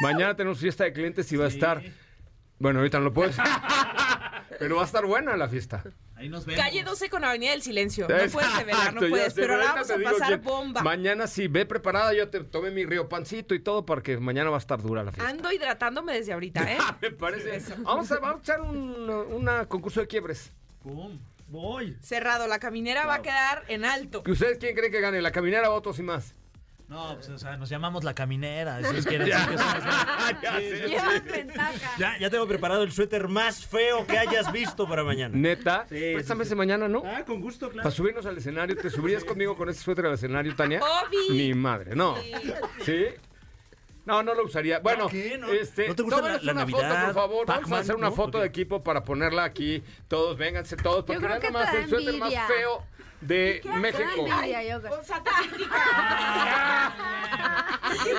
Mañana 0.01 0.35
tenemos 0.37 0.59
fiesta 0.59 0.85
de 0.85 0.93
clientes 0.93 1.31
y 1.33 1.37
va 1.37 1.45
a 1.45 1.49
estar. 1.49 1.83
Bueno, 2.59 2.81
ahorita 2.81 2.99
no 2.99 3.05
lo 3.05 3.13
puedo 3.13 3.29
decir. 3.29 3.45
Pero 4.59 4.77
va 4.77 4.83
a 4.83 4.87
estar 4.87 5.05
buena 5.05 5.37
la 5.37 5.49
fiesta. 5.49 5.83
Ahí 6.25 6.31
nos 6.31 6.47
vemos. 6.47 6.65
Calle 6.65 6.83
12 6.83 7.11
con 7.11 7.23
Avenida 7.23 7.51
del 7.51 7.61
Silencio. 7.61 8.09
No 8.09 8.17
puedes 8.33 8.57
revelar, 8.57 8.95
no 8.95 9.01
puedes, 9.01 9.35
sé, 9.35 9.43
pero 9.43 9.55
ahora 9.55 9.75
vamos 9.75 9.91
a 9.91 9.99
pasar 9.99 10.41
bomba. 10.41 10.83
Mañana 10.83 11.27
sí, 11.27 11.49
ve 11.49 11.67
preparada. 11.67 12.15
Yo 12.15 12.31
te 12.31 12.43
tomé 12.45 12.71
mi 12.71 12.87
río 12.87 13.11
pancito 13.11 13.55
y 13.55 13.61
todo 13.61 13.85
porque 13.85 14.17
mañana 14.17 14.49
va 14.49 14.57
a 14.57 14.59
estar 14.59 14.81
dura 14.81 15.05
la 15.05 15.13
fiesta. 15.13 15.29
Ando 15.29 15.53
hidratándome 15.53 16.15
desde 16.15 16.33
ahorita, 16.33 16.73
¿eh? 16.73 16.79
Me 17.03 17.11
parece. 17.11 17.75
Vamos 17.83 18.11
a, 18.11 18.19
vamos 18.21 18.37
a 18.37 18.43
echar 18.43 18.63
un 18.63 19.11
una 19.11 19.67
concurso 19.67 20.01
de 20.01 20.07
quiebres. 20.07 20.51
Pum, 20.83 21.19
voy. 21.49 21.95
Cerrado, 22.01 22.47
la 22.47 22.59
caminera 22.59 23.05
va 23.05 23.17
a 23.17 23.23
quedar 23.23 23.65
en 23.69 23.85
alto. 23.85 24.23
¿Que 24.23 24.33
ustedes 24.33 24.57
quién 24.57 24.75
creen 24.75 24.93
que 24.93 25.03
gane? 25.03 25.21
¿La 25.21 25.31
caminera 25.31 25.69
o 25.69 25.75
otros 25.75 25.99
y 25.99 26.03
más? 26.03 26.35
No, 26.89 27.15
pues, 27.15 27.29
o 27.31 27.39
sea, 27.39 27.57
nos 27.57 27.69
llamamos 27.71 28.05
la 28.05 28.15
caminera. 28.15 28.79
Si 28.85 28.97
es 28.97 29.07
que 29.07 29.19
decir 29.19 29.35
que 29.35 29.57
somos- 29.59 29.85
Ya 30.43 30.59
Sí, 30.59 30.71
sí. 30.87 30.95
Ya, 31.99 32.19
ya 32.19 32.31
tengo 32.31 32.47
preparado 32.47 32.83
el 32.83 32.93
suéter 32.93 33.27
más 33.29 33.65
feo 33.67 34.07
que 34.07 34.19
hayas 34.19 34.53
visto 34.53 34.87
para 34.87 35.03
mañana. 35.03 35.35
Neta, 35.37 35.87
Sí, 35.89 36.13
préstame 36.15 36.45
sí, 36.45 36.49
ese 36.49 36.55
mañana, 36.57 36.87
¿no? 36.87 37.03
Ah, 37.05 37.25
con 37.25 37.41
gusto, 37.41 37.71
claro. 37.71 37.85
Para 37.85 37.95
subirnos 37.95 38.27
al 38.27 38.37
escenario, 38.37 38.77
¿te 38.77 38.91
subirías 38.91 39.25
conmigo 39.25 39.57
con 39.57 39.69
ese 39.71 39.83
suéter 39.83 40.05
al 40.07 40.15
escenario, 40.15 40.55
Tania? 40.55 40.81
Obi. 40.83 41.37
Ni 41.37 41.55
madre, 41.55 41.97
no. 41.97 42.17
¿Sí? 42.85 43.07
No, 44.05 44.23
no 44.23 44.35
lo 44.35 44.45
usaría. 44.45 44.81
Bueno, 44.81 45.09
¿qué? 45.09 45.39
¿No? 45.39 45.49
este, 45.49 45.89
¿No 45.89 45.95
te 45.95 46.03
gusta 46.03 46.21
la- 46.21 46.37
la 46.37 46.53
una 46.53 46.67
foto, 46.67 46.83
Navidad, 46.83 47.05
por 47.07 47.15
favor. 47.15 47.47
Vamos 47.47 47.73
a 47.73 47.79
hacer 47.79 47.97
una 47.97 48.11
no? 48.11 48.15
foto 48.15 48.39
de 48.39 48.47
equipo 48.47 48.83
para 48.85 49.03
ponerla 49.03 49.45
aquí. 49.45 49.83
Todos, 50.09 50.37
vénganse 50.37 50.77
todos, 50.77 51.05
porque 51.07 51.17
creo 51.21 51.31
vean 51.31 51.41
que 51.41 51.47
nomás 51.51 51.71
te 51.71 51.77
da 51.79 51.83
el 51.85 51.89
suéter 51.89 52.15
más 52.19 52.35
feo 52.47 52.85
de 53.27 53.63
México. 53.81 54.27
Con 54.89 55.05
satánica. 55.05 56.95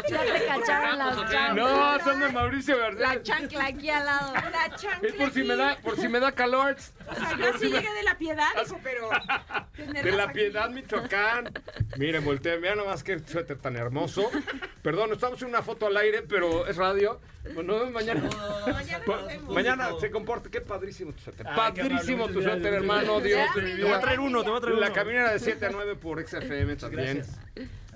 Ya 0.10 0.22
te 0.22 0.46
cacharon 0.46 0.98
las 0.98 1.18
chanclas. 1.32 1.56
No, 1.56 2.00
son 2.04 2.20
de 2.20 2.30
Mauricio 2.30 2.78
García. 2.78 3.00
La 3.00 3.24
chancla 3.24 3.66
aquí 3.66 3.90
al 3.90 4.06
lado. 4.06 4.34
La 4.34 4.76
chancla 4.76 5.10
Es 5.10 5.16
por 5.16 5.32
si 5.32 5.40
aquí. 5.40 5.48
me 5.48 5.56
da, 5.56 5.78
por 5.82 5.98
si 5.98 6.08
me 6.08 6.20
da 6.20 6.32
calor. 6.32 6.76
O 7.10 7.16
sea, 7.16 7.38
yo 7.38 7.58
sí 7.60 7.70
llegué 7.70 7.92
de 7.94 8.04
la 8.04 8.18
piedad, 8.18 8.48
hijo, 8.66 8.80
pero. 8.84 9.10
De 10.04 10.12
la 10.12 10.24
aquí. 10.26 10.34
Piedad, 10.34 10.70
Michoacán. 10.70 11.52
Miren, 11.98 12.24
volteen, 12.24 12.62
vean 12.62 12.78
nomás 12.78 13.04
qué 13.04 13.20
suéter 13.20 13.58
tan 13.58 13.76
hermoso. 13.76 14.30
Perdón, 14.82 15.12
estamos 15.14 15.42
en 15.42 15.50
una 15.50 15.62
foto 15.62 15.88
al 15.88 15.98
aire, 15.98 16.22
pero 16.22 16.68
es 16.68 16.78
radio. 16.78 17.20
Bueno, 17.54 17.74
nos 17.74 17.80
vemos 17.82 17.94
mañana. 17.94 18.22
Mañana 18.66 19.04
nos 19.06 19.28
vemos. 19.28 19.54
Mañana 19.54 19.90
se 20.00 20.10
comporta. 20.10 20.50
Qué 20.50 20.62
padrísimo 20.62 21.12
tu 21.12 21.20
suéter. 21.22 21.48
Ay, 21.48 21.56
Padrísimo 21.56 22.28
tu 22.30 22.42
suéter, 22.42 22.74
hermano. 22.74 23.20
Dios 23.20 23.48
Te 23.54 23.84
voy 23.84 23.92
a 23.92 24.00
traer 24.00 24.20
uno, 24.20 24.44
te 24.44 24.50
voy 24.50 24.58
a 24.58 24.62
traer 24.62 24.76
uno. 24.76 24.86
La 24.86 24.94
caminera 24.96 25.32
de 25.32 25.40
7 25.40 25.66
a 25.66 25.70
9 25.70 25.96
por 25.96 26.26
XFM 26.26 26.76
también. 26.78 27.18
gracias. 27.18 27.40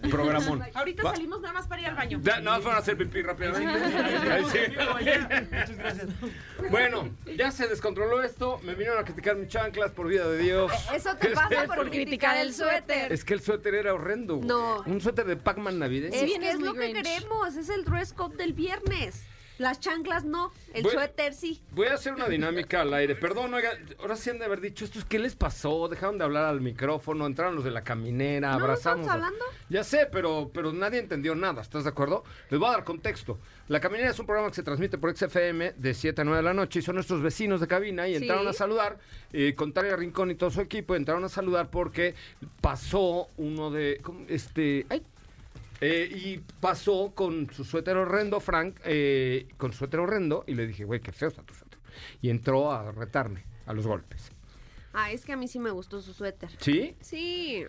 Programón. 0.10 0.64
Ahorita 0.74 1.04
Va. 1.04 1.12
salimos 1.14 1.42
nada 1.42 1.54
más 1.54 1.68
para 1.68 1.82
ir 1.82 1.88
al 1.88 1.96
baño. 1.96 2.20
Ya, 2.24 2.40
no, 2.40 2.52
van 2.62 2.76
a 2.76 2.78
hacer 2.80 2.98
pipí 2.98 3.22
rápidamente. 3.22 3.68
Ahí 4.32 4.46
sí. 4.46 4.60
Muchas 4.72 5.72
gracias. 5.78 6.08
Bueno, 6.70 7.10
ya 7.36 7.52
se 7.52 7.68
descontroló 7.68 8.24
esto. 8.24 8.60
Me 8.64 8.74
vinieron 8.76 9.00
a 9.00 9.04
criticar 9.04 9.36
mis 9.36 9.50
chanclas, 9.50 9.92
por 9.92 10.08
vida 10.08 10.28
de 10.30 10.38
Dios. 10.38 10.72
Eso 10.94 11.16
te 11.16 11.30
pasa 11.30 11.66
por 11.66 11.90
criticar 11.90 12.38
el 12.38 12.54
suéter. 12.54 13.12
Es 13.12 13.26
que 13.26 13.34
el 13.34 13.42
suéter 13.42 13.76
era 13.76 13.94
horrendo. 13.94 14.40
No. 14.44 14.84
Un 14.86 15.02
suéter 15.02 15.26
de 15.26 15.36
Pac-Man 15.36 15.80
navideño. 15.80 16.16
Es 16.16 16.38
que 16.38 16.50
es 16.50 16.60
lo 16.60 16.74
que 16.74 16.94
queremos, 16.94 17.56
es 17.56 17.70
el 17.70 17.84
dress 17.84 18.14
code 18.14 18.38
del 18.38 18.54
viernes. 18.54 19.24
Las 19.60 19.80
chanclas 19.80 20.24
no, 20.26 20.52
el 20.74 20.84
Voy- 20.84 20.94
suéter 20.94 21.34
sí. 21.34 21.62
Voy 21.72 21.88
a 21.88 21.94
hacer 21.94 22.14
una 22.14 22.28
dinámica 22.28 22.82
al 22.82 22.94
aire. 22.94 23.14
Perdón, 23.16 23.54
oiga, 23.54 23.70
ahora 24.00 24.16
sí 24.16 24.30
han 24.32 24.40
de 24.40 24.46
haber 24.46 24.62
dicho 24.62 24.86
estos. 24.86 25.06
¿Qué 25.06 25.20
les 25.20 25.36
pasó? 25.36 25.88
Dejaron 25.90 26.18
de 26.18 26.24
hablar 26.24 26.46
al 26.46 26.62
micrófono, 26.62 27.28
entraron 27.28 27.56
los 27.56 27.64
de 27.64 27.72
la 27.72 27.84
caminera, 27.84 28.50
No, 28.52 28.56
abrazamos. 28.64 29.02
estamos 29.06 29.10
hablando. 29.26 29.46
Ya 29.70 29.84
sé, 29.84 30.08
pero, 30.12 30.50
pero 30.54 30.74
nadie 30.74 31.00
entendió 31.00 31.36
nada, 31.36 31.62
¿estás 31.62 31.84
de 31.84 31.90
acuerdo? 31.90 32.24
Les 32.50 32.60
voy 32.60 32.70
a 32.70 32.72
dar 32.72 32.84
contexto. 32.84 33.38
La 33.68 33.80
caminera 33.80 34.10
es 34.10 34.18
un 34.18 34.26
programa 34.26 34.50
que 34.50 34.56
se 34.56 34.64
transmite 34.64 34.98
por 34.98 35.16
XFM 35.16 35.74
de 35.78 35.94
7 35.94 36.22
a 36.22 36.24
9 36.24 36.38
de 36.38 36.44
la 36.44 36.54
noche 36.56 36.80
y 36.80 36.82
son 36.82 36.96
nuestros 36.96 37.22
vecinos 37.22 37.60
de 37.62 37.68
cabina 37.68 38.08
y 38.08 38.16
Sí. 38.16 38.22
entraron 38.24 38.48
a 38.48 38.54
saludar, 38.54 38.98
eh, 39.34 39.54
con 39.56 39.74
Tania 39.74 39.96
Rincón 39.96 40.32
y 40.32 40.36
todo 40.36 40.50
su 40.50 40.62
equipo, 40.62 40.96
entraron 40.96 41.24
a 41.26 41.30
saludar 41.30 41.70
porque 41.70 42.16
pasó 42.62 43.28
uno 43.38 43.70
de. 43.72 44.00
¿cómo? 44.02 44.26
Este. 44.28 44.86
Ay, 44.90 45.04
eh, 45.82 46.10
y 46.14 46.38
pasó 46.60 47.14
con 47.16 47.50
su 47.52 47.64
suéter 47.64 47.96
horrendo, 47.98 48.40
Frank, 48.40 48.80
eh, 48.84 49.48
con 49.58 49.72
su 49.72 49.80
suéter 49.80 50.00
horrendo, 50.02 50.44
y 50.48 50.56
le 50.56 50.68
dije, 50.68 50.84
güey, 50.84 51.00
qué 51.00 51.12
feo 51.12 51.30
está 51.30 51.44
tu 51.44 51.54
suéter. 51.54 51.80
Y 52.22 52.30
entró 52.30 52.72
a 52.72 52.92
retarme 52.92 53.46
a 53.66 53.74
los 53.74 53.88
golpes. 53.88 54.32
Ah, 54.94 55.12
es 55.12 55.24
que 55.24 55.34
a 55.34 55.38
mí 55.38 55.48
sí 55.48 55.60
me 55.60 55.72
gustó 55.72 56.02
su 56.02 56.14
suéter. 56.14 56.50
¿Sí? 56.60 56.96
Sí. 57.02 57.66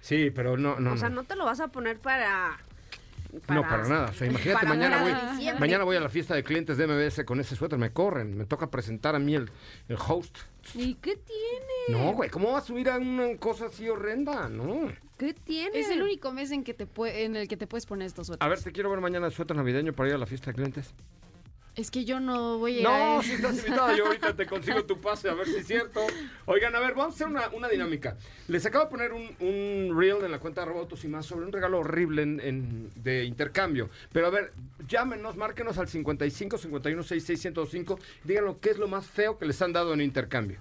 Sí, 0.00 0.30
pero 0.30 0.56
no, 0.56 0.78
no. 0.78 0.92
o 0.92 0.96
sea, 0.96 1.08
no. 1.08 1.16
no 1.16 1.24
te 1.24 1.36
lo 1.36 1.44
vas 1.44 1.60
a 1.60 1.68
poner 1.68 1.98
para. 1.98 2.58
No, 3.48 3.62
para 3.62 3.88
nada. 3.88 4.06
O 4.06 4.14
sea, 4.14 4.26
imagínate, 4.26 4.66
mañana 4.66 5.02
voy, 5.02 5.12
mañana 5.58 5.84
voy 5.84 5.96
a 5.96 6.00
la 6.00 6.08
fiesta 6.08 6.34
de 6.34 6.42
clientes 6.42 6.76
de 6.78 6.86
MBS 6.86 7.24
con 7.24 7.40
ese 7.40 7.56
suéter, 7.56 7.78
me 7.78 7.92
corren, 7.92 8.36
me 8.36 8.44
toca 8.44 8.70
presentar 8.70 9.14
a 9.14 9.18
mí 9.18 9.34
el, 9.34 9.50
el 9.88 9.96
host. 9.96 10.38
¿Y 10.74 10.94
qué 10.94 11.16
tiene? 11.16 12.00
No, 12.00 12.12
güey, 12.12 12.30
¿cómo 12.30 12.52
va 12.52 12.58
a 12.58 12.62
subir 12.62 12.88
a 12.88 12.98
una 12.98 13.36
cosa 13.36 13.66
así 13.66 13.88
horrenda? 13.88 14.48
No. 14.48 14.90
¿Qué 15.18 15.32
tiene? 15.34 15.78
Es 15.78 15.88
el 15.90 16.02
único 16.02 16.32
mes 16.32 16.50
en, 16.50 16.62
que 16.64 16.74
te 16.74 16.86
pue- 16.86 17.12
en 17.24 17.36
el 17.36 17.48
que 17.48 17.56
te 17.56 17.66
puedes 17.66 17.86
poner 17.86 18.06
estos 18.06 18.26
suéteres. 18.26 18.44
A 18.46 18.48
ver, 18.48 18.62
te 18.62 18.72
quiero 18.72 18.90
ver 18.90 19.00
mañana 19.00 19.30
suéter 19.30 19.56
navideño 19.56 19.92
para 19.94 20.10
ir 20.10 20.14
a 20.14 20.18
la 20.18 20.26
fiesta 20.26 20.50
de 20.50 20.54
clientes. 20.54 20.92
Es 21.74 21.90
que 21.90 22.06
yo 22.06 22.20
no 22.20 22.56
voy 22.58 22.78
a 22.78 22.80
ir 22.80 22.86
a 22.86 23.14
No, 23.16 23.22
si 23.22 23.32
estás 23.32 23.58
invitada, 23.58 23.94
yo 23.94 24.06
ahorita 24.06 24.34
te 24.34 24.46
consigo 24.46 24.84
tu 24.86 24.98
pase, 24.98 25.28
a 25.28 25.34
ver 25.34 25.46
si 25.46 25.56
es 25.56 25.66
cierto. 25.66 26.00
Oigan, 26.46 26.74
a 26.74 26.80
ver, 26.80 26.94
vamos 26.94 27.12
a 27.12 27.14
hacer 27.16 27.26
una, 27.26 27.48
una 27.50 27.68
dinámica. 27.68 28.16
Les 28.48 28.64
acabo 28.64 28.86
de 28.86 28.90
poner 28.90 29.12
un, 29.12 29.24
un 29.40 29.94
reel 29.98 30.24
en 30.24 30.30
la 30.30 30.38
cuenta 30.38 30.62
de 30.62 30.68
Robotos 30.68 31.04
y 31.04 31.08
más 31.08 31.26
sobre 31.26 31.44
un 31.44 31.52
regalo 31.52 31.80
horrible 31.80 32.22
en- 32.22 32.40
en- 32.40 32.90
de 32.96 33.24
intercambio. 33.24 33.90
Pero 34.10 34.26
a 34.26 34.30
ver, 34.30 34.54
llámenos, 34.88 35.36
márquenos 35.36 35.76
al 35.76 35.86
55 35.88 36.56
51 36.56 37.02
66 37.02 37.40
105. 37.42 37.98
Díganos 38.24 38.56
qué 38.62 38.70
es 38.70 38.78
lo 38.78 38.88
más 38.88 39.06
feo 39.06 39.36
que 39.36 39.44
les 39.44 39.60
han 39.60 39.74
dado 39.74 39.92
en 39.92 40.00
intercambio. 40.00 40.60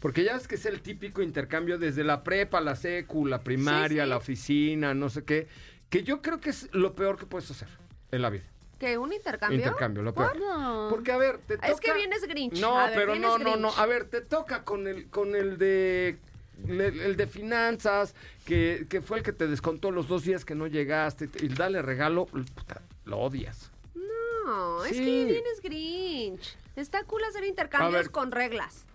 Porque 0.00 0.22
ya 0.24 0.34
ves 0.34 0.46
que 0.46 0.54
es 0.54 0.66
el 0.66 0.80
típico 0.80 1.22
intercambio 1.22 1.78
desde 1.78 2.04
la 2.04 2.22
prepa, 2.22 2.60
la 2.60 2.76
secu, 2.76 3.26
la 3.26 3.42
primaria, 3.42 4.02
Sí, 4.02 4.06
sí. 4.06 4.10
la 4.10 4.16
oficina, 4.16 4.94
no 4.94 5.08
sé 5.10 5.24
qué. 5.24 5.48
Que 5.90 6.04
yo 6.04 6.22
creo 6.22 6.40
que 6.40 6.50
es 6.50 6.68
lo 6.72 6.94
peor 6.94 7.18
que 7.18 7.26
puedes 7.26 7.50
hacer 7.50 7.68
en 8.12 8.22
la 8.22 8.30
vida. 8.30 8.44
¿Qué? 8.78 8.96
¿Un 8.96 9.12
intercambio? 9.12 9.58
Intercambio, 9.58 10.02
lo 10.04 10.14
peor. 10.14 10.38
No. 10.38 10.86
Porque, 10.88 11.10
a 11.10 11.16
ver, 11.16 11.38
te 11.38 11.56
toca... 11.56 11.66
Es 11.66 11.80
que 11.80 11.92
vienes 11.94 12.22
Grinch. 12.28 12.60
No, 12.60 12.76
ver, 12.76 12.92
pero 12.94 13.14
no, 13.16 13.38
no, 13.38 13.56
no. 13.56 13.70
A 13.76 13.86
ver, 13.86 14.04
te 14.04 14.20
toca 14.20 14.62
con 14.64 14.86
el, 14.86 15.08
con 15.08 15.34
el 15.34 15.58
de... 15.58 16.18
El, 16.66 16.80
el 16.80 17.16
de 17.16 17.26
finanzas, 17.28 18.14
que, 18.44 18.86
que 18.88 19.00
fue 19.00 19.18
el 19.18 19.22
que 19.22 19.32
te 19.32 19.46
descontó 19.46 19.92
los 19.92 20.08
dos 20.08 20.24
días 20.24 20.44
que 20.44 20.56
no 20.56 20.66
llegaste, 20.66 21.28
y 21.40 21.48
dale 21.48 21.82
regalo, 21.82 22.26
puta, 22.26 22.82
lo 23.04 23.18
odias. 23.18 23.70
No, 23.94 24.84
es 24.84 24.92
que 24.92 25.00
vienes 25.00 25.60
Grinch. 25.62 26.56
Está 26.74 27.04
cool 27.04 27.22
hacer 27.22 27.44
intercambios 27.44 27.92
ver. 28.06 28.10
con 28.10 28.32
reglas. 28.32 28.86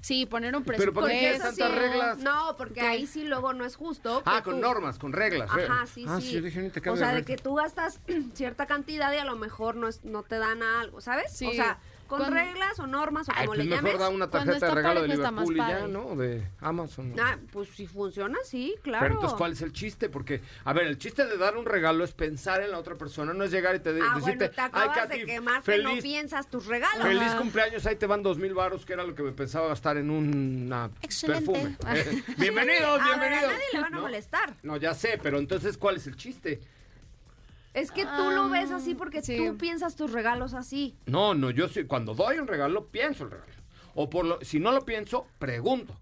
Sí, 0.00 0.26
poner 0.26 0.56
un 0.56 0.64
Pero 0.64 0.76
presupuesto. 0.78 1.00
¿por 1.00 1.10
qué 1.10 1.38
tantas 1.38 1.54
sí. 1.70 1.76
reglas? 1.78 2.18
No, 2.18 2.56
porque 2.56 2.80
ahí 2.80 3.06
sí 3.06 3.24
luego 3.24 3.52
no 3.52 3.64
es 3.64 3.76
justo. 3.76 4.22
Ah, 4.24 4.42
con 4.42 4.54
tú- 4.56 4.60
normas, 4.60 4.98
con 4.98 5.12
reglas. 5.12 5.50
¿eh? 5.58 5.66
Ajá, 5.68 5.86
sí, 5.86 6.04
ah, 6.08 6.20
sí. 6.20 6.32
yo 6.32 6.42
dije 6.42 6.60
un 6.60 6.88
o 6.88 6.96
sea, 6.96 7.08
de 7.10 7.16
de 7.16 7.24
que 7.24 7.36
tú 7.36 7.54
gastas 7.54 8.00
cierta 8.34 8.66
cantidad 8.66 9.12
y 9.12 9.16
a 9.16 9.24
lo 9.24 9.36
mejor 9.36 9.76
no, 9.76 9.88
es, 9.88 10.04
no 10.04 10.22
te 10.22 10.38
dan 10.38 10.62
algo, 10.62 11.00
¿sabes? 11.00 11.32
Sí. 11.32 11.46
O 11.46 11.52
sea, 11.52 11.78
con 12.10 12.18
Con- 12.24 12.32
reglas 12.34 12.78
o 12.80 12.86
normas 12.88 13.28
o 13.28 13.32
Ay, 13.34 13.46
como 13.46 13.54
pues 13.56 13.58
le 13.60 13.64
mejor 13.70 13.84
llames. 13.84 13.98
da 14.00 14.08
una 14.08 14.26
Cuando 14.26 14.46
tarjeta 14.52 14.66
de 14.66 14.74
regalo 14.74 15.02
de 15.02 15.08
Liverpool 15.08 15.54
y 15.54 15.58
ya, 15.58 15.64
padre. 15.66 15.88
¿no? 15.88 16.16
De 16.16 16.42
Amazon. 16.60 17.14
Ah, 17.20 17.38
pues 17.52 17.68
si 17.68 17.86
funciona, 17.86 18.36
sí, 18.44 18.74
claro. 18.82 19.02
Pero 19.04 19.14
entonces, 19.14 19.38
¿cuál 19.38 19.52
es 19.52 19.62
el 19.62 19.72
chiste? 19.72 20.08
Porque, 20.08 20.40
a 20.64 20.72
ver, 20.72 20.88
el 20.88 20.98
chiste 20.98 21.24
de 21.24 21.36
dar 21.38 21.56
un 21.56 21.64
regalo 21.66 22.02
es 22.02 22.12
pensar 22.12 22.60
en 22.62 22.72
la 22.72 22.78
otra 22.78 22.96
persona, 22.96 23.32
no 23.32 23.44
es 23.44 23.52
llegar 23.52 23.76
y 23.76 23.78
te 23.78 23.92
de- 23.92 24.02
Ah, 24.02 24.14
decirte, 24.16 24.48
bueno, 24.48 24.70
te 24.72 24.78
ay, 24.78 24.88
Katy, 24.92 25.18
de 25.20 25.24
quemar 25.24 25.62
que 25.62 25.78
no 25.78 25.88
feliz, 25.90 26.02
piensas 26.02 26.50
tus 26.50 26.66
regalos. 26.66 27.02
Feliz 27.06 27.22
Ajá. 27.22 27.38
cumpleaños, 27.38 27.86
ahí 27.86 27.94
te 27.94 28.06
van 28.06 28.22
dos 28.24 28.38
mil 28.38 28.54
varos, 28.54 28.84
que 28.84 28.92
era 28.92 29.04
lo 29.04 29.14
que 29.14 29.22
me 29.22 29.30
pensaba 29.32 29.68
gastar 29.68 29.96
en 29.96 30.10
un 30.10 30.90
Excelente. 31.02 31.52
perfume. 31.52 31.76
Eh, 31.94 32.22
bienvenidos, 32.38 33.00
A 33.00 33.04
ver, 33.04 33.04
bienvenidos. 33.04 33.44
a 33.44 33.52
nadie 33.52 33.64
le 33.72 33.80
van 33.80 33.94
a 33.94 33.96
¿No? 33.96 34.02
molestar. 34.02 34.56
No, 34.64 34.76
ya 34.76 34.94
sé, 34.94 35.18
pero 35.22 35.38
entonces, 35.38 35.78
¿cuál 35.78 35.96
es 35.96 36.06
el 36.08 36.16
chiste? 36.16 36.60
Es 37.72 37.92
que 37.92 38.04
tú 38.04 38.30
lo 38.30 38.48
ves 38.48 38.70
así 38.70 38.94
porque 38.94 39.22
sí. 39.22 39.36
tú 39.36 39.56
piensas 39.56 39.94
tus 39.94 40.12
regalos 40.12 40.54
así. 40.54 40.96
No, 41.06 41.34
no, 41.34 41.50
yo 41.50 41.68
sí, 41.68 41.84
cuando 41.84 42.14
doy 42.14 42.38
un 42.38 42.46
regalo, 42.46 42.86
pienso 42.86 43.24
el 43.24 43.30
regalo. 43.30 43.52
O 43.94 44.10
por 44.10 44.24
lo, 44.24 44.38
si 44.42 44.58
no 44.58 44.72
lo 44.72 44.84
pienso, 44.84 45.26
pregunto. 45.38 45.94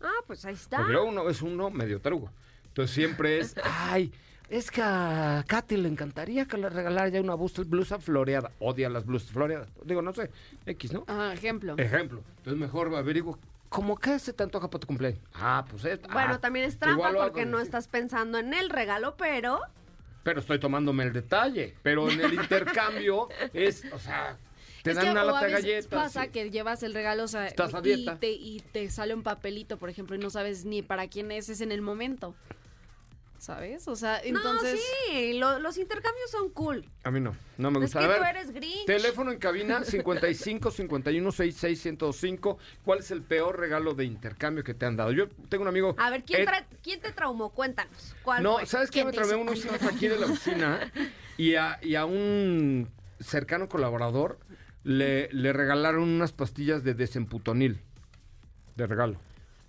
Ah, 0.00 0.22
pues 0.26 0.44
ahí 0.44 0.54
está. 0.54 0.78
Porque 0.78 0.92
luego 0.92 1.08
uno 1.08 1.28
es 1.28 1.40
uno 1.42 1.70
medio 1.70 2.00
tarugo. 2.00 2.30
Entonces 2.66 2.94
siempre 2.94 3.38
es, 3.38 3.54
ay, 3.62 4.12
es 4.48 4.70
que 4.70 4.82
a 4.82 5.44
Katy 5.46 5.76
le 5.76 5.88
encantaría 5.88 6.46
que 6.46 6.58
le 6.58 6.68
regalara 6.68 7.08
ya 7.08 7.20
una 7.20 7.34
blusa, 7.34 7.62
blusa 7.64 7.98
floreada. 7.98 8.50
Odia 8.58 8.90
las 8.90 9.06
blusas 9.06 9.30
floreadas. 9.30 9.68
Digo, 9.84 10.02
no 10.02 10.12
sé, 10.12 10.30
X, 10.66 10.92
¿no? 10.92 11.04
Ajá, 11.06 11.32
ejemplo. 11.32 11.74
Ejemplo. 11.78 12.22
Entonces 12.38 12.60
mejor 12.60 12.94
averiguo, 12.94 13.38
¿cómo 13.68 13.96
que 13.96 14.18
se 14.18 14.32
te 14.32 14.42
antoja 14.42 14.68
para 14.68 14.80
tu 14.80 14.86
cumpleaños? 14.86 15.20
Ah, 15.32 15.64
pues 15.70 15.84
es. 15.84 16.00
Bueno, 16.02 16.34
ah, 16.34 16.38
también 16.38 16.66
es 16.66 16.78
trampa 16.78 17.12
porque 17.12 17.46
no 17.46 17.58
sí. 17.58 17.64
estás 17.64 17.88
pensando 17.88 18.38
en 18.38 18.52
el 18.52 18.68
regalo, 18.68 19.16
pero 19.16 19.60
Pero 20.24 20.40
estoy 20.40 20.58
tomándome 20.58 21.04
el 21.04 21.12
detalle. 21.12 21.74
Pero 21.82 22.10
en 22.10 22.20
el 22.20 22.34
intercambio 22.34 23.28
es, 23.52 23.84
o 23.92 23.98
sea, 24.00 24.36
te 24.82 24.90
es 24.90 24.96
dan 24.96 25.04
que 25.06 25.10
una 25.12 25.22
lata 25.24 25.46
de 25.46 25.52
galletas. 25.52 25.86
pasa 25.86 26.24
sí. 26.24 26.30
que 26.30 26.50
llevas 26.50 26.82
el 26.82 26.94
regalo 26.94 27.24
o 27.24 27.28
sea, 27.28 27.46
Estás 27.46 27.72
a 27.74 27.78
y, 27.78 27.82
dieta. 27.82 28.18
te, 28.18 28.32
y 28.32 28.60
te 28.72 28.90
sale 28.90 29.14
un 29.14 29.22
papelito, 29.22 29.78
por 29.78 29.90
ejemplo, 29.90 30.16
y 30.16 30.18
no 30.18 30.30
sabes 30.30 30.64
ni 30.64 30.82
para 30.82 31.06
quién 31.08 31.30
es, 31.30 31.48
es 31.48 31.60
en 31.60 31.70
el 31.70 31.82
momento. 31.82 32.34
¿Sabes? 33.44 33.86
O 33.88 33.94
sea, 33.94 34.20
entonces... 34.22 34.80
no, 34.80 35.12
sí, 35.18 35.34
lo- 35.34 35.58
los 35.58 35.76
intercambios 35.76 36.30
son 36.30 36.48
cool. 36.48 36.88
A 37.02 37.10
mí 37.10 37.20
no, 37.20 37.36
no 37.58 37.70
me 37.70 37.76
Es 37.80 37.82
gusta. 37.84 37.98
que 37.98 38.04
a 38.06 38.08
ver, 38.08 38.18
tú 38.18 38.24
eres 38.24 38.50
Grinch. 38.52 38.86
Teléfono 38.86 39.32
en 39.32 39.38
cabina 39.38 39.84
55 39.84 40.70
51 40.70 41.30
66 41.30 41.78
105. 41.82 42.58
¿Cuál 42.86 43.00
es 43.00 43.10
el 43.10 43.20
peor 43.22 43.58
regalo 43.60 43.92
de 43.92 44.06
intercambio 44.06 44.64
que 44.64 44.72
te 44.72 44.86
han 44.86 44.96
dado? 44.96 45.12
Yo 45.12 45.28
tengo 45.50 45.60
un 45.60 45.68
amigo. 45.68 45.94
A 45.98 46.08
ver, 46.08 46.24
¿quién, 46.24 46.40
Ed- 46.40 46.48
tra- 46.48 46.64
¿quién 46.82 47.00
te 47.00 47.12
traumó? 47.12 47.50
Cuéntanos. 47.50 48.16
¿Cuál 48.22 48.42
No, 48.42 48.54
fue? 48.54 48.66
¿sabes 48.66 48.88
qué? 48.90 49.00
¿Quién 49.02 49.08
Me 49.08 49.12
traumé 49.12 49.34
unos 49.34 49.62
hijos 49.62 49.82
aquí 49.82 50.08
de 50.08 50.18
la 50.18 50.24
oficina 50.24 50.90
y 51.36 51.56
a, 51.56 51.78
y 51.82 51.96
a 51.96 52.06
un 52.06 52.88
cercano 53.20 53.68
colaborador 53.68 54.38
le, 54.84 55.28
le 55.32 55.52
regalaron 55.52 56.04
unas 56.04 56.32
pastillas 56.32 56.82
de 56.82 56.94
desemputonil 56.94 57.82
de 58.76 58.86
regalo. 58.86 59.20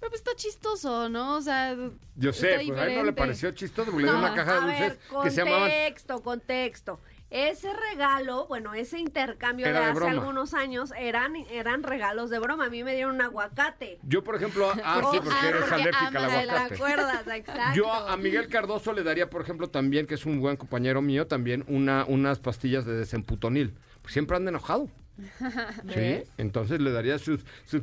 Pero 0.05 0.11
pues 0.11 0.21
está 0.21 0.35
chistoso, 0.35 1.09
¿no? 1.09 1.37
O 1.37 1.41
sea, 1.41 1.75
Yo 2.15 2.31
sé, 2.31 2.59
pues 2.63 2.77
a 2.77 2.85
él 2.85 2.95
no 2.97 3.03
le 3.05 3.13
pareció 3.13 3.49
chistoso 3.51 3.89
porque 3.89 4.05
le 4.05 4.11
dio 4.11 4.19
una 4.19 4.35
caja 4.35 4.51
de 4.51 4.57
a 4.57 4.61
dulces 4.61 4.79
ver, 4.79 5.23
que 5.23 5.31
se 5.31 5.37
llamaban 5.37 5.61
contexto, 5.61 6.21
contexto. 6.21 6.99
Ese 7.31 7.69
regalo, 7.73 8.45
bueno, 8.45 8.75
ese 8.75 8.99
intercambio 8.99 9.65
Era 9.65 9.79
de 9.79 9.85
de 9.85 9.91
hace 9.91 9.99
broma. 9.99 10.11
algunos 10.11 10.53
años 10.53 10.93
eran, 10.95 11.35
eran 11.49 11.81
regalos 11.81 12.29
de 12.29 12.37
broma. 12.37 12.65
A 12.65 12.69
mí 12.69 12.83
me 12.83 12.93
dieron 12.93 13.15
un 13.15 13.21
aguacate. 13.21 13.97
Yo, 14.03 14.23
por 14.23 14.35
ejemplo, 14.35 14.71
ah, 14.83 15.01
Oh, 15.03 15.11
sí, 15.11 15.19
porque 15.23 15.39
ah, 15.41 15.49
eres 15.49 15.61
porque 15.61 15.73
alérgica 15.73 16.07
al 16.07 16.15
el 16.15 16.49
aguacate. 16.49 16.69
¿Te 16.69 16.75
acuerdas? 16.75 17.27
Exacto. 17.27 17.75
Yo 17.75 17.91
a, 17.91 18.13
a 18.13 18.17
Miguel 18.17 18.47
Cardoso 18.47 18.93
le 18.93 19.01
daría, 19.01 19.31
por 19.31 19.41
ejemplo, 19.41 19.71
también, 19.71 20.05
que 20.05 20.13
es 20.13 20.27
un 20.27 20.39
buen 20.39 20.55
compañero 20.55 21.01
mío, 21.01 21.25
también 21.25 21.65
una, 21.67 22.05
unas 22.07 22.37
pastillas 22.37 22.85
de 22.85 22.93
desemputonil. 22.93 23.73
Pues 24.03 24.13
siempre 24.13 24.37
anda 24.37 24.49
enojado. 24.49 24.87
Sí, 25.93 26.23
entonces 26.37 26.81
le 26.81 26.91
daría 26.91 27.17
sus, 27.17 27.41
sus 27.65 27.81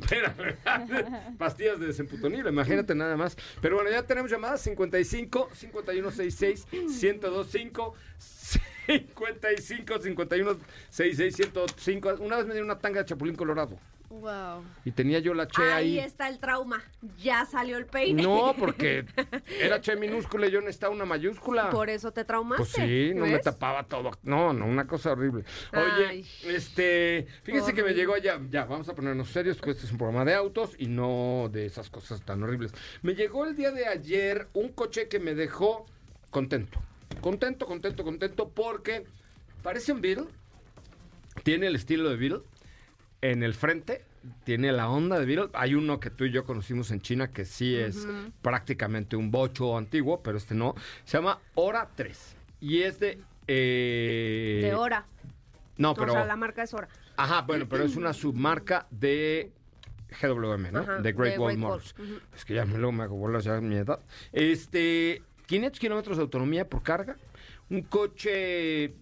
pastillas 1.37 1.79
de 1.79 1.87
desemputonil, 1.87 2.45
imagínate 2.47 2.95
nada 2.95 3.17
más. 3.17 3.37
Pero 3.61 3.75
bueno, 3.75 3.89
ya 3.89 4.03
tenemos 4.03 4.29
llamadas 4.29 4.61
55 4.61 5.49
5166 5.53 6.67
1025 6.71 7.95
55 8.87 10.01
51 10.01 10.57
66 10.89 11.35
105. 11.35 12.15
Una 12.19 12.37
vez 12.37 12.45
me 12.45 12.53
dieron 12.53 12.69
una 12.69 12.79
tanga 12.79 12.99
de 12.99 13.05
chapulín 13.05 13.35
colorado 13.35 13.77
Wow. 14.21 14.63
y 14.85 14.91
tenía 14.91 15.19
yo 15.19 15.33
la 15.33 15.47
che 15.47 15.61
Ahí 15.61 15.97
ahí. 15.97 15.99
está 15.99 16.27
el 16.29 16.39
trauma. 16.39 16.83
Ya 17.17 17.45
salió 17.45 17.77
el 17.77 17.85
peine. 17.85 18.21
No, 18.21 18.53
porque 18.59 19.05
era 19.59 19.81
che 19.81 19.95
minúscula 19.95 20.47
y 20.47 20.51
yo 20.51 20.61
necesitaba 20.61 20.93
una 20.93 21.05
mayúscula. 21.05 21.69
Por 21.71 21.89
eso 21.89 22.11
te 22.11 22.23
traumaste. 22.23 22.63
Pues 22.63 22.69
sí, 22.89 23.11
no 23.15 23.25
me 23.25 23.39
tapaba 23.39 23.83
todo. 23.83 24.11
No, 24.23 24.53
no, 24.53 24.65
una 24.65 24.85
cosa 24.87 25.11
horrible. 25.13 25.43
Oye, 25.73 26.07
Ay. 26.07 26.25
este, 26.47 27.27
fíjense 27.43 27.73
que 27.73 27.83
me 27.83 27.93
llegó 27.93 28.15
ya, 28.17 28.39
ya, 28.49 28.65
vamos 28.65 28.87
a 28.89 28.93
ponernos 28.95 29.29
serios, 29.29 29.59
que 29.59 29.71
este 29.71 29.85
es 29.85 29.91
un 29.91 29.97
programa 29.97 30.23
de 30.25 30.35
autos 30.35 30.75
y 30.77 30.87
no 30.87 31.49
de 31.51 31.65
esas 31.65 31.89
cosas 31.89 32.23
tan 32.23 32.43
horribles. 32.43 32.71
Me 33.01 33.15
llegó 33.15 33.45
el 33.45 33.55
día 33.55 33.71
de 33.71 33.87
ayer 33.87 34.47
un 34.53 34.69
coche 34.69 35.07
que 35.07 35.19
me 35.19 35.33
dejó 35.35 35.85
contento. 36.29 36.79
Contento, 37.19 37.65
contento, 37.65 38.03
contento, 38.03 38.49
porque 38.49 39.05
parece 39.61 39.91
un 39.91 40.01
Beetle. 40.01 40.27
Tiene 41.43 41.67
el 41.67 41.75
estilo 41.75 42.09
de 42.09 42.15
Beetle. 42.15 42.41
En 43.23 43.41
el 43.41 43.53
frente 43.53 44.03
tiene 44.43 44.73
la 44.73 44.89
onda 44.89 45.17
de 45.17 45.25
Beetle. 45.25 45.49
Hay 45.53 45.75
uno 45.75 45.99
que 46.01 46.09
tú 46.09 46.25
y 46.25 46.31
yo 46.31 46.43
conocimos 46.43 46.91
en 46.91 46.99
China 46.99 47.31
que 47.31 47.45
sí 47.45 47.73
es 47.73 48.05
prácticamente 48.41 49.15
un 49.15 49.31
bocho 49.31 49.77
antiguo, 49.77 50.21
pero 50.21 50.37
este 50.37 50.53
no. 50.55 50.75
Se 51.05 51.15
llama 51.17 51.39
Hora 51.55 51.87
3. 51.95 52.35
Y 52.59 52.81
es 52.81 52.99
de... 52.99 53.19
eh, 53.47 54.59
De 54.63 54.75
hora. 54.75 55.05
No, 55.77 55.93
pero... 55.93 56.11
O 56.11 56.15
sea, 56.15 56.25
la 56.25 56.35
marca 56.35 56.63
es 56.63 56.73
Hora. 56.73 56.89
Ajá, 57.15 57.43
bueno, 57.43 57.65
pero 57.69 57.85
es 57.85 57.95
una 57.95 58.11
submarca 58.11 58.87
de 58.91 59.53
GWM, 60.21 60.71
¿no? 60.73 60.79
Ajá, 60.79 60.97
de 61.01 61.13
Great 61.13 61.33
de 61.35 61.39
Wall. 61.39 61.57
Motors. 61.57 61.95
Es 62.35 62.43
que 62.43 62.55
ya 62.55 62.65
me, 62.65 62.77
luego 62.77 62.91
me 62.91 63.03
hago 63.03 63.15
bolas 63.15 63.45
ya 63.45 63.55
en 63.55 63.69
mi 63.69 63.75
edad. 63.75 63.99
Este, 64.33 65.21
500 65.45 65.79
kilómetros 65.79 66.17
de 66.17 66.23
autonomía 66.23 66.67
por 66.67 66.83
carga. 66.83 67.15
Un 67.69 67.83
coche 67.83 68.93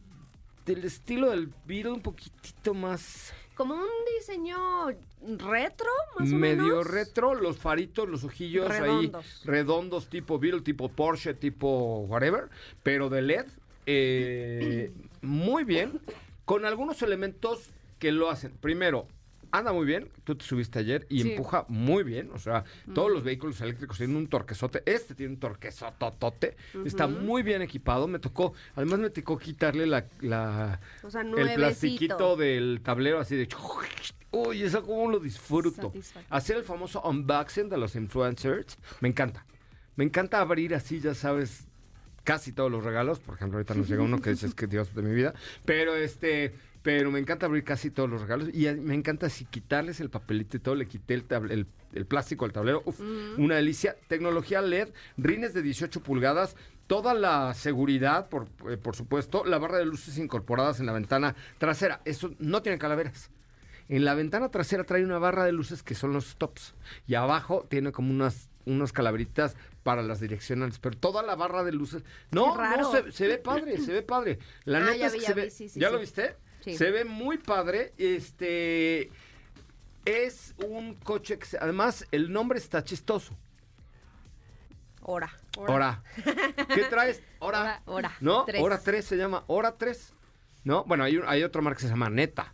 del 0.65 0.83
estilo 0.85 1.31
del 1.31 1.51
Beetle, 1.65 1.93
un 1.93 2.01
poquitito 2.01 2.75
más 2.75 3.33
Como 3.55 3.75
un 3.75 3.87
diseño 4.17 4.87
retro, 5.37 5.89
más 6.17 6.31
o 6.31 6.35
medio 6.35 6.63
menos. 6.63 6.87
retro. 6.87 7.35
Los 7.35 7.57
faritos, 7.57 8.07
los 8.09 8.23
ojillos 8.23 8.67
Redondos. 8.67 9.25
ahí 9.25 9.41
redondos, 9.45 10.09
tipo 10.09 10.39
Beetle, 10.39 10.61
tipo 10.61 10.89
Porsche, 10.89 11.33
tipo 11.33 11.99
whatever, 12.07 12.49
pero 12.83 13.09
de 13.09 13.21
LED. 13.21 13.45
eh, 13.85 14.91
muy 15.21 15.63
bien, 15.63 15.99
con 16.45 16.65
algunos 16.65 17.01
elementos 17.01 17.69
que 17.99 18.11
lo 18.11 18.29
hacen. 18.29 18.51
Primero, 18.59 19.07
anda 19.51 19.73
muy 19.73 19.85
bien, 19.85 20.09
tú 20.23 20.35
te 20.35 20.45
subiste 20.45 20.79
ayer 20.79 21.05
y 21.09 21.21
Sí. 21.23 21.31
empuja 21.31 21.65
muy 21.67 22.03
bien, 22.03 22.29
o 22.33 22.39
sea, 22.39 22.63
todos 22.93 23.11
los 23.11 23.23
vehículos 23.23 23.59
eléctricos 23.61 23.97
tienen 23.97 24.15
un 24.15 24.27
torquesote, 24.27 24.81
este 24.85 25.13
tiene 25.15 25.33
un 25.33 25.39
torquesototote, 25.39 26.55
está 26.85 27.07
muy 27.07 27.43
bien 27.43 27.61
equipado, 27.61 28.07
me 28.07 28.19
tocó, 28.19 28.53
además 28.75 28.99
me 28.99 29.09
tocó 29.09 29.37
quitarle 29.37 29.85
la, 29.87 30.05
la- 30.21 30.79
O 31.03 31.09
sea, 31.11 31.21
el 31.21 31.53
plastiquito 31.55 32.35
del 32.35 32.81
tablero 32.83 33.19
así 33.19 33.35
de... 33.35 33.47
Uy, 34.33 34.63
eso 34.63 34.81
como 34.83 35.11
lo 35.11 35.19
disfruto. 35.19 35.91
Hacer 36.29 36.55
el 36.57 36.63
famoso 36.63 37.01
unboxing 37.01 37.67
de 37.67 37.77
los 37.77 37.95
influencers, 37.95 38.77
me 39.01 39.09
encanta. 39.09 39.45
Me 39.97 40.05
encanta 40.05 40.39
abrir 40.39 40.73
así, 40.73 41.01
ya 41.01 41.13
sabes, 41.13 41.67
casi 42.23 42.53
todos 42.53 42.71
los 42.71 42.81
regalos. 42.85 43.19
Por 43.19 43.35
ejemplo, 43.35 43.57
ahorita 43.57 43.73
nos 43.73 43.89
llega 43.89 44.01
uno 44.03 44.21
que 44.21 44.29
dices 44.29 44.55
que 44.55 44.67
Dios 44.67 44.95
de 44.95 45.01
mi 45.01 45.13
vida. 45.13 45.33
Pero 45.65 45.95
este, 45.95 46.53
pero 46.83 47.11
me 47.11 47.19
encanta 47.19 47.45
abrir 47.45 47.63
casi 47.63 47.91
todos 47.91 48.09
los 48.09 48.21
regalos. 48.21 48.49
Y 48.53 48.65
me 48.75 48.95
encanta 48.95 49.27
así 49.27 49.45
quitarles 49.45 49.99
el 49.99 50.09
papelito 50.09 50.57
y 50.57 50.59
todo. 50.59 50.75
Le 50.75 50.87
quité 50.87 51.13
el, 51.13 51.27
table- 51.27 51.53
el, 51.53 51.67
el 51.93 52.05
plástico 52.05 52.45
al 52.45 52.51
tablero. 52.53 52.81
Uf, 52.85 52.99
una 53.37 53.55
delicia. 53.55 53.95
Tecnología 54.07 54.61
LED, 54.61 54.89
rines 55.17 55.53
de 55.53 55.61
18 55.61 56.01
pulgadas. 56.01 56.55
Toda 56.87 57.13
la 57.13 57.53
seguridad, 57.53 58.27
por, 58.29 58.47
eh, 58.69 58.77
por 58.77 58.95
supuesto. 58.95 59.45
La 59.45 59.59
barra 59.59 59.77
de 59.77 59.85
luces 59.85 60.17
incorporadas 60.17 60.79
en 60.79 60.85
la 60.87 60.93
ventana 60.93 61.35
trasera. 61.57 62.01
Eso 62.05 62.31
no 62.39 62.61
tiene 62.61 62.77
calaveras. 62.79 63.29
En 63.87 64.03
la 64.05 64.13
ventana 64.13 64.49
trasera 64.49 64.83
trae 64.83 65.03
una 65.03 65.19
barra 65.19 65.43
de 65.45 65.51
luces 65.51 65.83
que 65.83 65.95
son 65.95 66.13
los 66.13 66.25
stops. 66.31 66.73
Y 67.07 67.13
abajo 67.15 67.65
tiene 67.69 67.91
como 67.91 68.11
unas, 68.11 68.49
unas 68.65 68.91
calaveritas 68.91 69.55
para 69.83 70.01
las 70.01 70.19
direccionales. 70.19 70.79
Pero 70.79 70.97
toda 70.97 71.21
la 71.23 71.35
barra 71.35 71.63
de 71.63 71.73
luces. 71.73 72.03
No, 72.31 72.55
no, 72.57 72.91
se, 72.91 73.11
se 73.11 73.27
ve 73.27 73.37
padre, 73.37 73.77
se 73.79 73.91
ve 73.93 74.01
padre. 74.01 74.39
La 74.65 74.79
Ah, 74.79 74.81
neta 74.81 74.95
ya 74.95 75.07
es 75.07 75.13
vi, 75.13 75.19
que 75.19 75.23
ya 75.25 75.27
se 75.27 75.33
vi, 75.35 75.41
ve. 75.41 75.49
sí, 75.51 75.69
sí, 75.69 75.79
¿Ya 75.79 75.87
sí. 75.87 75.93
lo 75.93 75.99
viste? 75.99 76.35
Sí. 76.61 76.77
Se 76.77 76.91
ve 76.91 77.03
muy 77.05 77.37
padre. 77.37 77.93
Este. 77.97 79.09
Es 80.05 80.55
un 80.65 80.95
coche 80.95 81.37
que 81.37 81.45
se- 81.45 81.57
además 81.59 82.07
el 82.11 82.31
nombre 82.31 82.57
está 82.57 82.83
chistoso. 82.83 83.37
Hora. 85.03 85.31
Hora. 85.57 86.03
¿Qué 86.75 86.83
traes? 86.85 87.21
Hora. 87.39 87.81
Hora. 87.85 88.11
¿No? 88.19 88.45
Tres. 88.45 88.61
Hora 88.61 88.79
3 88.79 89.03
se 89.03 89.17
llama 89.17 89.43
Hora 89.47 89.75
3. 89.77 90.13
¿No? 90.63 90.83
Bueno, 90.85 91.03
hay, 91.03 91.17
un- 91.17 91.25
hay 91.27 91.43
otra 91.43 91.61
marca 91.61 91.77
que 91.79 91.83
se 91.85 91.89
llama 91.89 92.09
Neta, 92.09 92.53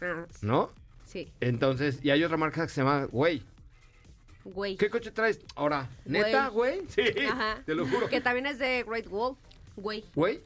Ah, 0.00 0.24
¿no? 0.40 0.70
sí, 1.04 1.30
Entonces, 1.40 1.98
y 2.02 2.10
hay 2.10 2.24
otra 2.24 2.36
marca 2.38 2.62
que 2.62 2.72
se 2.72 2.80
llama 2.80 3.04
Güey. 3.04 3.42
güey. 4.44 4.76
¿Qué 4.78 4.88
coche 4.88 5.10
traes? 5.10 5.40
Ahora, 5.54 5.90
¿neta, 6.06 6.48
güey? 6.48 6.82
Sí, 6.88 7.02
Ajá. 7.30 7.62
te 7.66 7.74
lo 7.74 7.86
juro. 7.86 8.08
Que 8.08 8.20
también 8.22 8.46
es 8.46 8.58
de 8.58 8.82
Great 8.88 9.06
Wall. 9.08 9.36
Güey. 9.76 10.04
¿Güey? 10.14 10.40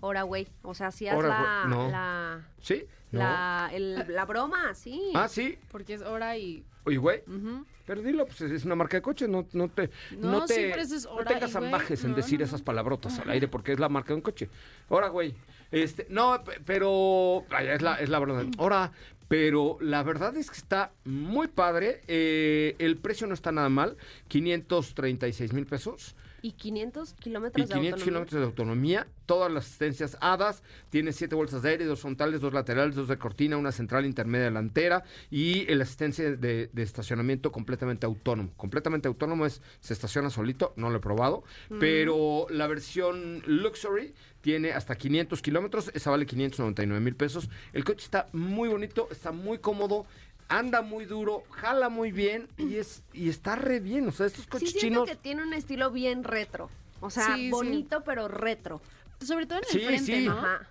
Hora, 0.00 0.22
güey. 0.22 0.48
O 0.62 0.74
sea, 0.74 0.88
hacías 0.88 1.16
la. 1.22 1.64
No. 1.68 1.90
la, 1.90 2.46
¿Sí? 2.60 2.84
No. 3.12 3.18
la, 3.20 3.70
el- 3.72 4.04
la 4.08 4.24
broma, 4.24 4.74
sí. 4.74 5.12
Ah, 5.14 5.28
sí. 5.28 5.58
Porque 5.70 5.94
es 5.94 6.02
hora 6.02 6.36
y... 6.38 6.64
Oye, 6.84 6.96
güey. 6.96 7.22
Ujú. 7.26 7.66
Pero 7.86 8.02
dilo, 8.02 8.24
pues 8.24 8.40
es 8.42 8.64
una 8.64 8.76
marca 8.76 8.96
de 8.96 9.02
coche, 9.02 9.26
no, 9.26 9.46
no 9.52 9.68
te, 9.68 9.90
no, 10.16 10.30
No, 10.30 10.44
te, 10.46 10.54
siempre 10.54 10.82
es 10.82 11.04
no 11.04 11.10
hora 11.10 11.24
tengas 11.32 11.50
y 11.50 11.54
güey. 11.54 11.64
ambajes 11.66 12.04
en 12.04 12.10
No, 12.10 12.16
decir 12.16 12.38
no, 12.38 12.44
esas 12.44 12.60
no. 12.60 12.64
palabrotas 12.64 13.18
al 13.18 13.30
aire 13.30 13.48
porque 13.48 13.72
es 13.72 13.80
la 13.80 13.88
marca 13.88 14.08
de 14.08 14.14
un 14.14 14.20
coche. 14.20 14.48
Ahora, 14.88 15.08
güey, 15.08 15.34
este, 15.72 16.06
no, 16.08 16.42
pe- 16.44 16.60
pero, 16.64 17.44
es 17.60 17.82
la, 17.82 17.96
es 17.96 18.08
la 18.08 18.18
verdad. 18.20 18.44
Ahora, 18.58 18.92
pero 19.26 19.76
la 19.80 20.04
verdad 20.04 20.36
es 20.36 20.50
que 20.50 20.56
está 20.56 20.92
muy 21.04 21.48
padre, 21.48 22.00
eh, 22.06 22.76
el 22.78 22.96
precio 22.96 23.26
no 23.26 23.34
está 23.34 23.50
nada 23.50 23.68
mal, 23.68 23.96
536 24.28 25.52
mil 25.52 25.66
pesos. 25.66 26.14
Y 26.42 26.52
500 26.52 27.12
Y 27.12 27.22
kilómetros 27.22 27.68
de 27.68 27.74
500 27.74 28.00
autonomía. 28.00 28.04
kilómetros 28.04 28.40
de 28.40 28.46
autonomía, 28.46 29.06
todas 29.26 29.52
las 29.52 29.66
asistencias 29.66 30.16
HADAS, 30.20 30.62
tiene 30.88 31.12
siete 31.12 31.34
bolsas 31.34 31.62
de 31.62 31.70
aire, 31.70 31.84
dos 31.84 32.00
frontales, 32.00 32.40
dos 32.40 32.52
laterales, 32.52 32.94
dos 32.96 33.08
de 33.08 33.18
cortina, 33.18 33.56
una 33.56 33.72
central 33.72 34.06
intermedia 34.06 34.46
delantera 34.46 35.04
y 35.30 35.70
el 35.70 35.80
asistencia 35.82 36.36
de, 36.36 36.70
de 36.72 36.82
estacionamiento 36.82 37.52
completamente 37.52 38.06
autónomo. 38.06 38.50
Completamente 38.56 39.08
autónomo 39.08 39.46
es, 39.46 39.62
se 39.80 39.92
estaciona 39.92 40.30
solito, 40.30 40.72
no 40.76 40.90
lo 40.90 40.96
he 40.98 41.00
probado, 41.00 41.44
pero 41.78 42.46
la 42.50 42.66
versión 42.66 43.42
Luxury 43.46 44.14
tiene 44.40 44.72
hasta 44.72 44.96
500 44.96 45.42
kilómetros, 45.42 45.90
esa 45.94 46.10
vale 46.10 46.26
599 46.26 47.00
mil 47.00 47.14
pesos. 47.14 47.50
El 47.72 47.84
coche 47.84 48.04
está 48.04 48.28
muy 48.32 48.68
bonito, 48.68 49.08
está 49.10 49.32
muy 49.32 49.58
cómodo. 49.58 50.06
Anda 50.50 50.82
muy 50.82 51.04
duro, 51.06 51.44
jala 51.50 51.88
muy 51.88 52.12
bien 52.12 52.48
y 52.58 52.74
es 52.76 53.02
y 53.14 53.28
está 53.30 53.56
re 53.56 53.80
bien. 53.80 54.06
O 54.08 54.12
sea, 54.12 54.26
estos 54.26 54.44
Sí, 54.44 54.50
coches 54.50 54.70
siento 54.72 54.86
chinos. 55.04 55.08
que 55.08 55.16
tiene 55.16 55.42
un 55.42 55.54
estilo 55.54 55.90
bien 55.90 56.24
retro. 56.24 56.68
O 57.00 57.08
sea, 57.08 57.34
Sí, 57.34 57.44
sí. 57.46 57.50
bonito, 57.50 58.02
pero 58.04 58.28
retro. 58.28 58.82
Sobre 59.20 59.46
todo 59.46 59.58
en 59.58 59.64
el 59.64 59.70
Sí, 59.70 59.78
frente, 59.86 60.04
sí. 60.20 60.26
¿no? 60.26 60.32
Ajá. 60.32 60.68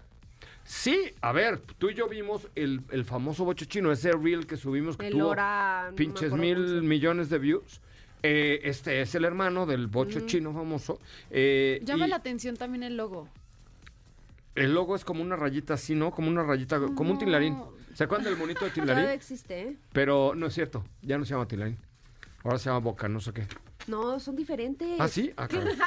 Sí, 0.63 1.13
a 1.21 1.31
ver, 1.31 1.59
tú 1.79 1.89
y 1.89 1.95
yo 1.95 2.07
vimos 2.07 2.47
el, 2.53 2.81
el 2.91 3.03
famoso 3.03 3.43
bocho 3.43 3.65
chino, 3.65 3.91
ese 3.91 4.11
reel 4.11 4.45
que 4.45 4.55
subimos 4.55 4.97
que 4.97 5.07
El 5.07 5.13
tuvo 5.13 5.29
hora. 5.29 5.91
pinches 5.95 6.31
mil 6.33 6.83
millones 6.83 7.29
de 7.29 7.39
views. 7.39 7.81
Eh, 8.21 8.59
este 8.65 9.01
es 9.01 9.15
el 9.15 9.25
hermano 9.25 9.65
del 9.65 9.87
bocho 9.87 10.19
chino 10.27 10.53
famoso. 10.53 10.99
Eh, 11.31 11.79
Llama 11.83 12.05
y 12.05 12.09
la 12.09 12.17
atención 12.17 12.55
también 12.57 12.83
el 12.83 12.97
logo. 12.97 13.27
El 14.55 14.73
logo 14.73 14.95
es 14.95 15.05
como 15.05 15.21
una 15.21 15.35
rayita 15.35 15.75
así, 15.75 15.95
¿no? 15.95 16.11
Como 16.11 16.27
una 16.27 16.43
rayita, 16.43 16.79
como 16.95 17.11
un 17.11 17.17
tilarín. 17.17 17.57
¿Se 17.93 18.03
acuerdan 18.03 18.25
del 18.25 18.37
monito 18.37 18.65
de 18.65 18.71
Todavía 18.71 18.93
tilarín? 18.95 19.11
existe, 19.11 19.61
¿eh? 19.61 19.77
Pero 19.93 20.33
no 20.35 20.47
es 20.47 20.53
cierto, 20.53 20.83
ya 21.01 21.17
no 21.17 21.25
se 21.25 21.31
llama 21.31 21.47
tilarín. 21.47 21.77
Ahora 22.43 22.57
se 22.57 22.65
llama 22.65 22.79
boca, 22.79 23.07
no 23.07 23.19
sé 23.19 23.33
qué. 23.33 23.45
No, 23.87 24.19
son 24.19 24.35
diferentes. 24.35 24.99
¿Ah, 24.99 25.07
sí? 25.07 25.31
Ah, 25.35 25.47
caray. 25.47 25.77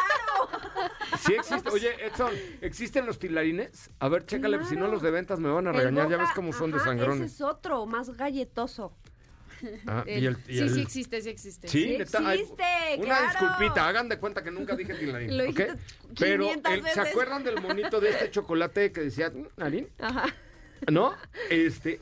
Sí 1.18 1.34
existe. 1.34 1.70
Oye, 1.70 2.06
Edson, 2.06 2.32
¿existen 2.60 3.06
los 3.06 3.18
tilarines? 3.18 3.90
A 4.00 4.08
ver, 4.08 4.26
chécale, 4.26 4.58
si 4.64 4.74
no 4.74 4.80
Claro. 4.80 4.92
los 4.94 5.02
de 5.02 5.10
ventas 5.10 5.38
me 5.38 5.48
van 5.50 5.66
a 5.68 5.72
regañar. 5.72 6.08
ya 6.10 6.16
ves 6.16 6.30
cómo 6.34 6.52
son 6.52 6.72
de 6.72 6.80
sangrones. 6.80 7.26
Ese 7.26 7.34
es 7.36 7.40
otro, 7.42 7.86
más 7.86 8.10
galletoso. 8.16 8.92
Ah, 9.86 10.04
el- 10.06 10.22
y 10.22 10.26
el, 10.26 10.36
y 10.48 10.52
Sí, 10.54 10.58
el- 10.60 10.70
sí 10.74 10.80
existe, 10.82 11.22
sí 11.22 11.28
existe. 11.30 11.68
Sí, 11.68 11.82
Sí 11.82 11.98
neta, 11.98 12.18
ay, 12.24 12.40
existe, 12.40 12.64
Una 12.98 13.04
claro. 13.04 13.26
disculpita, 13.28 13.88
hagan 13.88 14.08
de 14.08 14.18
cuenta 14.18 14.42
que 14.42 14.50
nunca 14.50 14.76
dije 14.76 14.94
tilarín. 14.94 15.36
Lo 15.36 15.44
¿ok? 15.44 15.48
dijiste 15.56 15.76
Pero 16.18 16.44
500 16.44 16.72
el- 16.72 16.84
¿se 16.84 17.00
acuerdan 17.00 17.44
del 17.44 17.60
monito 17.60 18.00
de 18.00 18.10
este 18.10 18.30
chocolate 18.30 18.92
que 18.92 19.00
decía 19.02 19.30
"Mm, 19.30 19.60
Harín? 19.62 19.88
Ajá. 19.98 20.26
¿No? 20.90 21.14
Este, 21.50 22.00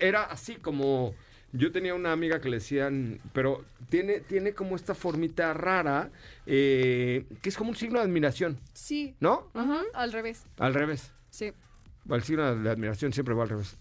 era 0.00 0.24
así 0.24 0.56
como. 0.56 1.14
Yo 1.54 1.70
tenía 1.70 1.94
una 1.94 2.12
amiga 2.12 2.40
que 2.40 2.48
le 2.48 2.56
decían, 2.56 3.20
pero 3.34 3.62
tiene, 3.90 4.20
tiene 4.20 4.54
como 4.54 4.74
esta 4.74 4.94
formita 4.94 5.52
rara, 5.52 6.10
eh, 6.46 7.26
que 7.42 7.50
es 7.50 7.58
como 7.58 7.68
un 7.68 7.76
signo 7.76 7.98
de 7.98 8.06
admiración, 8.06 8.58
Sí. 8.72 9.14
¿no? 9.20 9.50
Ajá, 9.52 9.82
al 9.92 10.12
revés. 10.12 10.44
Al 10.58 10.72
revés. 10.72 11.12
Sí. 11.28 11.52
El 12.08 12.22
signo 12.22 12.56
de 12.56 12.70
admiración 12.70 13.12
siempre 13.12 13.34
va 13.34 13.42
al 13.42 13.50
revés. 13.50 13.76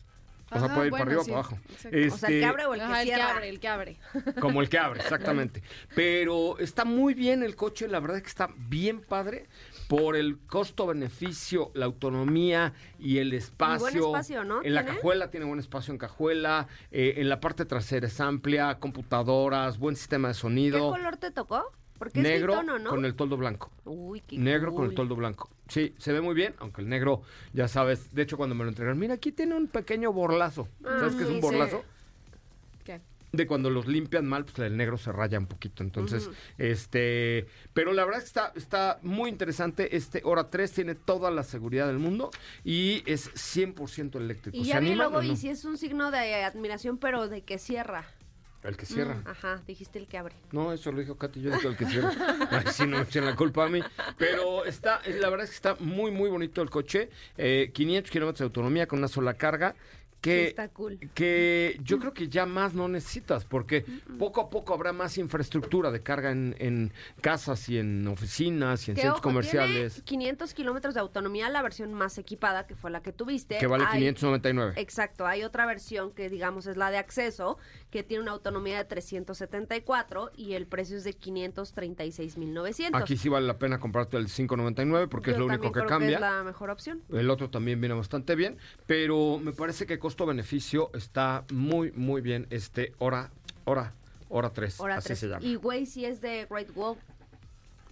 O 0.53 0.55
sea, 0.59 0.65
Ajá, 0.65 0.75
puede 0.75 0.87
ir 0.87 0.91
para 0.91 1.03
arriba 1.05 1.21
o 1.21 1.23
sí, 1.23 1.31
para 1.31 1.39
abajo. 1.39 1.59
exacto. 1.69 1.75
O 1.75 1.79
sea, 1.79 1.89
el 1.91 2.01
que 2.01 2.07
Este, 2.39 2.45
abre 2.45 2.65
o 2.65 2.73
el 2.73 2.79
que 2.81 2.85
Ajá, 2.85 3.01
el 3.01 3.07
que 3.07 3.13
cierra. 3.15 3.31
abre, 3.31 3.49
el 3.49 3.59
que 3.61 3.67
abre. 3.69 3.97
Como 4.41 4.61
el 4.61 4.69
que 4.69 4.77
abre, 4.77 4.99
exactamente. 4.99 5.63
Pero 5.95 6.59
está 6.59 6.83
muy 6.85 7.13
bien 7.13 7.41
el 7.41 7.55
coche, 7.55 7.87
la 7.87 7.99
verdad 8.01 8.17
es 8.17 8.23
que 8.23 8.29
está 8.29 8.49
bien 8.57 8.99
padre 9.01 9.47
por 9.87 10.15
el 10.15 10.39
costo-beneficio, 10.47 11.71
la 11.73 11.85
autonomía 11.85 12.73
y 12.99 13.17
el 13.19 13.33
espacio. 13.33 14.07
espacio, 14.07 14.43
¿no? 14.43 14.61
En 14.63 14.73
la 14.73 14.81
¿Tiene? 14.83 14.97
cajuela 14.97 15.29
tiene 15.31 15.45
buen 15.45 15.59
espacio 15.59 15.91
en 15.93 15.97
cajuela, 15.97 16.67
eh, 16.91 17.13
en 17.17 17.29
la 17.29 17.39
parte 17.39 17.65
trasera 17.65 18.07
es 18.07 18.19
amplia, 18.19 18.77
computadoras, 18.79 19.77
buen 19.77 19.95
sistema 19.95 20.27
de 20.29 20.33
¿Qué 20.33 20.39
sonido. 20.39 20.89
color 20.91 21.17
te 21.17 21.31
tocó? 21.31 21.71
Porque 22.01 22.19
Negro 22.19 22.53
es 22.53 22.59
tono, 22.61 22.79
¿no? 22.79 22.89
con 22.89 23.05
el 23.05 23.13
toldo 23.13 23.37
blanco. 23.37 23.69
Uy, 23.85 24.21
qué 24.21 24.35
Negro 24.35 24.73
con 24.73 24.89
el 24.89 24.95
toldo 24.95 25.15
blanco. 25.15 25.51
Sí, 25.67 25.93
se 25.99 26.11
ve 26.11 26.19
muy 26.19 26.33
bien, 26.33 26.55
aunque 26.57 26.81
el 26.81 26.89
negro, 26.89 27.21
ya 27.53 27.67
sabes, 27.67 28.11
de 28.15 28.23
hecho 28.23 28.37
cuando 28.37 28.55
me 28.55 28.63
lo 28.63 28.69
entregaron, 28.69 28.97
mira, 28.97 29.13
aquí 29.13 29.31
tiene 29.31 29.53
un 29.53 29.67
pequeño 29.67 30.11
borlazo. 30.11 30.67
¿Sabes 30.81 31.13
qué 31.13 31.21
es 31.21 31.29
un 31.29 31.35
sí. 31.35 31.41
borlazo? 31.41 31.83
¿Qué? 32.83 33.01
de 33.33 33.45
cuando 33.45 33.69
los 33.69 33.85
limpian 33.85 34.25
mal, 34.25 34.45
pues 34.45 34.57
el 34.57 34.75
negro 34.75 34.97
se 34.97 35.11
raya 35.11 35.37
un 35.37 35.45
poquito. 35.45 35.83
Entonces, 35.83 36.27
este, 36.57 37.45
pero 37.71 37.93
la 37.93 38.03
verdad 38.03 38.23
es 38.23 38.23
que 38.23 38.39
está, 38.39 38.51
está 38.55 38.99
muy 39.03 39.29
interesante. 39.29 39.95
Este 39.95 40.21
Hora 40.23 40.49
3 40.49 40.71
tiene 40.71 40.95
toda 40.95 41.29
la 41.29 41.43
seguridad 41.43 41.85
del 41.85 41.99
mundo 41.99 42.31
y 42.63 43.03
es 43.05 43.31
100% 43.35 44.15
eléctrico. 44.15 44.57
Y 44.57 44.63
¿Se 44.63 44.69
ya 44.69 44.79
vi 44.79 44.87
el 44.87 44.93
animan 44.93 45.05
logo 45.05 45.19
o 45.19 45.21
no? 45.21 45.33
y 45.33 45.37
sí 45.37 45.49
es 45.49 45.65
un 45.65 45.77
signo 45.77 46.09
de 46.09 46.43
admiración, 46.43 46.97
pero 46.97 47.27
de 47.27 47.43
que 47.43 47.59
cierra. 47.59 48.05
El 48.63 48.77
que 48.77 48.85
cierra. 48.85 49.15
Mm, 49.15 49.27
ajá, 49.27 49.61
dijiste 49.65 49.97
el 49.97 50.07
que 50.07 50.17
abre. 50.19 50.35
No, 50.51 50.71
eso 50.71 50.91
lo 50.91 50.99
dijo 50.99 51.15
Katy, 51.17 51.41
yo 51.41 51.51
dije 51.51 51.67
el 51.67 51.75
que 51.77 51.85
cierra. 51.85 52.11
Ay, 52.51 52.65
sí, 52.71 52.85
no 52.85 52.97
me 52.97 53.03
echen 53.03 53.25
la 53.25 53.35
culpa 53.35 53.65
a 53.65 53.69
mí. 53.69 53.81
Pero 54.17 54.65
está, 54.65 55.01
la 55.07 55.29
verdad 55.29 55.45
es 55.45 55.49
que 55.49 55.55
está 55.55 55.75
muy, 55.79 56.11
muy 56.11 56.29
bonito 56.29 56.61
el 56.61 56.69
coche. 56.69 57.09
Eh, 57.37 57.71
500 57.73 58.11
kilómetros 58.11 58.39
de 58.39 58.45
autonomía 58.45 58.87
con 58.87 58.99
una 58.99 59.07
sola 59.07 59.33
carga. 59.33 59.75
Que, 60.21 60.41
Sí, 60.43 60.47
está 60.49 60.67
cool. 60.69 60.99
que 61.15 61.79
yo 61.83 61.97
creo 61.97 62.13
que 62.13 62.27
ya 62.29 62.45
más 62.45 62.75
no 62.75 62.87
necesitas, 62.87 63.43
porque 63.43 63.83
poco 64.19 64.39
a 64.41 64.51
poco 64.51 64.71
habrá 64.75 64.93
más 64.93 65.17
infraestructura 65.17 65.89
de 65.89 66.03
carga 66.03 66.29
en, 66.29 66.55
en 66.59 66.93
casas 67.21 67.67
y 67.69 67.79
en 67.79 68.07
oficinas 68.07 68.87
y 68.87 68.91
en 68.91 68.97
centros 68.97 69.13
ojo, 69.15 69.23
comerciales, 69.23 69.93
Tiene 70.03 70.25
500 70.25 70.53
kilómetros 70.53 70.93
de 70.93 70.99
autonomía, 70.99 71.49
la 71.49 71.63
versión 71.63 71.91
más 71.95 72.19
equipada, 72.19 72.67
que 72.67 72.75
fue 72.75 72.91
la 72.91 73.01
que 73.01 73.11
tuviste. 73.11 73.57
que 73.57 73.65
vale 73.65 73.83
Hay- 73.85 73.97
599. 73.97 74.73
Exacto, 74.79 75.25
hay 75.25 75.41
otra 75.41 75.65
versión 75.65 76.11
que 76.11 76.29
digamos 76.29 76.67
es 76.67 76.77
la 76.77 76.91
de 76.91 76.99
acceso, 76.99 77.57
que 77.91 78.03
tiene 78.03 78.23
una 78.23 78.31
autonomía 78.31 78.77
de 78.77 78.85
374 78.85 80.31
y 80.37 80.53
el 80.53 80.65
precio 80.65 80.97
es 80.97 81.03
de 81.03 81.13
536.900. 81.13 82.89
Aquí 82.93 83.17
sí 83.17 83.27
vale 83.27 83.45
la 83.45 83.59
pena 83.59 83.79
comprarte 83.79 84.15
el 84.17 84.27
599 84.27 85.07
porque 85.09 85.31
es 85.31 85.37
lo 85.37 85.45
único 85.45 85.71
que 85.73 85.81
creo 85.81 85.87
cambia. 85.87 86.15
es 86.15 86.21
la 86.21 86.43
mejor 86.43 86.69
opción. 86.69 87.03
El 87.09 87.29
otro 87.29 87.49
también 87.49 87.81
viene 87.81 87.93
bastante 87.93 88.35
bien, 88.35 88.57
pero 88.87 89.39
me 89.39 89.51
parece 89.51 89.85
que 89.85 89.99
costo-beneficio 89.99 90.89
está 90.93 91.43
muy, 91.51 91.91
muy 91.91 92.21
bien 92.21 92.47
este 92.49 92.93
hora, 92.97 93.29
hora, 93.65 93.93
hora 94.29 94.51
3. 94.51 94.79
Hora 94.79 94.95
así 94.95 95.15
se 95.15 95.27
llama. 95.27 95.45
Y 95.45 95.55
güey, 95.55 95.85
si 95.85 96.05
es 96.05 96.21
de 96.21 96.47
Great 96.49 96.69
Wall. 96.73 96.97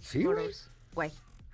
¿Sí, 0.00 0.24
güey? 0.24 0.50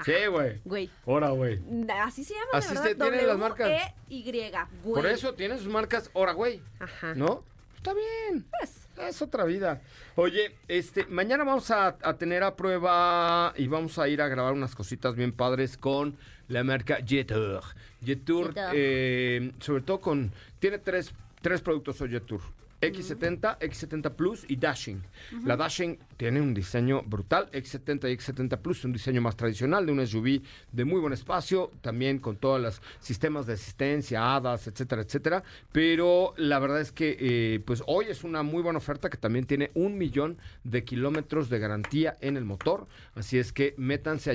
Sí, 0.05 0.13
güey. 0.31 0.61
Güey. 0.65 0.91
Hora, 1.05 1.31
güey. 1.31 1.61
Así 2.01 2.23
se 2.23 2.35
llama, 2.35 2.47
Así 2.53 2.75
de 2.75 2.81
se 2.81 2.95
tienen 2.95 3.27
las 3.27 3.39
marcas. 3.39 3.67
W-E-Y, 3.67 4.51
güey. 4.85 5.03
Por 5.03 5.07
eso 5.07 5.35
tiene 5.35 5.59
sus 5.59 5.69
marcas 5.69 6.11
hora, 6.13 6.33
güey. 6.33 6.61
Ajá. 6.79 7.15
¿No? 7.15 7.43
Está 7.87 7.95
bien. 7.95 8.45
Pues, 8.51 8.89
Es 9.09 9.23
otra 9.23 9.45
vida. 9.45 9.81
Oye, 10.17 10.57
este, 10.67 11.07
mañana 11.07 11.45
vamos 11.45 11.71
a, 11.71 11.97
a 12.03 12.15
tener 12.15 12.43
a 12.43 12.57
prueba 12.57 13.55
y 13.57 13.69
vamos 13.69 13.97
a 14.01 14.09
ir 14.09 14.21
a 14.21 14.27
grabar 14.27 14.55
unas 14.55 14.75
cositas 14.75 15.15
bien 15.15 15.31
padres 15.31 15.77
con 15.77 16.17
la 16.49 16.65
marca 16.65 16.99
Jetour. 17.07 17.63
Jetour, 18.05 18.55
eh, 18.75 19.53
sobre 19.61 19.83
todo 19.83 20.01
con, 20.01 20.33
tiene 20.59 20.79
tres, 20.79 21.15
tres 21.41 21.61
productos 21.61 22.01
hoy 22.01 22.11
Jetour. 22.11 22.41
X70, 22.81 23.59
X70 23.59 24.11
Plus 24.15 24.45
y 24.49 24.57
Dashing. 24.57 25.03
La 25.45 25.57
Dashing 25.57 25.99
tiene 26.17 26.41
un 26.41 26.55
diseño 26.55 27.03
brutal. 27.03 27.51
X70 27.51 28.11
y 28.11 28.17
X70 28.17 28.59
Plus, 28.59 28.85
un 28.85 28.93
diseño 28.93 29.21
más 29.21 29.37
tradicional 29.37 29.87
de 29.87 29.93
un 29.93 30.07
SUV 30.07 30.43
de 30.73 30.85
muy 30.85 31.01
buen 31.01 31.13
espacio, 31.13 31.73
también 31.81 32.19
con 32.19 32.37
todos 32.37 32.61
los 32.61 32.83
sistemas 33.01 33.47
de 33.47 33.55
asistencia, 33.55 34.37
HADAS, 34.37 34.67
etcétera, 34.69 35.03
etcétera. 35.03 35.43
Pero 35.73 36.35
la 36.37 36.59
verdad 36.59 36.81
es 36.81 36.93
que 36.93 37.17
eh, 37.19 37.61
pues 37.65 37.83
hoy 37.87 38.07
es 38.09 38.25
una 38.25 38.43
muy 38.43 38.63
buena 38.63 38.79
oferta 38.79 39.09
que 39.09 39.17
también 39.17 39.47
tiene 39.47 39.71
un 39.75 39.97
millón 39.99 40.39
de 40.65 40.85
kilómetros 40.85 41.49
de 41.49 41.59
garantía 41.59 42.17
en 42.21 42.37
el 42.37 42.45
motor. 42.45 42.87
Así 43.15 43.39
es 43.39 43.53
que 43.53 43.75
métanse 43.77 44.31
a 44.31 44.35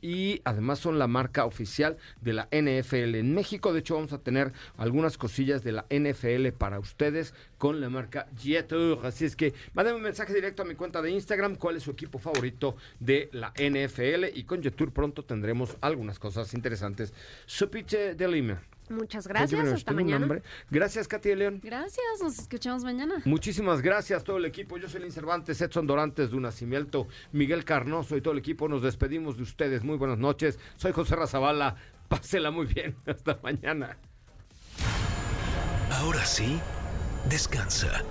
y 0.00 0.40
además 0.44 0.78
son 0.78 0.98
la 0.98 1.06
marca 1.06 1.44
oficial 1.44 1.96
de 2.20 2.32
la 2.32 2.48
NFL 2.50 3.14
en 3.14 3.34
México. 3.34 3.72
De 3.72 3.80
hecho, 3.80 3.94
vamos 3.94 4.12
a 4.12 4.18
tener 4.18 4.52
algunas 4.76 5.18
cosillas 5.18 5.62
de 5.62 5.72
la 5.72 5.86
NFL 5.90 6.48
para 6.56 6.78
ustedes 6.78 7.34
con 7.58 7.80
la 7.80 7.88
marca 7.90 8.28
Jetour. 8.36 9.06
Así 9.06 9.24
es 9.24 9.36
que 9.36 9.54
mándenme 9.74 9.98
un 9.98 10.04
mensaje 10.04 10.34
directo 10.34 10.62
a 10.62 10.64
mi 10.64 10.74
cuenta 10.74 11.02
de 11.02 11.10
Instagram 11.10 11.56
cuál 11.56 11.76
es 11.76 11.82
su 11.82 11.90
equipo 11.90 12.18
favorito 12.18 12.76
de 12.98 13.28
la 13.32 13.52
NFL 13.56 14.36
y 14.36 14.44
con 14.44 14.62
Jetour 14.62 14.92
pronto 14.92 15.24
tendremos 15.24 15.76
algunas 15.80 16.18
cosas 16.18 16.54
interesantes. 16.54 17.12
Supiche 17.46 18.14
de 18.14 18.28
Lima. 18.28 18.62
Muchas 18.90 19.26
gracias. 19.26 19.66
Hasta 19.66 19.92
mañana. 19.92 20.40
Gracias, 20.70 21.08
Katy 21.08 21.30
de 21.30 21.36
León. 21.36 21.60
Gracias, 21.62 22.04
nos 22.22 22.38
escuchamos 22.38 22.84
mañana. 22.84 23.22
Muchísimas 23.24 23.82
gracias 23.82 24.24
todo 24.24 24.38
el 24.38 24.44
equipo. 24.44 24.78
Yo 24.78 24.88
soy 24.88 25.02
Lin 25.02 25.12
Cervantes, 25.12 25.60
Edson 25.60 25.86
Dorantes 25.86 26.30
de 26.30 26.38
Nacimiento, 26.38 27.08
Miguel 27.32 27.64
Carnoso 27.64 28.16
y 28.16 28.20
todo 28.20 28.32
el 28.32 28.38
equipo. 28.38 28.68
Nos 28.68 28.82
despedimos 28.82 29.36
de 29.36 29.42
ustedes. 29.42 29.82
Muy 29.84 29.96
buenas 29.96 30.18
noches. 30.18 30.58
Soy 30.76 30.92
José 30.92 31.16
Razabala. 31.16 31.76
Pásela 32.08 32.50
muy 32.50 32.66
bien. 32.66 32.96
Hasta 33.06 33.38
mañana. 33.42 33.98
Ahora 35.92 36.24
sí, 36.24 36.58
descansa. 37.28 38.02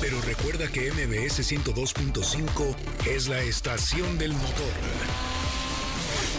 Pero 0.00 0.20
recuerda 0.20 0.68
que 0.68 0.92
MBS 0.92 1.40
102.5 1.40 2.76
es 3.08 3.28
la 3.28 3.40
estación 3.40 4.18
del 4.18 4.32
motor. 4.32 5.37